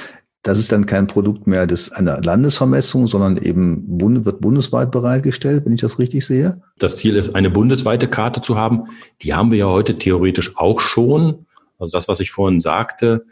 das 0.43 0.57
ist 0.57 0.71
dann 0.71 0.87
kein 0.87 1.07
Produkt 1.07 1.45
mehr 1.45 1.67
des, 1.67 1.91
einer 1.91 2.21
Landesvermessung, 2.21 3.07
sondern 3.07 3.37
eben 3.37 3.85
wird 4.25 4.41
bundesweit 4.41 4.91
bereitgestellt, 4.91 5.65
wenn 5.65 5.73
ich 5.73 5.81
das 5.81 5.99
richtig 5.99 6.25
sehe. 6.25 6.61
Das 6.79 6.97
Ziel 6.97 7.15
ist, 7.15 7.35
eine 7.35 7.51
bundesweite 7.51 8.07
Karte 8.07 8.41
zu 8.41 8.57
haben. 8.57 8.85
Die 9.21 9.33
haben 9.33 9.51
wir 9.51 9.59
ja 9.59 9.67
heute 9.67 9.97
theoretisch 9.97 10.57
auch 10.57 10.79
schon. 10.79 11.45
Also 11.77 11.95
das, 11.95 12.07
was 12.07 12.19
ich 12.19 12.31
vorhin 12.31 12.59
sagte, 12.59 13.25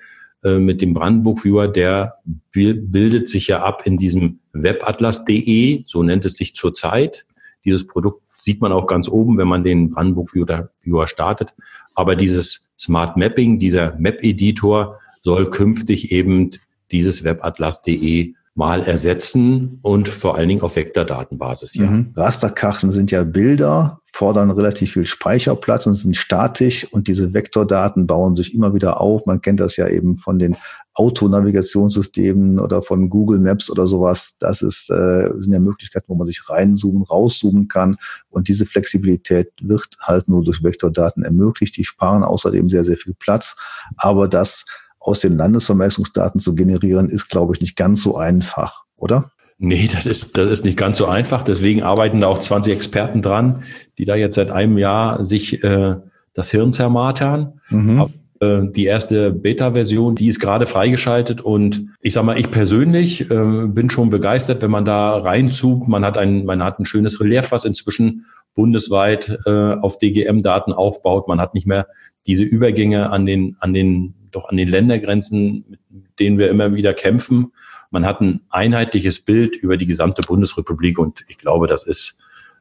äh, 0.44 0.60
mit 0.60 0.82
dem 0.82 0.94
Brandenburg 0.94 1.44
Viewer, 1.44 1.68
der 1.68 2.16
bildet 2.52 3.28
sich 3.28 3.48
ja 3.48 3.64
ab 3.64 3.82
in 3.86 3.98
diesem 3.98 4.40
webatlas.de, 4.54 5.84
so 5.88 6.04
nennt 6.04 6.26
es 6.26 6.36
sich 6.36 6.54
zurzeit. 6.54 7.26
Dieses 7.66 7.88
Produkt 7.88 8.22
sieht 8.38 8.62
man 8.62 8.72
auch 8.72 8.86
ganz 8.86 9.10
oben, 9.10 9.38
wenn 9.40 9.48
man 9.48 9.64
den 9.64 9.90
Brandenburg 9.90 10.32
Viewer 10.34 11.08
startet. 11.08 11.56
Aber 11.96 12.16
dieses 12.16 12.70
Smart 12.78 13.18
Mapping, 13.18 13.58
dieser 13.58 13.96
Map-Editor 13.98 15.00
soll 15.22 15.50
künftig 15.50 16.12
eben 16.12 16.52
dieses 16.92 17.24
webatlas.de 17.24 18.34
mal 18.56 18.82
ersetzen 18.82 19.80
und 19.84 20.10
vor 20.10 20.36
allen 20.36 20.50
Dingen 20.50 20.62
auf 20.62 20.76
Vektordatenbasis. 20.76 21.76
Ja. 21.76 21.90
Mhm. 21.90 22.12
Rasterkarten 22.16 22.92
sind 22.92 23.10
ja 23.10 23.24
Bilder, 23.24 24.02
fordern 24.12 24.52
relativ 24.52 24.94
viel 24.94 25.06
Speicherplatz 25.06 25.88
und 25.88 25.96
sind 25.96 26.18
statisch 26.18 26.86
und 26.92 27.08
diese 27.08 27.34
Vektordaten 27.34 28.06
bauen 28.06 28.36
sich 28.36 28.54
immer 28.54 28.74
wieder 28.74 29.00
auf. 29.00 29.26
Man 29.26 29.40
kennt 29.40 29.62
das 29.62 29.78
ja 29.78 29.88
eben 29.88 30.18
von 30.18 30.40
den 30.40 30.58
Autonavigationssystemen 30.94 32.60
oder 32.60 32.82
von 32.82 33.10
Google 33.10 33.40
Maps 33.40 33.72
oder 33.72 33.88
sowas. 33.88 34.36
Das 34.40 34.62
ist, 34.62 34.90
äh, 34.90 35.30
sind 35.40 35.54
ja 35.54 35.60
Möglichkeiten, 35.60 36.08
wo 36.10 36.16
man 36.16 36.28
sich 36.28 36.50
reinzoomen, 36.50 37.04
rauszoomen 37.04 37.70
kann. 37.70 37.96
Und 38.30 38.50
diese 38.50 38.66
Flexibilität 38.66 39.52
wird 39.62 39.88
halt 40.02 40.28
nur 40.28 40.44
durch 40.44 40.62
Vektordaten 40.62 41.24
ermöglicht. 41.24 41.78
Die 41.78 41.86
sparen 41.86 42.24
außerdem 42.24 42.70
sehr, 42.70 42.84
sehr 42.84 42.98
viel 42.98 43.14
Platz. 43.14 43.56
Aber 43.96 44.28
das 44.28 44.66
aus 45.00 45.22
den 45.22 45.38
Landesvermessungsdaten 45.38 46.40
zu 46.40 46.56
generieren, 46.56 47.10
ist, 47.10 47.30
glaube 47.30 47.54
ich, 47.54 47.62
nicht 47.62 47.76
ganz 47.76 48.02
so 48.02 48.16
einfach, 48.18 48.84
oder? 48.96 49.32
Nee, 49.58 49.90
das 49.94 50.06
ist, 50.06 50.38
das 50.38 50.50
ist 50.50 50.66
nicht 50.66 50.78
ganz 50.78 50.98
so 50.98 51.06
einfach. 51.06 51.44
Deswegen 51.44 51.84
arbeiten 51.84 52.22
da 52.22 52.28
auch 52.28 52.40
20 52.40 52.74
Experten 52.74 53.22
dran, 53.22 53.64
die 53.98 54.06
da 54.06 54.16
jetzt 54.16 54.36
seit 54.36 54.52
einem 54.52 54.78
Jahr 54.78 55.26
sich 55.26 55.62
äh, 55.64 55.96
das 56.34 56.50
Hirn 56.52 56.72
zermartern. 56.72 57.60
Mhm. 57.70 58.08
äh, 58.40 58.62
die 58.72 58.86
erste 58.86 59.34
Beta-Version, 59.34 60.16
die 60.16 60.28
ist 60.28 60.40
gerade 60.40 60.66
freigeschaltet 60.66 61.42
und 61.42 61.88
ich 62.00 62.14
sag 62.14 62.24
mal, 62.24 62.40
ich 62.40 62.52
persönlich 62.52 63.30
äh, 63.30 63.68
bin 63.68 63.90
schon 63.90 64.10
begeistert, 64.10 64.62
wenn 64.62 64.72
man 64.72 64.86
da 64.86 65.18
reinzoomt. 65.18 65.90
Man 65.90 66.06
hat 66.06 66.18
ein, 66.18 66.46
man 66.46 66.64
hat 66.64 66.80
ein 66.80 66.86
schönes 66.86 67.20
Relief, 67.20 67.52
was 67.52 67.66
inzwischen 67.66 68.24
bundesweit 68.56 69.38
äh, 69.46 69.74
auf 69.74 69.98
DGM-Daten 69.98 70.72
aufbaut. 70.72 71.28
Man 71.28 71.42
hat 71.42 71.54
nicht 71.54 71.68
mehr 71.68 71.88
diese 72.28 72.46
Übergänge 72.46 73.12
an 73.12 73.26
den, 73.26 73.58
an 73.60 73.74
den, 73.74 74.16
doch 74.32 74.50
an 74.50 74.58
den 74.58 74.68
Ländergrenzen, 74.68 75.78
mit 75.90 76.20
denen 76.20 76.38
wir 76.38 76.50
immer 76.50 76.74
wieder 76.74 76.94
kämpfen. 76.94 77.54
Man 77.92 78.06
hat 78.06 78.22
ein 78.22 78.42
einheitliches 78.50 79.20
Bild 79.20 79.56
über 79.56 79.78
die 79.78 79.86
gesamte 79.86 80.22
Bundesrepublik 80.22 81.00
und 81.00 81.24
ich 81.28 81.38
glaube, 81.38 81.68
das 81.68 81.84
ist 81.84 82.20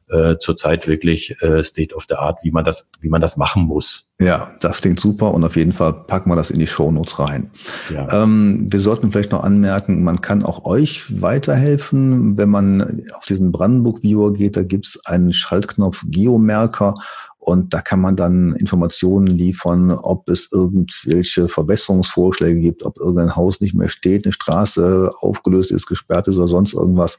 äh, 0.09 0.37
zurzeit 0.39 0.87
wirklich 0.87 1.35
äh, 1.41 1.63
State 1.63 1.93
of 1.93 2.05
the 2.09 2.15
Art, 2.15 2.39
wie 2.43 2.49
man 2.49 2.65
das, 2.65 2.89
wie 2.99 3.09
man 3.09 3.21
das 3.21 3.37
machen 3.37 3.63
muss. 3.63 4.07
Ja, 4.19 4.55
das 4.59 4.81
klingt 4.81 4.99
super 4.99 5.33
und 5.33 5.43
auf 5.43 5.55
jeden 5.55 5.71
Fall 5.71 5.93
packen 5.93 6.31
wir 6.31 6.35
das 6.35 6.49
in 6.49 6.59
die 6.59 6.67
Shownotes 6.67 7.19
rein. 7.19 7.51
Ja. 7.93 8.23
Ähm, 8.23 8.65
wir 8.71 8.79
sollten 8.79 9.11
vielleicht 9.11 9.31
noch 9.31 9.43
anmerken, 9.43 10.03
man 10.03 10.21
kann 10.21 10.43
auch 10.43 10.65
euch 10.65 11.21
weiterhelfen, 11.21 12.37
wenn 12.37 12.49
man 12.49 13.03
auf 13.15 13.25
diesen 13.25 13.51
Brandenburg-Viewer 13.51 14.33
geht, 14.33 14.57
da 14.57 14.63
gibt's 14.63 15.05
einen 15.05 15.31
Schaltknopf 15.31 16.03
Geomerker 16.07 16.95
und 17.39 17.73
da 17.73 17.81
kann 17.81 18.01
man 18.01 18.17
dann 18.17 18.53
Informationen 18.53 19.27
liefern, 19.27 19.91
ob 19.91 20.27
es 20.29 20.51
irgendwelche 20.51 21.47
Verbesserungsvorschläge 21.47 22.59
gibt, 22.59 22.83
ob 22.83 22.97
irgendein 22.97 23.37
Haus 23.37 23.61
nicht 23.61 23.73
mehr 23.73 23.87
steht, 23.87 24.25
eine 24.25 24.33
Straße 24.33 25.09
aufgelöst 25.19 25.71
ist, 25.71 25.87
gesperrt 25.87 26.27
ist 26.27 26.35
oder 26.35 26.49
sonst 26.49 26.73
irgendwas. 26.73 27.17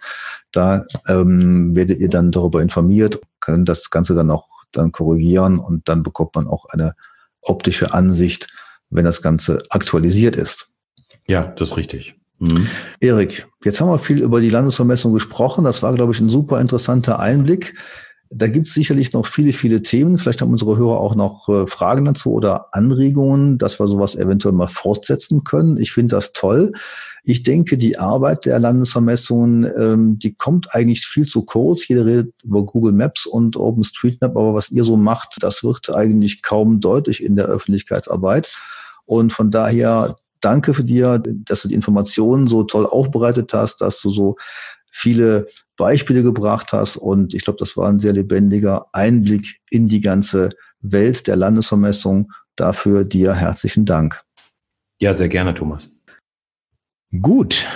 Da 0.53 0.85
ähm, 1.09 1.75
werdet 1.75 2.01
ihr 2.01 2.11
dann 2.11 2.31
darüber 2.31 2.61
informiert, 2.61 3.19
können 3.41 3.65
das 3.65 3.89
Ganze 3.89 4.15
dann 4.15 4.31
auch 4.31 4.47
dann 4.73 4.93
korrigieren 4.93 5.59
und 5.59 5.89
dann 5.89 6.03
bekommt 6.03 6.35
man 6.35 6.47
auch 6.47 6.67
eine 6.67 6.95
optische 7.41 7.95
Ansicht, 7.95 8.49
wenn 8.91 9.07
das 9.07 9.23
Ganze 9.23 9.63
aktualisiert 9.71 10.37
ist. 10.37 10.69
Ja, 11.27 11.45
das 11.57 11.71
ist 11.71 11.77
richtig. 11.79 12.21
Mhm. 12.41 12.69
Erik, 13.01 13.49
jetzt 13.65 13.81
haben 13.81 13.89
wir 13.89 13.99
viel 13.99 14.23
über 14.23 14.41
die 14.41 14.51
Landesvermessung 14.51 15.15
gesprochen. 15.15 15.65
Das 15.65 15.83
war, 15.83 15.95
glaube 15.95 16.13
ich, 16.13 16.21
ein 16.21 16.29
super 16.29 16.61
interessanter 16.61 17.21
Einblick. 17.21 17.75
Da 18.33 18.47
gibt 18.47 18.69
es 18.69 18.75
sicherlich 18.75 19.13
noch 19.13 19.27
viele, 19.27 19.53
viele 19.53 19.83
Themen. 19.83 20.17
Vielleicht 20.17 20.41
haben 20.41 20.53
unsere 20.53 20.77
Hörer 20.77 21.01
auch 21.01 21.17
noch 21.17 21.49
äh, 21.49 21.67
Fragen 21.67 22.05
dazu 22.05 22.33
oder 22.33 22.69
Anregungen, 22.73 23.59
dass 23.59 23.81
wir 23.81 23.89
sowas 23.89 24.15
eventuell 24.15 24.55
mal 24.55 24.69
fortsetzen 24.69 25.43
können. 25.43 25.79
Ich 25.79 25.91
finde 25.91 26.15
das 26.15 26.33
toll. 26.33 26.73
Ich 27.25 27.43
denke, 27.43 27.77
die 27.77 27.99
Arbeit 27.99 28.47
der 28.47 28.61
Landesvermessungen, 28.61 29.71
ähm, 29.77 30.19
die 30.21 30.35
kommt 30.35 30.75
eigentlich 30.75 31.05
viel 31.07 31.27
zu 31.27 31.43
kurz. 31.43 31.89
Jeder 31.89 32.07
redet 32.07 32.35
über 32.45 32.65
Google 32.65 32.93
Maps 32.93 33.27
und 33.27 33.57
OpenStreetMap, 33.57 34.37
aber 34.37 34.55
was 34.55 34.71
ihr 34.71 34.85
so 34.85 34.97
macht, 34.97 35.37
das 35.41 35.65
wird 35.65 35.93
eigentlich 35.93 36.43
kaum 36.43 36.81
deutlich 36.81 37.25
in 37.25 37.35
der 37.35 37.47
Öffentlichkeitsarbeit. 37.47 38.53
Und 39.07 39.33
von 39.33 39.51
daher 39.51 40.17
danke 40.41 40.73
für 40.73 40.85
dir, 40.85 41.21
dass 41.45 41.63
du 41.63 41.69
die 41.69 41.75
Informationen 41.75 42.47
so 42.47 42.63
toll 42.63 42.87
aufbereitet 42.87 43.53
hast, 43.53 43.81
dass 43.81 44.01
du 44.01 44.11
so 44.11 44.37
viele 44.91 45.49
Beispiele 45.77 46.23
gebracht 46.23 46.73
hast. 46.73 46.97
Und 46.97 47.35
ich 47.35 47.45
glaube, 47.45 47.59
das 47.59 47.77
war 47.77 47.89
ein 47.89 47.99
sehr 47.99 48.13
lebendiger 48.13 48.87
Einblick 48.93 49.61
in 49.71 49.89
die 49.89 50.01
ganze 50.01 50.51
Welt 50.81 51.27
der 51.27 51.37
Landesvermessung. 51.37 52.33
Dafür 52.57 53.05
dir 53.05 53.35
herzlichen 53.35 53.85
Dank. 53.85 54.23
Ja, 55.01 55.15
sehr 55.15 55.29
gerne, 55.29 55.55
Thomas. 55.55 55.91
Gut, 57.23 57.67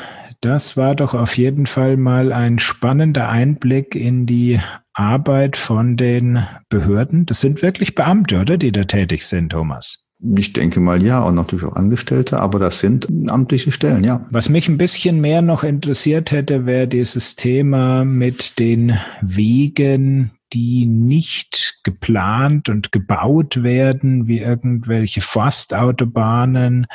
das 0.40 0.76
war 0.76 0.94
doch 0.94 1.14
auf 1.14 1.38
jeden 1.38 1.66
Fall 1.66 1.96
mal 1.96 2.32
ein 2.32 2.58
spannender 2.58 3.30
Einblick 3.30 3.94
in 3.94 4.26
die 4.26 4.60
Arbeit 4.92 5.56
von 5.56 5.96
den 5.96 6.46
Behörden. 6.68 7.26
Das 7.26 7.40
sind 7.40 7.62
wirklich 7.62 7.94
Beamte, 7.94 8.40
oder, 8.40 8.58
die 8.58 8.70
da 8.70 8.84
tätig 8.84 9.26
sind, 9.26 9.50
Thomas? 9.50 10.03
Ich 10.36 10.52
denke 10.52 10.80
mal 10.80 11.02
ja, 11.02 11.22
und 11.22 11.34
natürlich 11.34 11.64
auch 11.64 11.76
Angestellte, 11.76 12.40
aber 12.40 12.58
das 12.58 12.78
sind 12.78 13.08
amtliche 13.28 13.72
Stellen, 13.72 14.04
ja. 14.04 14.26
Was 14.30 14.48
mich 14.48 14.68
ein 14.68 14.78
bisschen 14.78 15.20
mehr 15.20 15.42
noch 15.42 15.64
interessiert 15.64 16.30
hätte, 16.30 16.66
wäre 16.66 16.88
dieses 16.88 17.36
Thema 17.36 18.04
mit 18.04 18.58
den 18.58 18.98
Wegen, 19.20 20.30
die 20.54 20.86
nicht 20.86 21.80
geplant 21.82 22.68
und 22.68 22.92
gebaut 22.92 23.62
werden 23.62 24.26
wie 24.26 24.38
irgendwelche 24.38 25.20
Forstautobahnen, 25.20 26.86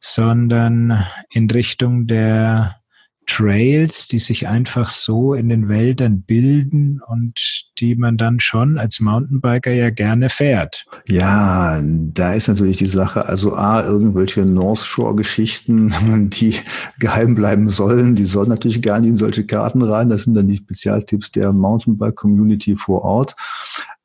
sondern 0.00 1.04
in 1.30 1.50
Richtung 1.50 2.06
der 2.06 2.81
Trails, 3.26 4.08
die 4.08 4.18
sich 4.18 4.48
einfach 4.48 4.90
so 4.90 5.34
in 5.34 5.48
den 5.48 5.68
Wäldern 5.68 6.22
bilden 6.22 7.00
und 7.06 7.40
die 7.78 7.94
man 7.94 8.16
dann 8.16 8.40
schon 8.40 8.78
als 8.78 9.00
Mountainbiker 9.00 9.72
ja 9.72 9.90
gerne 9.90 10.28
fährt. 10.28 10.84
Ja, 11.08 11.80
da 11.82 12.34
ist 12.34 12.48
natürlich 12.48 12.78
die 12.78 12.86
Sache, 12.86 13.26
also 13.26 13.54
A, 13.54 13.82
irgendwelche 13.82 14.44
North 14.44 14.80
Shore-Geschichten, 14.80 16.30
die 16.30 16.56
geheim 16.98 17.34
bleiben 17.34 17.68
sollen, 17.68 18.14
die 18.14 18.24
sollen 18.24 18.48
natürlich 18.48 18.82
gar 18.82 19.00
nicht 19.00 19.10
in 19.10 19.16
solche 19.16 19.46
Karten 19.46 19.82
rein. 19.82 20.08
Das 20.08 20.24
sind 20.24 20.34
dann 20.34 20.48
die 20.48 20.56
Spezialtipps 20.56 21.30
der 21.30 21.52
Mountainbike-Community 21.52 22.76
vor 22.76 23.02
Ort. 23.02 23.34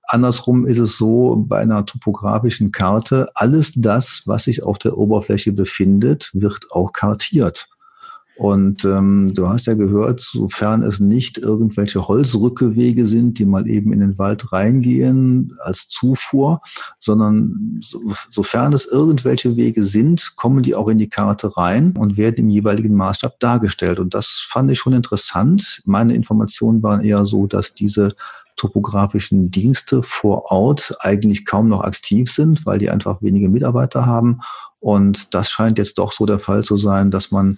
Andersrum 0.10 0.66
ist 0.66 0.80
es 0.80 0.98
so 0.98 1.36
bei 1.36 1.60
einer 1.60 1.86
topografischen 1.86 2.72
Karte, 2.72 3.30
alles 3.34 3.74
das, 3.76 4.22
was 4.26 4.46
sich 4.46 4.64
auf 4.64 4.78
der 4.78 4.98
Oberfläche 4.98 5.52
befindet, 5.52 6.32
wird 6.34 6.66
auch 6.72 6.94
kartiert. 6.94 7.68
Und 8.38 8.86
ähm, 8.86 9.34
du 9.34 9.50
hast 9.50 9.66
ja 9.66 9.74
gehört, 9.74 10.22
sofern 10.22 10.84
es 10.84 11.00
nicht 11.00 11.40
irgendwelche 11.40 12.08
Holzrückewege 12.08 13.08
sind, 13.08 13.40
die 13.40 13.46
mal 13.46 13.68
eben 13.68 13.92
in 13.92 14.00
den 14.00 14.20
Wald 14.20 14.52
reingehen 14.52 15.58
als 15.60 15.88
Zufuhr, 15.88 16.62
sondern 17.00 17.80
so, 17.82 18.00
sofern 18.30 18.74
es 18.74 18.86
irgendwelche 18.86 19.56
Wege 19.56 19.84
sind, 19.84 20.34
kommen 20.36 20.62
die 20.62 20.76
auch 20.76 20.88
in 20.88 21.00
die 21.00 21.10
Karte 21.10 21.58
rein 21.58 21.94
und 21.98 22.18
werden 22.18 22.38
im 22.38 22.50
jeweiligen 22.52 22.96
Maßstab 22.96 23.40
dargestellt. 23.40 23.98
Und 24.00 24.14
das 24.14 24.46
fand 24.48 24.70
ich 24.70 24.78
schon 24.78 24.94
interessant. 24.94 25.82
Meine 25.86 26.14
Informationen 26.14 26.84
waren 26.84 27.04
eher 27.04 27.26
so, 27.26 27.48
dass 27.48 27.74
diese 27.74 28.14
topografischen 28.56 29.50
Dienste 29.50 30.04
vor 30.04 30.52
Ort 30.52 30.96
eigentlich 31.00 31.46
kaum 31.46 31.70
noch 31.70 31.82
aktiv 31.82 32.32
sind, 32.32 32.68
weil 32.68 32.78
die 32.78 32.92
einfach 32.92 33.22
wenige 33.24 33.50
Mitarbeiter 33.50 34.06
haben. 34.06 34.42
Und 34.80 35.34
das 35.34 35.50
scheint 35.50 35.80
jetzt 35.80 35.98
doch 35.98 36.12
so 36.12 36.28
der 36.28 36.40
Fall 36.40 36.64
zu 36.64 36.78
sein, 36.78 37.10
dass 37.10 37.32
man 37.32 37.58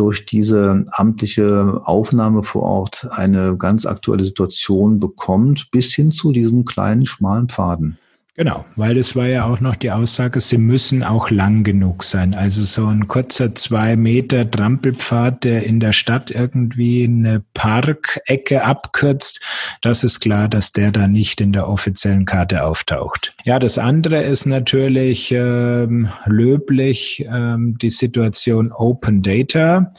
durch 0.00 0.24
diese 0.24 0.86
amtliche 0.92 1.82
Aufnahme 1.84 2.42
vor 2.42 2.62
Ort 2.62 3.06
eine 3.10 3.58
ganz 3.58 3.84
aktuelle 3.84 4.24
Situation 4.24 4.98
bekommt, 4.98 5.70
bis 5.72 5.94
hin 5.94 6.10
zu 6.10 6.32
diesen 6.32 6.64
kleinen, 6.64 7.04
schmalen 7.04 7.50
Pfaden. 7.50 7.98
Genau, 8.36 8.64
weil 8.76 8.96
es 8.96 9.16
war 9.16 9.26
ja 9.26 9.44
auch 9.44 9.60
noch 9.60 9.76
die 9.76 9.90
Aussage, 9.90 10.40
sie 10.40 10.56
müssen 10.56 11.02
auch 11.02 11.30
lang 11.30 11.64
genug 11.64 12.02
sein. 12.04 12.34
Also 12.34 12.62
so 12.62 12.86
ein 12.86 13.08
kurzer 13.08 13.54
zwei 13.54 13.96
Meter 13.96 14.50
Trampelpfad, 14.50 15.44
der 15.44 15.64
in 15.64 15.80
der 15.80 15.92
Stadt 15.92 16.30
irgendwie 16.30 17.04
eine 17.04 17.42
Parkecke 17.54 18.64
abkürzt, 18.64 19.40
das 19.82 20.04
ist 20.04 20.20
klar, 20.20 20.48
dass 20.48 20.72
der 20.72 20.92
da 20.92 21.08
nicht 21.08 21.40
in 21.40 21.52
der 21.52 21.68
offiziellen 21.68 22.24
Karte 22.24 22.64
auftaucht. 22.64 23.34
Ja, 23.44 23.58
das 23.58 23.78
andere 23.78 24.22
ist 24.22 24.46
natürlich 24.46 25.32
ähm, 25.32 26.08
löblich 26.26 27.26
ähm, 27.30 27.76
die 27.78 27.90
Situation 27.90 28.72
Open 28.72 29.22
Data. 29.22 29.90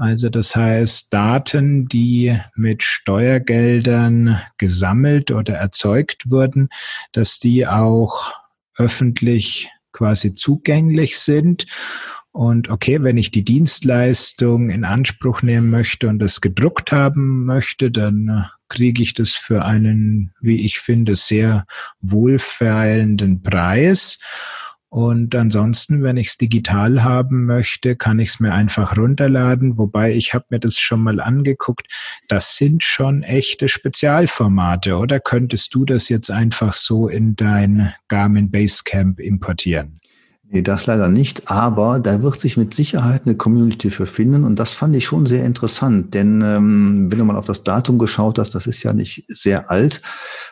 Also 0.00 0.28
das 0.28 0.54
heißt, 0.54 1.12
Daten, 1.12 1.88
die 1.88 2.38
mit 2.54 2.84
Steuergeldern 2.84 4.40
gesammelt 4.56 5.32
oder 5.32 5.54
erzeugt 5.54 6.30
wurden, 6.30 6.68
dass 7.12 7.40
die 7.40 7.66
auch 7.66 8.32
öffentlich 8.76 9.70
quasi 9.92 10.34
zugänglich 10.34 11.18
sind. 11.18 11.66
Und 12.30 12.68
okay, 12.68 13.02
wenn 13.02 13.16
ich 13.16 13.32
die 13.32 13.44
Dienstleistung 13.44 14.70
in 14.70 14.84
Anspruch 14.84 15.42
nehmen 15.42 15.70
möchte 15.70 16.06
und 16.08 16.20
das 16.20 16.40
gedruckt 16.40 16.92
haben 16.92 17.44
möchte, 17.44 17.90
dann 17.90 18.46
kriege 18.68 19.02
ich 19.02 19.14
das 19.14 19.34
für 19.34 19.64
einen, 19.64 20.32
wie 20.40 20.64
ich 20.64 20.78
finde, 20.78 21.16
sehr 21.16 21.66
wohlfeilenden 22.00 23.42
Preis. 23.42 24.20
Und 24.90 25.34
ansonsten, 25.34 26.02
wenn 26.02 26.16
ich 26.16 26.28
es 26.28 26.38
digital 26.38 27.02
haben 27.04 27.44
möchte, 27.44 27.94
kann 27.94 28.18
ich 28.18 28.30
es 28.30 28.40
mir 28.40 28.54
einfach 28.54 28.96
runterladen. 28.96 29.76
Wobei 29.76 30.14
ich 30.14 30.32
habe 30.32 30.46
mir 30.48 30.60
das 30.60 30.78
schon 30.78 31.02
mal 31.02 31.20
angeguckt. 31.20 31.86
Das 32.26 32.56
sind 32.56 32.82
schon 32.82 33.22
echte 33.22 33.68
Spezialformate. 33.68 34.96
Oder 34.96 35.20
könntest 35.20 35.74
du 35.74 35.84
das 35.84 36.08
jetzt 36.08 36.30
einfach 36.30 36.72
so 36.72 37.06
in 37.06 37.36
dein 37.36 37.92
Garmin 38.08 38.50
Basecamp 38.50 39.20
importieren? 39.20 39.98
Nee, 40.50 40.62
das 40.62 40.86
leider 40.86 41.10
nicht, 41.10 41.50
aber 41.50 42.00
da 42.00 42.22
wird 42.22 42.40
sich 42.40 42.56
mit 42.56 42.72
Sicherheit 42.72 43.22
eine 43.26 43.36
Community 43.36 43.90
für 43.90 44.06
finden 44.06 44.44
und 44.44 44.56
das 44.56 44.72
fand 44.72 44.96
ich 44.96 45.04
schon 45.04 45.26
sehr 45.26 45.44
interessant, 45.44 46.14
denn 46.14 46.40
ähm, 46.40 47.08
wenn 47.10 47.18
du 47.18 47.26
mal 47.26 47.36
auf 47.36 47.44
das 47.44 47.64
Datum 47.64 47.98
geschaut 47.98 48.38
hast, 48.38 48.54
das 48.54 48.66
ist 48.66 48.82
ja 48.82 48.94
nicht 48.94 49.26
sehr 49.28 49.70
alt, 49.70 50.00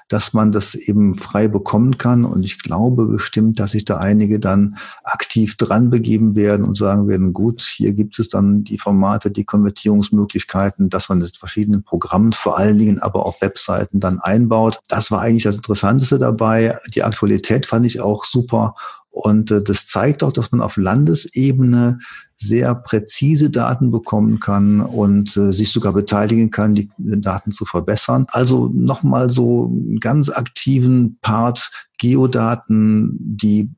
dass 0.09 0.35
man 0.35 0.53
das 0.53 0.75
eben 0.75 1.15
frei 1.15 1.49
bekommen 1.49 1.97
kann 1.97 2.27
und 2.27 2.43
ich 2.43 2.63
glaube 2.63 3.07
bestimmt, 3.07 3.59
dass 3.59 3.71
sich 3.71 3.87
da 3.87 3.97
einige 3.97 4.39
dann 4.39 4.77
aktiv 5.03 5.57
dran 5.57 5.89
begeben 5.89 6.35
werden 6.35 6.67
und 6.67 6.77
sagen 6.77 7.09
werden, 7.09 7.33
gut, 7.33 7.63
hier 7.63 7.95
gibt 7.95 8.19
es 8.19 8.29
dann 8.29 8.65
die 8.65 8.79
Formate, 8.79 9.31
die 9.31 9.45
Konvertierungsmöglichkeiten, 9.45 10.91
dass 10.91 11.09
man 11.09 11.21
das 11.21 11.31
in 11.31 11.37
verschiedenen 11.37 11.85
Programmen, 11.85 12.35
vor 12.35 12.59
allen 12.59 12.77
Dingen 12.77 12.99
aber 12.99 13.25
auf 13.25 13.41
Webseiten 13.41 13.99
dann 13.99 14.21
einbaut. 14.21 14.79
Das 14.89 15.11
war 15.11 15.23
eigentlich 15.23 15.45
das 15.45 15.57
Interessanteste 15.57 16.19
dabei. 16.19 16.77
Die 16.95 17.03
Aktualität 17.03 17.65
fand 17.65 17.87
ich 17.87 18.03
auch 18.03 18.25
super 18.25 18.75
Und 19.17 19.51
äh, 19.51 19.63
das 19.63 19.87
zeigt 19.87 20.23
auch, 20.23 20.31
dass 20.31 20.53
man 20.53 20.61
auf 20.61 20.77
Landesebene 20.77 22.01
sehr 22.37 22.75
präzise 22.75 23.49
Daten 23.49 23.91
bekommen 23.91 24.41
kann 24.41 24.83
und 24.83 25.35
äh, 25.39 25.55
sich 25.55 25.73
sogar 25.73 25.95
beteiligen 25.95 26.51
kann, 26.51 26.75
die 26.75 26.91
Daten 26.99 27.51
zu 27.51 27.65
verbessern. 27.65 28.27
Also 28.29 28.71
nochmal 28.75 29.31
so 29.31 29.69
einen 29.69 30.01
ganz 30.01 30.29
aktiven 30.29 31.19
Part 31.23 31.71
Geodaten, 31.97 33.17
die 33.19 33.71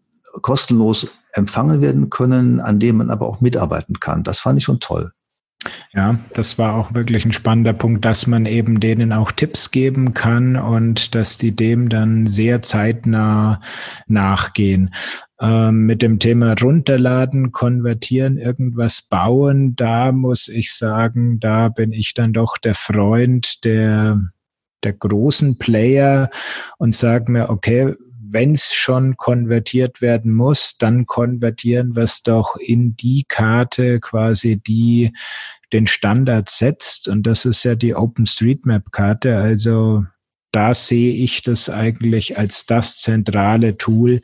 kostenlos 0.42 1.06
empfangen 1.34 1.80
werden 1.82 2.10
können, 2.10 2.58
an 2.58 2.80
dem 2.80 2.96
man 2.96 3.10
aber 3.10 3.28
auch 3.28 3.40
mitarbeiten 3.40 4.00
kann. 4.00 4.24
Das 4.24 4.40
fand 4.40 4.58
ich 4.58 4.64
schon 4.64 4.80
toll. 4.80 5.12
Ja, 5.92 6.18
das 6.34 6.58
war 6.58 6.76
auch 6.76 6.94
wirklich 6.94 7.24
ein 7.24 7.32
spannender 7.32 7.72
Punkt, 7.72 8.04
dass 8.04 8.26
man 8.26 8.46
eben 8.46 8.78
denen 8.78 9.12
auch 9.12 9.32
Tipps 9.32 9.70
geben 9.70 10.14
kann 10.14 10.56
und 10.56 11.14
dass 11.14 11.38
die 11.38 11.54
dem 11.54 11.88
dann 11.88 12.26
sehr 12.26 12.62
zeitnah 12.62 13.60
nachgehen. 14.06 14.94
Ähm, 15.40 15.86
mit 15.86 16.02
dem 16.02 16.18
Thema 16.18 16.54
runterladen, 16.60 17.52
konvertieren, 17.52 18.38
irgendwas 18.38 19.02
bauen, 19.02 19.74
da 19.76 20.12
muss 20.12 20.48
ich 20.48 20.74
sagen, 20.74 21.40
da 21.40 21.68
bin 21.68 21.92
ich 21.92 22.14
dann 22.14 22.32
doch 22.32 22.58
der 22.58 22.74
Freund 22.74 23.64
der, 23.64 24.20
der 24.84 24.92
großen 24.92 25.58
Player 25.58 26.30
und 26.78 26.94
sage 26.94 27.30
mir, 27.32 27.50
okay, 27.50 27.94
wenn 28.30 28.52
es 28.52 28.74
schon 28.74 29.16
konvertiert 29.16 30.00
werden 30.00 30.32
muss, 30.32 30.76
dann 30.78 31.06
konvertieren 31.06 31.96
wir 31.96 32.04
es 32.04 32.22
doch 32.22 32.56
in 32.56 32.96
die 32.96 33.24
Karte 33.26 34.00
quasi, 34.00 34.60
die 34.60 35.12
den 35.72 35.86
Standard 35.86 36.48
setzt. 36.48 37.08
Und 37.08 37.26
das 37.26 37.44
ist 37.44 37.64
ja 37.64 37.74
die 37.74 37.94
OpenStreetMap-Karte. 37.94 39.36
Also 39.36 40.04
da 40.52 40.74
sehe 40.74 41.12
ich 41.12 41.42
das 41.42 41.68
eigentlich 41.68 42.38
als 42.38 42.66
das 42.66 42.98
zentrale 42.98 43.76
Tool, 43.76 44.22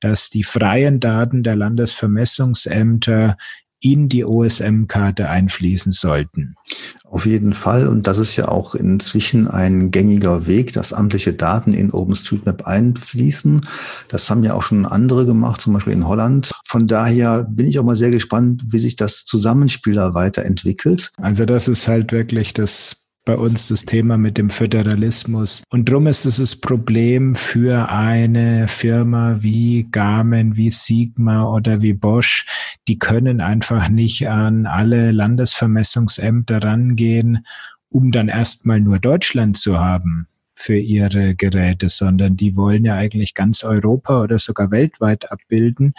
dass 0.00 0.30
die 0.30 0.44
freien 0.44 1.00
Daten 1.00 1.42
der 1.42 1.56
Landesvermessungsämter 1.56 3.36
in 3.80 4.08
die 4.08 4.24
OSM-Karte 4.24 5.28
einfließen 5.28 5.92
sollten. 5.92 6.56
Auf 7.04 7.26
jeden 7.26 7.52
Fall. 7.52 7.86
Und 7.86 8.06
das 8.06 8.18
ist 8.18 8.36
ja 8.36 8.48
auch 8.48 8.74
inzwischen 8.74 9.48
ein 9.48 9.90
gängiger 9.90 10.46
Weg, 10.46 10.72
dass 10.72 10.92
amtliche 10.92 11.32
Daten 11.32 11.72
in 11.72 11.92
OpenStreetMap 11.92 12.66
einfließen. 12.66 13.62
Das 14.08 14.28
haben 14.28 14.44
ja 14.44 14.54
auch 14.54 14.62
schon 14.62 14.86
andere 14.86 15.26
gemacht, 15.26 15.60
zum 15.60 15.72
Beispiel 15.74 15.92
in 15.92 16.08
Holland. 16.08 16.50
Von 16.66 16.86
daher 16.86 17.44
bin 17.44 17.66
ich 17.66 17.78
auch 17.78 17.84
mal 17.84 17.96
sehr 17.96 18.10
gespannt, 18.10 18.62
wie 18.66 18.78
sich 18.78 18.96
das 18.96 19.24
Zusammenspiel 19.24 19.94
da 19.94 20.14
weiterentwickelt. 20.14 21.12
Also 21.16 21.44
das 21.44 21.68
ist 21.68 21.86
halt 21.86 22.12
wirklich 22.12 22.54
das 22.54 23.05
bei 23.26 23.36
uns 23.36 23.68
das 23.68 23.84
Thema 23.84 24.16
mit 24.16 24.38
dem 24.38 24.48
Föderalismus. 24.48 25.62
Und 25.68 25.90
drum 25.90 26.06
ist 26.06 26.24
es 26.24 26.38
das 26.38 26.56
Problem 26.56 27.34
für 27.34 27.90
eine 27.90 28.68
Firma 28.68 29.36
wie 29.40 29.86
Garmin, 29.90 30.56
wie 30.56 30.70
Sigma 30.70 31.44
oder 31.52 31.82
wie 31.82 31.92
Bosch. 31.92 32.46
Die 32.88 32.98
können 32.98 33.42
einfach 33.42 33.90
nicht 33.90 34.28
an 34.28 34.64
alle 34.64 35.10
Landesvermessungsämter 35.10 36.62
rangehen, 36.62 37.44
um 37.90 38.12
dann 38.12 38.28
erstmal 38.28 38.80
nur 38.80 38.98
Deutschland 38.98 39.58
zu 39.58 39.78
haben 39.78 40.28
für 40.56 40.76
ihre 40.76 41.34
Geräte, 41.34 41.88
sondern 41.88 42.36
die 42.36 42.56
wollen 42.56 42.84
ja 42.84 42.94
eigentlich 42.94 43.34
ganz 43.34 43.62
Europa 43.62 44.22
oder 44.22 44.38
sogar 44.38 44.70
weltweit 44.70 45.30
abbilden. 45.30 45.94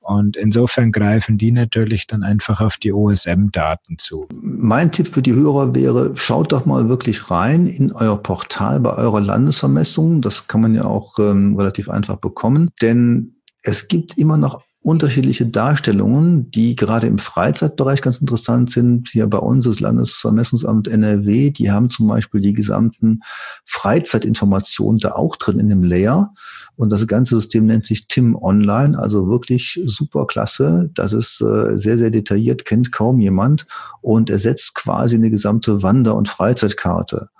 Und 0.00 0.36
insofern 0.36 0.90
greifen 0.90 1.36
die 1.36 1.52
natürlich 1.52 2.06
dann 2.06 2.22
einfach 2.22 2.62
auf 2.62 2.78
die 2.78 2.92
OSM-Daten 2.92 3.98
zu. 3.98 4.26
Mein 4.32 4.90
Tipp 4.90 5.08
für 5.08 5.22
die 5.22 5.34
Hörer 5.34 5.74
wäre, 5.74 6.16
schaut 6.16 6.52
doch 6.52 6.64
mal 6.64 6.88
wirklich 6.88 7.30
rein 7.30 7.66
in 7.66 7.92
euer 7.92 8.20
Portal 8.20 8.80
bei 8.80 8.94
eurer 8.94 9.20
Landesvermessung. 9.20 10.22
Das 10.22 10.48
kann 10.48 10.62
man 10.62 10.74
ja 10.74 10.84
auch 10.84 11.18
ähm, 11.18 11.54
relativ 11.56 11.90
einfach 11.90 12.16
bekommen, 12.16 12.70
denn 12.80 13.34
es 13.62 13.88
gibt 13.88 14.16
immer 14.16 14.38
noch 14.38 14.62
unterschiedliche 14.80 15.44
Darstellungen, 15.44 16.50
die 16.50 16.76
gerade 16.76 17.08
im 17.08 17.18
Freizeitbereich 17.18 18.00
ganz 18.00 18.20
interessant 18.20 18.70
sind. 18.70 19.08
Hier 19.08 19.26
bei 19.26 19.38
uns 19.38 19.64
das 19.64 19.80
Landesvermessungsamt 19.80 20.86
NRW, 20.86 21.50
die 21.50 21.70
haben 21.70 21.90
zum 21.90 22.06
Beispiel 22.06 22.40
die 22.40 22.52
gesamten 22.52 23.20
Freizeitinformationen 23.66 25.00
da 25.00 25.12
auch 25.12 25.36
drin 25.36 25.58
in 25.58 25.68
dem 25.68 25.82
Layer. 25.82 26.32
Und 26.76 26.90
das 26.90 27.06
ganze 27.08 27.36
System 27.36 27.66
nennt 27.66 27.86
sich 27.86 28.06
TIM 28.06 28.36
Online, 28.36 28.96
also 28.96 29.28
wirklich 29.28 29.80
super 29.84 30.26
klasse. 30.26 30.90
Das 30.94 31.12
ist 31.12 31.40
äh, 31.40 31.76
sehr, 31.76 31.98
sehr 31.98 32.10
detailliert, 32.10 32.64
kennt 32.64 32.92
kaum 32.92 33.20
jemand 33.20 33.66
und 34.00 34.30
ersetzt 34.30 34.74
quasi 34.74 35.16
eine 35.16 35.30
gesamte 35.30 35.82
Wander- 35.82 36.14
und 36.14 36.28
Freizeitkarte. 36.28 37.30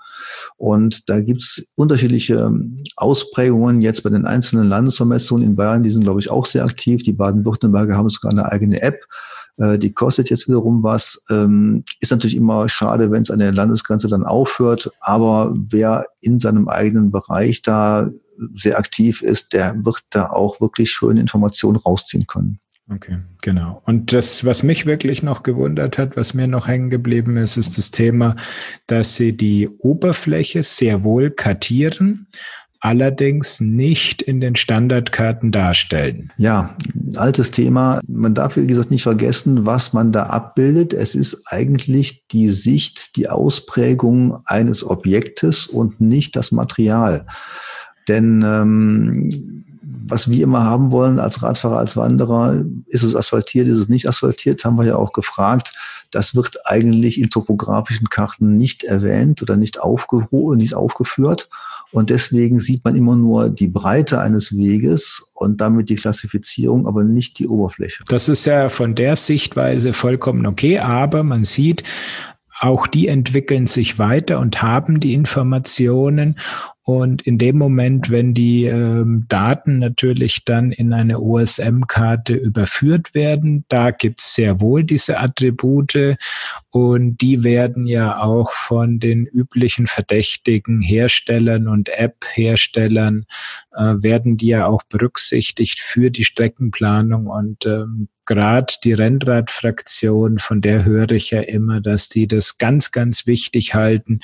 Und 0.59 1.09
da 1.09 1.21
gibt's 1.21 1.71
unterschiedliche 1.75 2.35
ähm, 2.35 2.83
Ausprägungen 2.97 3.79
jetzt 3.79 4.03
bei 4.03 4.09
den 4.09 4.25
einzelnen 4.25 4.67
Landesvermessungen 4.67 5.47
in 5.47 5.55
Bayern. 5.55 5.83
Die 5.83 5.89
sind, 5.89 6.03
glaube 6.03 6.19
ich, 6.19 6.29
auch 6.29 6.45
sehr 6.45 6.65
aktiv. 6.65 7.01
Die 7.01 7.13
Baden-Württemberger 7.13 7.95
haben 7.95 8.09
sogar 8.09 8.33
eine 8.33 8.51
eigene 8.51 8.81
App. 8.81 9.05
Äh, 9.55 9.79
die 9.79 9.93
kostet 9.93 10.29
jetzt 10.29 10.49
wiederum 10.49 10.83
was. 10.83 11.23
Ähm, 11.29 11.85
ist 12.01 12.11
natürlich 12.11 12.35
immer 12.35 12.67
schade, 12.67 13.09
wenn 13.09 13.21
es 13.21 13.31
an 13.31 13.39
der 13.39 13.53
Landesgrenze 13.53 14.09
dann 14.09 14.25
aufhört. 14.25 14.91
Aber 14.99 15.53
wer 15.55 16.05
in 16.19 16.39
seinem 16.39 16.67
eigenen 16.67 17.09
Bereich 17.09 17.61
da 17.61 18.09
sehr 18.53 18.77
aktiv 18.77 19.21
ist, 19.21 19.53
der 19.53 19.85
wird 19.85 20.01
da 20.09 20.29
auch 20.29 20.59
wirklich 20.59 20.91
schöne 20.91 21.21
Informationen 21.21 21.77
rausziehen 21.77 22.27
können. 22.27 22.59
Okay, 22.91 23.19
genau. 23.43 23.81
Und 23.85 24.13
das, 24.13 24.45
was 24.45 24.63
mich 24.63 24.87
wirklich 24.87 25.21
noch 25.21 25.43
gewundert 25.43 25.99
hat, 25.99 26.17
was 26.17 26.33
mir 26.33 26.47
noch 26.47 26.67
hängen 26.67 26.89
geblieben 26.89 27.37
ist, 27.37 27.55
ist 27.55 27.77
das 27.77 27.91
Thema, 27.91 28.35
dass 28.87 29.15
sie 29.15 29.37
die 29.37 29.69
Oberfläche 29.69 30.63
sehr 30.63 31.03
wohl 31.03 31.29
kartieren, 31.29 32.27
allerdings 32.79 33.61
nicht 33.61 34.23
in 34.23 34.41
den 34.41 34.55
Standardkarten 34.55 35.51
darstellen. 35.51 36.31
Ja, 36.37 36.75
altes 37.15 37.51
Thema. 37.51 37.99
Man 38.07 38.33
darf, 38.33 38.57
wie 38.57 38.65
gesagt, 38.65 38.89
nicht 38.89 39.03
vergessen, 39.03 39.67
was 39.67 39.93
man 39.93 40.11
da 40.11 40.27
abbildet. 40.27 40.93
Es 40.93 41.13
ist 41.13 41.43
eigentlich 41.45 42.25
die 42.31 42.49
Sicht, 42.49 43.17
die 43.17 43.29
Ausprägung 43.29 44.41
eines 44.45 44.83
Objektes 44.83 45.67
und 45.67 46.01
nicht 46.01 46.35
das 46.35 46.51
Material. 46.51 47.27
Denn 48.07 48.43
ähm, 48.43 49.29
was 50.09 50.29
wir 50.29 50.43
immer 50.43 50.63
haben 50.63 50.91
wollen 50.91 51.19
als 51.19 51.41
Radfahrer, 51.43 51.77
als 51.77 51.95
Wanderer, 51.95 52.63
ist 52.87 53.03
es 53.03 53.15
asphaltiert, 53.15 53.67
ist 53.67 53.79
es 53.79 53.89
nicht 53.89 54.07
asphaltiert, 54.07 54.63
haben 54.65 54.77
wir 54.77 54.85
ja 54.85 54.95
auch 54.95 55.13
gefragt. 55.13 55.73
Das 56.11 56.35
wird 56.35 56.57
eigentlich 56.65 57.21
in 57.21 57.29
topografischen 57.29 58.09
Karten 58.09 58.57
nicht 58.57 58.83
erwähnt 58.83 59.41
oder 59.41 59.55
nicht, 59.55 59.79
nicht 60.55 60.73
aufgeführt. 60.73 61.49
Und 61.91 62.11
deswegen 62.11 62.59
sieht 62.59 62.85
man 62.85 62.95
immer 62.95 63.15
nur 63.15 63.49
die 63.49 63.67
Breite 63.67 64.19
eines 64.19 64.55
Weges 64.55 65.27
und 65.33 65.59
damit 65.59 65.89
die 65.89 65.95
Klassifizierung, 65.95 66.87
aber 66.87 67.03
nicht 67.03 67.39
die 67.39 67.47
Oberfläche. 67.47 68.03
Das 68.07 68.29
ist 68.29 68.45
ja 68.45 68.69
von 68.69 68.93
der 68.93 69.15
Sichtweise 69.15 69.93
vollkommen 69.93 70.45
okay, 70.45 70.79
aber 70.79 71.23
man 71.23 71.45
sieht, 71.45 71.83
auch 72.61 72.87
die 72.87 73.07
entwickeln 73.07 73.67
sich 73.67 73.99
weiter 73.99 74.39
und 74.39 74.61
haben 74.61 74.99
die 74.99 75.13
Informationen 75.13 76.37
und 76.89 77.21
in 77.21 77.37
dem 77.37 77.55
Moment, 77.55 78.09
wenn 78.09 78.33
die 78.33 78.65
ähm, 78.65 79.27
Daten 79.29 79.77
natürlich 79.77 80.43
dann 80.43 80.71
in 80.71 80.91
eine 80.91 81.19
OSM-Karte 81.19 82.33
überführt 82.33 83.13
werden, 83.13 83.63
da 83.67 83.91
gibt's 83.91 84.33
sehr 84.33 84.59
wohl 84.59 84.83
diese 84.83 85.19
Attribute. 85.19 86.17
Und 86.71 87.17
die 87.17 87.43
werden 87.43 87.85
ja 87.85 88.19
auch 88.19 88.53
von 88.53 88.99
den 88.99 89.27
üblichen 89.27 89.85
verdächtigen 89.85 90.81
Herstellern 90.81 91.67
und 91.67 91.89
App-Herstellern, 91.89 93.27
äh, 93.75 93.93
werden 93.99 94.37
die 94.37 94.47
ja 94.47 94.65
auch 94.65 94.81
berücksichtigt 94.81 95.81
für 95.81 96.09
die 96.09 96.25
Streckenplanung. 96.25 97.27
Und 97.27 97.67
ähm, 97.67 98.07
gerade 98.25 98.73
die 98.83 98.93
Rennradfraktion, 98.93 100.39
von 100.39 100.61
der 100.61 100.85
höre 100.85 101.11
ich 101.11 101.29
ja 101.29 101.41
immer, 101.41 101.81
dass 101.81 102.09
die 102.09 102.25
das 102.25 102.57
ganz, 102.57 102.91
ganz 102.91 103.27
wichtig 103.27 103.75
halten, 103.75 104.21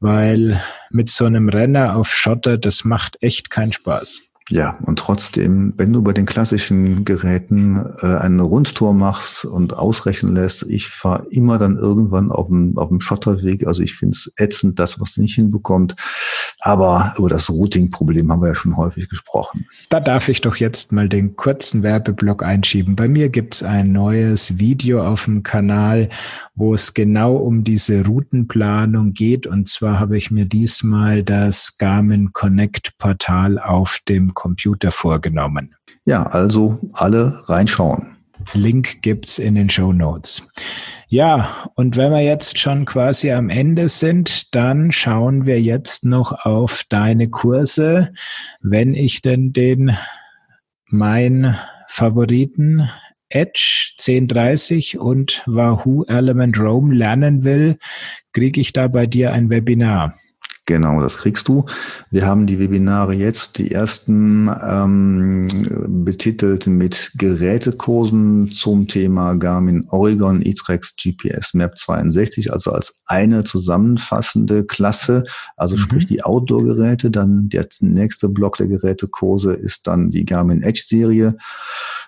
weil 0.00 0.62
mit 0.90 1.10
so 1.10 1.26
einem 1.26 1.48
Renner 1.48 1.96
auf 1.96 2.12
Schotter, 2.12 2.58
das 2.58 2.84
macht 2.84 3.22
echt 3.22 3.50
keinen 3.50 3.72
Spaß. 3.72 4.29
Ja, 4.50 4.76
und 4.84 4.98
trotzdem, 4.98 5.74
wenn 5.76 5.92
du 5.92 6.02
bei 6.02 6.12
den 6.12 6.26
klassischen 6.26 7.04
Geräten 7.04 7.76
äh, 8.02 8.16
eine 8.16 8.42
Rundtour 8.42 8.92
machst 8.92 9.44
und 9.44 9.74
ausrechnen 9.74 10.34
lässt, 10.34 10.64
ich 10.64 10.88
fahre 10.88 11.26
immer 11.30 11.58
dann 11.58 11.76
irgendwann 11.76 12.32
auf 12.32 12.48
dem, 12.48 12.76
auf 12.76 12.88
dem 12.88 13.00
Schotterweg. 13.00 13.66
Also 13.66 13.84
ich 13.84 13.94
finde 13.94 14.16
es 14.16 14.32
ätzend, 14.36 14.80
das, 14.80 15.00
was 15.00 15.18
nicht 15.18 15.36
hinbekommt. 15.36 15.94
Aber 16.58 17.14
über 17.16 17.28
das 17.28 17.48
Routing-Problem 17.48 18.30
haben 18.30 18.42
wir 18.42 18.48
ja 18.48 18.54
schon 18.54 18.76
häufig 18.76 19.08
gesprochen. 19.08 19.66
Da 19.88 20.00
darf 20.00 20.28
ich 20.28 20.40
doch 20.40 20.56
jetzt 20.56 20.92
mal 20.92 21.08
den 21.08 21.36
kurzen 21.36 21.82
Werbeblock 21.84 22.42
einschieben. 22.42 22.96
Bei 22.96 23.08
mir 23.08 23.28
gibt's 23.28 23.62
ein 23.62 23.92
neues 23.92 24.58
Video 24.58 25.06
auf 25.06 25.26
dem 25.26 25.44
Kanal, 25.44 26.08
wo 26.56 26.74
es 26.74 26.92
genau 26.92 27.36
um 27.36 27.62
diese 27.62 28.04
Routenplanung 28.04 29.12
geht. 29.12 29.46
Und 29.46 29.68
zwar 29.68 30.00
habe 30.00 30.18
ich 30.18 30.30
mir 30.30 30.44
diesmal 30.44 31.22
das 31.22 31.78
Garmin 31.78 32.32
Connect 32.32 32.98
Portal 32.98 33.58
auf 33.58 34.00
dem 34.08 34.34
Computer 34.40 34.90
vorgenommen. 34.90 35.74
Ja, 36.06 36.22
also 36.22 36.78
alle 36.94 37.42
reinschauen. 37.46 38.16
Link 38.54 39.02
gibt's 39.02 39.38
in 39.38 39.54
den 39.54 39.68
Show 39.68 39.92
Notes. 39.92 40.50
Ja, 41.08 41.70
und 41.74 41.98
wenn 41.98 42.10
wir 42.10 42.22
jetzt 42.22 42.58
schon 42.58 42.86
quasi 42.86 43.32
am 43.32 43.50
Ende 43.50 43.90
sind, 43.90 44.54
dann 44.54 44.92
schauen 44.92 45.44
wir 45.44 45.60
jetzt 45.60 46.06
noch 46.06 46.32
auf 46.46 46.84
deine 46.88 47.28
Kurse. 47.28 48.14
Wenn 48.62 48.94
ich 48.94 49.20
denn 49.20 49.52
den 49.52 49.94
mein 50.86 51.58
Favoriten 51.86 52.88
Edge 53.28 53.92
1030 53.98 54.98
und 54.98 55.42
Wahoo 55.44 56.04
Element 56.04 56.58
Roam 56.58 56.92
lernen 56.92 57.44
will, 57.44 57.76
kriege 58.32 58.58
ich 58.58 58.72
da 58.72 58.88
bei 58.88 59.06
dir 59.06 59.32
ein 59.32 59.50
Webinar. 59.50 60.14
Genau, 60.66 61.00
das 61.00 61.18
kriegst 61.18 61.48
du. 61.48 61.64
Wir 62.10 62.26
haben 62.26 62.46
die 62.46 62.60
Webinare 62.60 63.12
jetzt, 63.12 63.58
die 63.58 63.72
ersten 63.72 64.48
ähm, 64.62 65.48
betitelt 66.04 66.66
mit 66.68 67.12
Gerätekursen 67.16 68.52
zum 68.52 68.86
Thema 68.86 69.34
Garmin 69.34 69.86
Oregon 69.88 70.42
eTrex 70.42 70.94
GPS 70.94 71.54
Map 71.54 71.76
62, 71.76 72.52
also 72.52 72.72
als 72.72 73.00
eine 73.06 73.42
zusammenfassende 73.42 74.64
Klasse, 74.64 75.24
also 75.56 75.74
mhm. 75.74 75.78
sprich 75.78 76.06
die 76.06 76.22
Outdoor-Geräte. 76.22 77.10
Dann 77.10 77.48
der 77.48 77.66
nächste 77.80 78.28
Block 78.28 78.56
der 78.58 78.68
Gerätekurse 78.68 79.54
ist 79.54 79.86
dann 79.86 80.10
die 80.10 80.24
Garmin 80.24 80.62
Edge 80.62 80.84
Serie. 80.86 81.36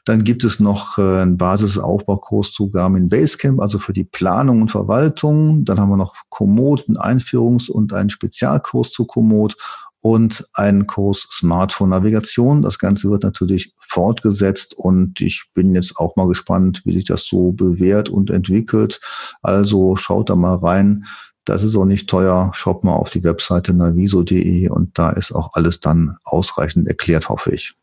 Dann 0.05 0.25
gibt 0.25 0.43
es 0.43 0.59
noch 0.59 0.99
äh, 0.99 1.21
einen 1.21 1.37
Basisaufbaukurs 1.37 2.53
zu 2.53 2.71
Garmin 2.71 3.09
Basecamp, 3.09 3.61
also 3.61 3.79
für 3.79 3.93
die 3.93 4.05
Planung 4.05 4.63
und 4.63 4.71
Verwaltung. 4.71 5.65
Dann 5.65 5.79
haben 5.79 5.91
wir 5.91 5.97
noch 5.97 6.15
Komoot, 6.29 6.89
einen 6.89 6.99
Einführungs- 6.99 7.71
und 7.71 7.93
einen 7.93 8.11
Spezialkurs 8.11 8.91
zu 8.91 9.05
Komoot 9.05 9.57
und 10.01 10.45
einen 10.55 10.89
Kurs 10.89 11.29
Smartphone-Navigation. 11.31 12.63
Das 12.63 12.81
Ganze 12.81 13.09
wird 13.09 13.23
natürlich 13.23 13.73
fortgesetzt 13.77 14.75
und 14.77 15.21
ich 15.21 15.45
bin 15.55 15.75
jetzt 15.75 15.97
auch 15.97 16.17
mal 16.17 16.27
gespannt, 16.27 16.83
wie 16.85 16.93
sich 16.93 17.05
das 17.05 17.25
so 17.25 17.53
bewährt 17.53 18.09
und 18.09 18.31
entwickelt. 18.31 19.01
Also 19.43 19.95
schaut 19.97 20.29
da 20.29 20.35
mal 20.35 20.57
rein. 20.57 21.05
Das 21.45 21.63
ist 21.63 21.77
auch 21.77 21.85
nicht 21.85 22.09
teuer. 22.11 22.51
Schaut 22.55 22.83
mal 22.83 22.95
auf 22.95 23.11
die 23.11 23.23
Webseite 23.23 23.73
naviso.de 23.73 24.69
und 24.69 24.99
da 24.99 25.11
ist 25.11 25.33
auch 25.33 25.51
alles 25.55 25.79
dann 25.79 26.17
ausreichend 26.25 26.89
erklärt, 26.89 27.29
hoffe 27.29 27.53
ich. 27.53 27.75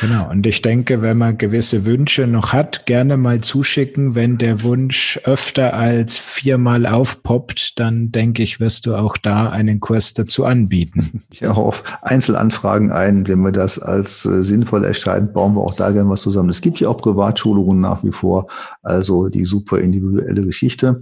Genau, 0.00 0.30
und 0.30 0.46
ich 0.46 0.62
denke, 0.62 1.02
wenn 1.02 1.18
man 1.18 1.38
gewisse 1.38 1.84
Wünsche 1.84 2.26
noch 2.26 2.52
hat, 2.52 2.86
gerne 2.86 3.16
mal 3.16 3.40
zuschicken. 3.40 4.14
Wenn 4.14 4.38
der 4.38 4.62
Wunsch 4.62 5.20
öfter 5.24 5.74
als 5.74 6.18
viermal 6.18 6.86
aufpoppt, 6.86 7.78
dann 7.78 8.10
denke 8.12 8.42
ich, 8.42 8.60
wirst 8.60 8.86
du 8.86 8.96
auch 8.96 9.16
da 9.16 9.50
einen 9.50 9.80
Kurs 9.80 10.14
dazu 10.14 10.44
anbieten. 10.44 11.22
Ich 11.32 11.46
auch 11.46 11.56
auf 11.56 11.84
Einzelanfragen 12.02 12.92
ein. 12.92 13.26
Wenn 13.26 13.40
wir 13.40 13.52
das 13.52 13.78
als 13.78 14.26
äh, 14.26 14.44
sinnvoll 14.44 14.84
erscheint, 14.84 15.32
bauen 15.32 15.54
wir 15.54 15.62
auch 15.62 15.74
da 15.74 15.90
gerne 15.90 16.10
was 16.10 16.20
zusammen. 16.20 16.50
Es 16.50 16.60
gibt 16.60 16.78
ja 16.78 16.88
auch 16.88 16.98
Privatschulungen 16.98 17.80
nach 17.80 18.04
wie 18.04 18.12
vor, 18.12 18.48
also 18.82 19.28
die 19.28 19.44
super 19.44 19.78
individuelle 19.78 20.44
Geschichte. 20.44 21.00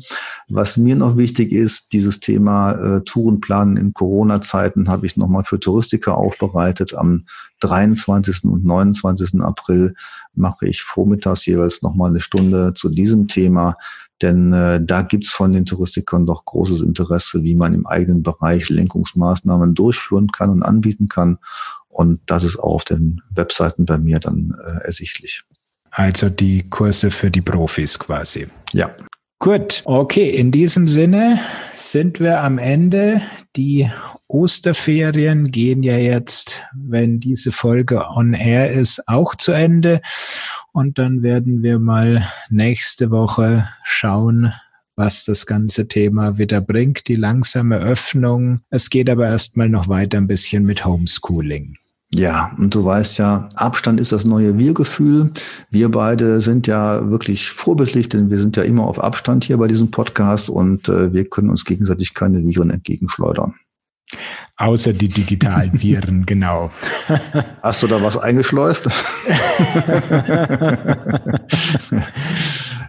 Was 0.48 0.76
mir 0.76 0.94
noch 0.94 1.16
wichtig 1.16 1.50
ist, 1.50 1.92
dieses 1.92 2.20
Thema 2.20 2.72
äh, 2.72 3.00
Tourenplanen 3.02 3.76
in 3.76 3.92
Corona-Zeiten 3.92 4.88
habe 4.88 5.04
ich 5.04 5.16
nochmal 5.16 5.42
für 5.42 5.58
Touristiker 5.58 6.16
aufbereitet. 6.16 6.94
Am 6.94 7.24
23. 7.61 8.44
und 8.44 8.64
29. 8.64 9.40
April 9.40 9.94
mache 10.34 10.66
ich 10.66 10.82
vormittags 10.82 11.46
jeweils 11.46 11.82
nochmal 11.82 12.11
eine 12.11 12.20
Stunde 12.20 12.74
zu 12.74 12.88
diesem 12.88 13.28
Thema. 13.28 13.76
Denn 14.22 14.52
äh, 14.52 14.80
da 14.82 15.02
gibt's 15.02 15.30
von 15.30 15.52
den 15.52 15.64
Touristikern 15.64 16.26
doch 16.26 16.44
großes 16.44 16.82
Interesse, 16.82 17.42
wie 17.42 17.54
man 17.54 17.72
im 17.72 17.86
eigenen 17.86 18.22
Bereich 18.22 18.68
Lenkungsmaßnahmen 18.68 19.74
durchführen 19.74 20.28
kann 20.28 20.50
und 20.50 20.62
anbieten 20.62 21.08
kann. 21.08 21.38
Und 21.88 22.20
das 22.26 22.44
ist 22.44 22.58
auch 22.58 22.74
auf 22.74 22.84
den 22.84 23.22
Webseiten 23.30 23.86
bei 23.86 23.98
mir 23.98 24.20
dann 24.20 24.54
äh, 24.62 24.84
ersichtlich. 24.84 25.44
Also 25.90 26.28
die 26.28 26.68
Kurse 26.68 27.11
für 27.11 27.30
die 27.30 27.40
Profis 27.40 27.98
quasi. 27.98 28.46
Ja. 28.72 28.90
Gut, 29.43 29.80
okay, 29.86 30.28
in 30.28 30.53
diesem 30.53 30.86
Sinne 30.86 31.41
sind 31.74 32.20
wir 32.20 32.43
am 32.43 32.59
Ende. 32.59 33.22
Die 33.57 33.91
Osterferien 34.28 35.51
gehen 35.51 35.82
ja 35.82 35.97
jetzt, 35.97 36.61
wenn 36.74 37.20
diese 37.20 37.51
Folge 37.51 38.07
on 38.07 38.34
air 38.34 38.70
ist, 38.70 39.09
auch 39.09 39.34
zu 39.34 39.53
Ende. 39.53 40.03
Und 40.72 40.99
dann 40.99 41.22
werden 41.22 41.62
wir 41.62 41.78
mal 41.78 42.30
nächste 42.51 43.11
Woche 43.11 43.66
schauen, 43.82 44.53
was 44.95 45.24
das 45.24 45.47
ganze 45.47 45.88
Thema 45.88 46.36
wieder 46.36 46.61
bringt, 46.61 47.09
die 47.09 47.16
langsame 47.16 47.78
Öffnung. 47.78 48.61
Es 48.68 48.91
geht 48.91 49.09
aber 49.09 49.26
erstmal 49.26 49.70
noch 49.70 49.88
weiter 49.88 50.18
ein 50.18 50.26
bisschen 50.26 50.64
mit 50.64 50.84
Homeschooling. 50.84 51.78
Ja, 52.12 52.52
und 52.58 52.74
du 52.74 52.84
weißt 52.84 53.18
ja, 53.18 53.48
Abstand 53.54 54.00
ist 54.00 54.11
das 54.11 54.24
neue 54.24 54.58
Wir-Gefühl. 54.58 55.30
Wir 55.70 55.88
beide 55.90 56.40
sind 56.40 56.66
ja 56.66 57.08
wirklich 57.08 57.50
vorbildlich, 57.50 58.08
denn 58.08 58.30
wir 58.30 58.40
sind 58.40 58.56
ja 58.56 58.64
immer 58.64 58.84
auf 58.84 59.02
Abstand 59.02 59.44
hier 59.44 59.58
bei 59.58 59.68
diesem 59.68 59.92
Podcast 59.92 60.50
und 60.50 60.88
äh, 60.88 61.12
wir 61.12 61.28
können 61.28 61.50
uns 61.50 61.64
gegenseitig 61.64 62.14
keine 62.14 62.44
Viren 62.44 62.70
entgegenschleudern. 62.70 63.54
Außer 64.56 64.92
die 64.92 65.06
digitalen 65.08 65.80
Viren, 65.80 66.26
genau. 66.30 66.72
Hast 67.62 67.84
du 67.84 67.86
da 67.86 68.02
was 68.02 68.18
eingeschleust? 68.18 68.88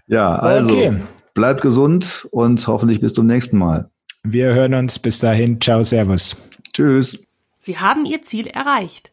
ja, 0.08 0.36
also 0.36 0.70
okay. 0.70 1.00
bleib 1.36 1.62
gesund 1.62 2.28
und 2.32 2.68
hoffentlich 2.68 3.02
bis 3.02 3.14
zum 3.14 3.28
nächsten 3.28 3.60
Mal. 3.60 3.92
Wir 4.24 4.54
hören 4.54 4.74
uns 4.74 4.98
bis 4.98 5.20
dahin. 5.20 5.62
Ciao, 5.62 5.84
Servus. 5.84 6.36
Tschüss. 6.74 7.22
Sie 7.64 7.78
haben 7.78 8.06
Ihr 8.06 8.24
Ziel 8.24 8.48
erreicht. 8.48 9.12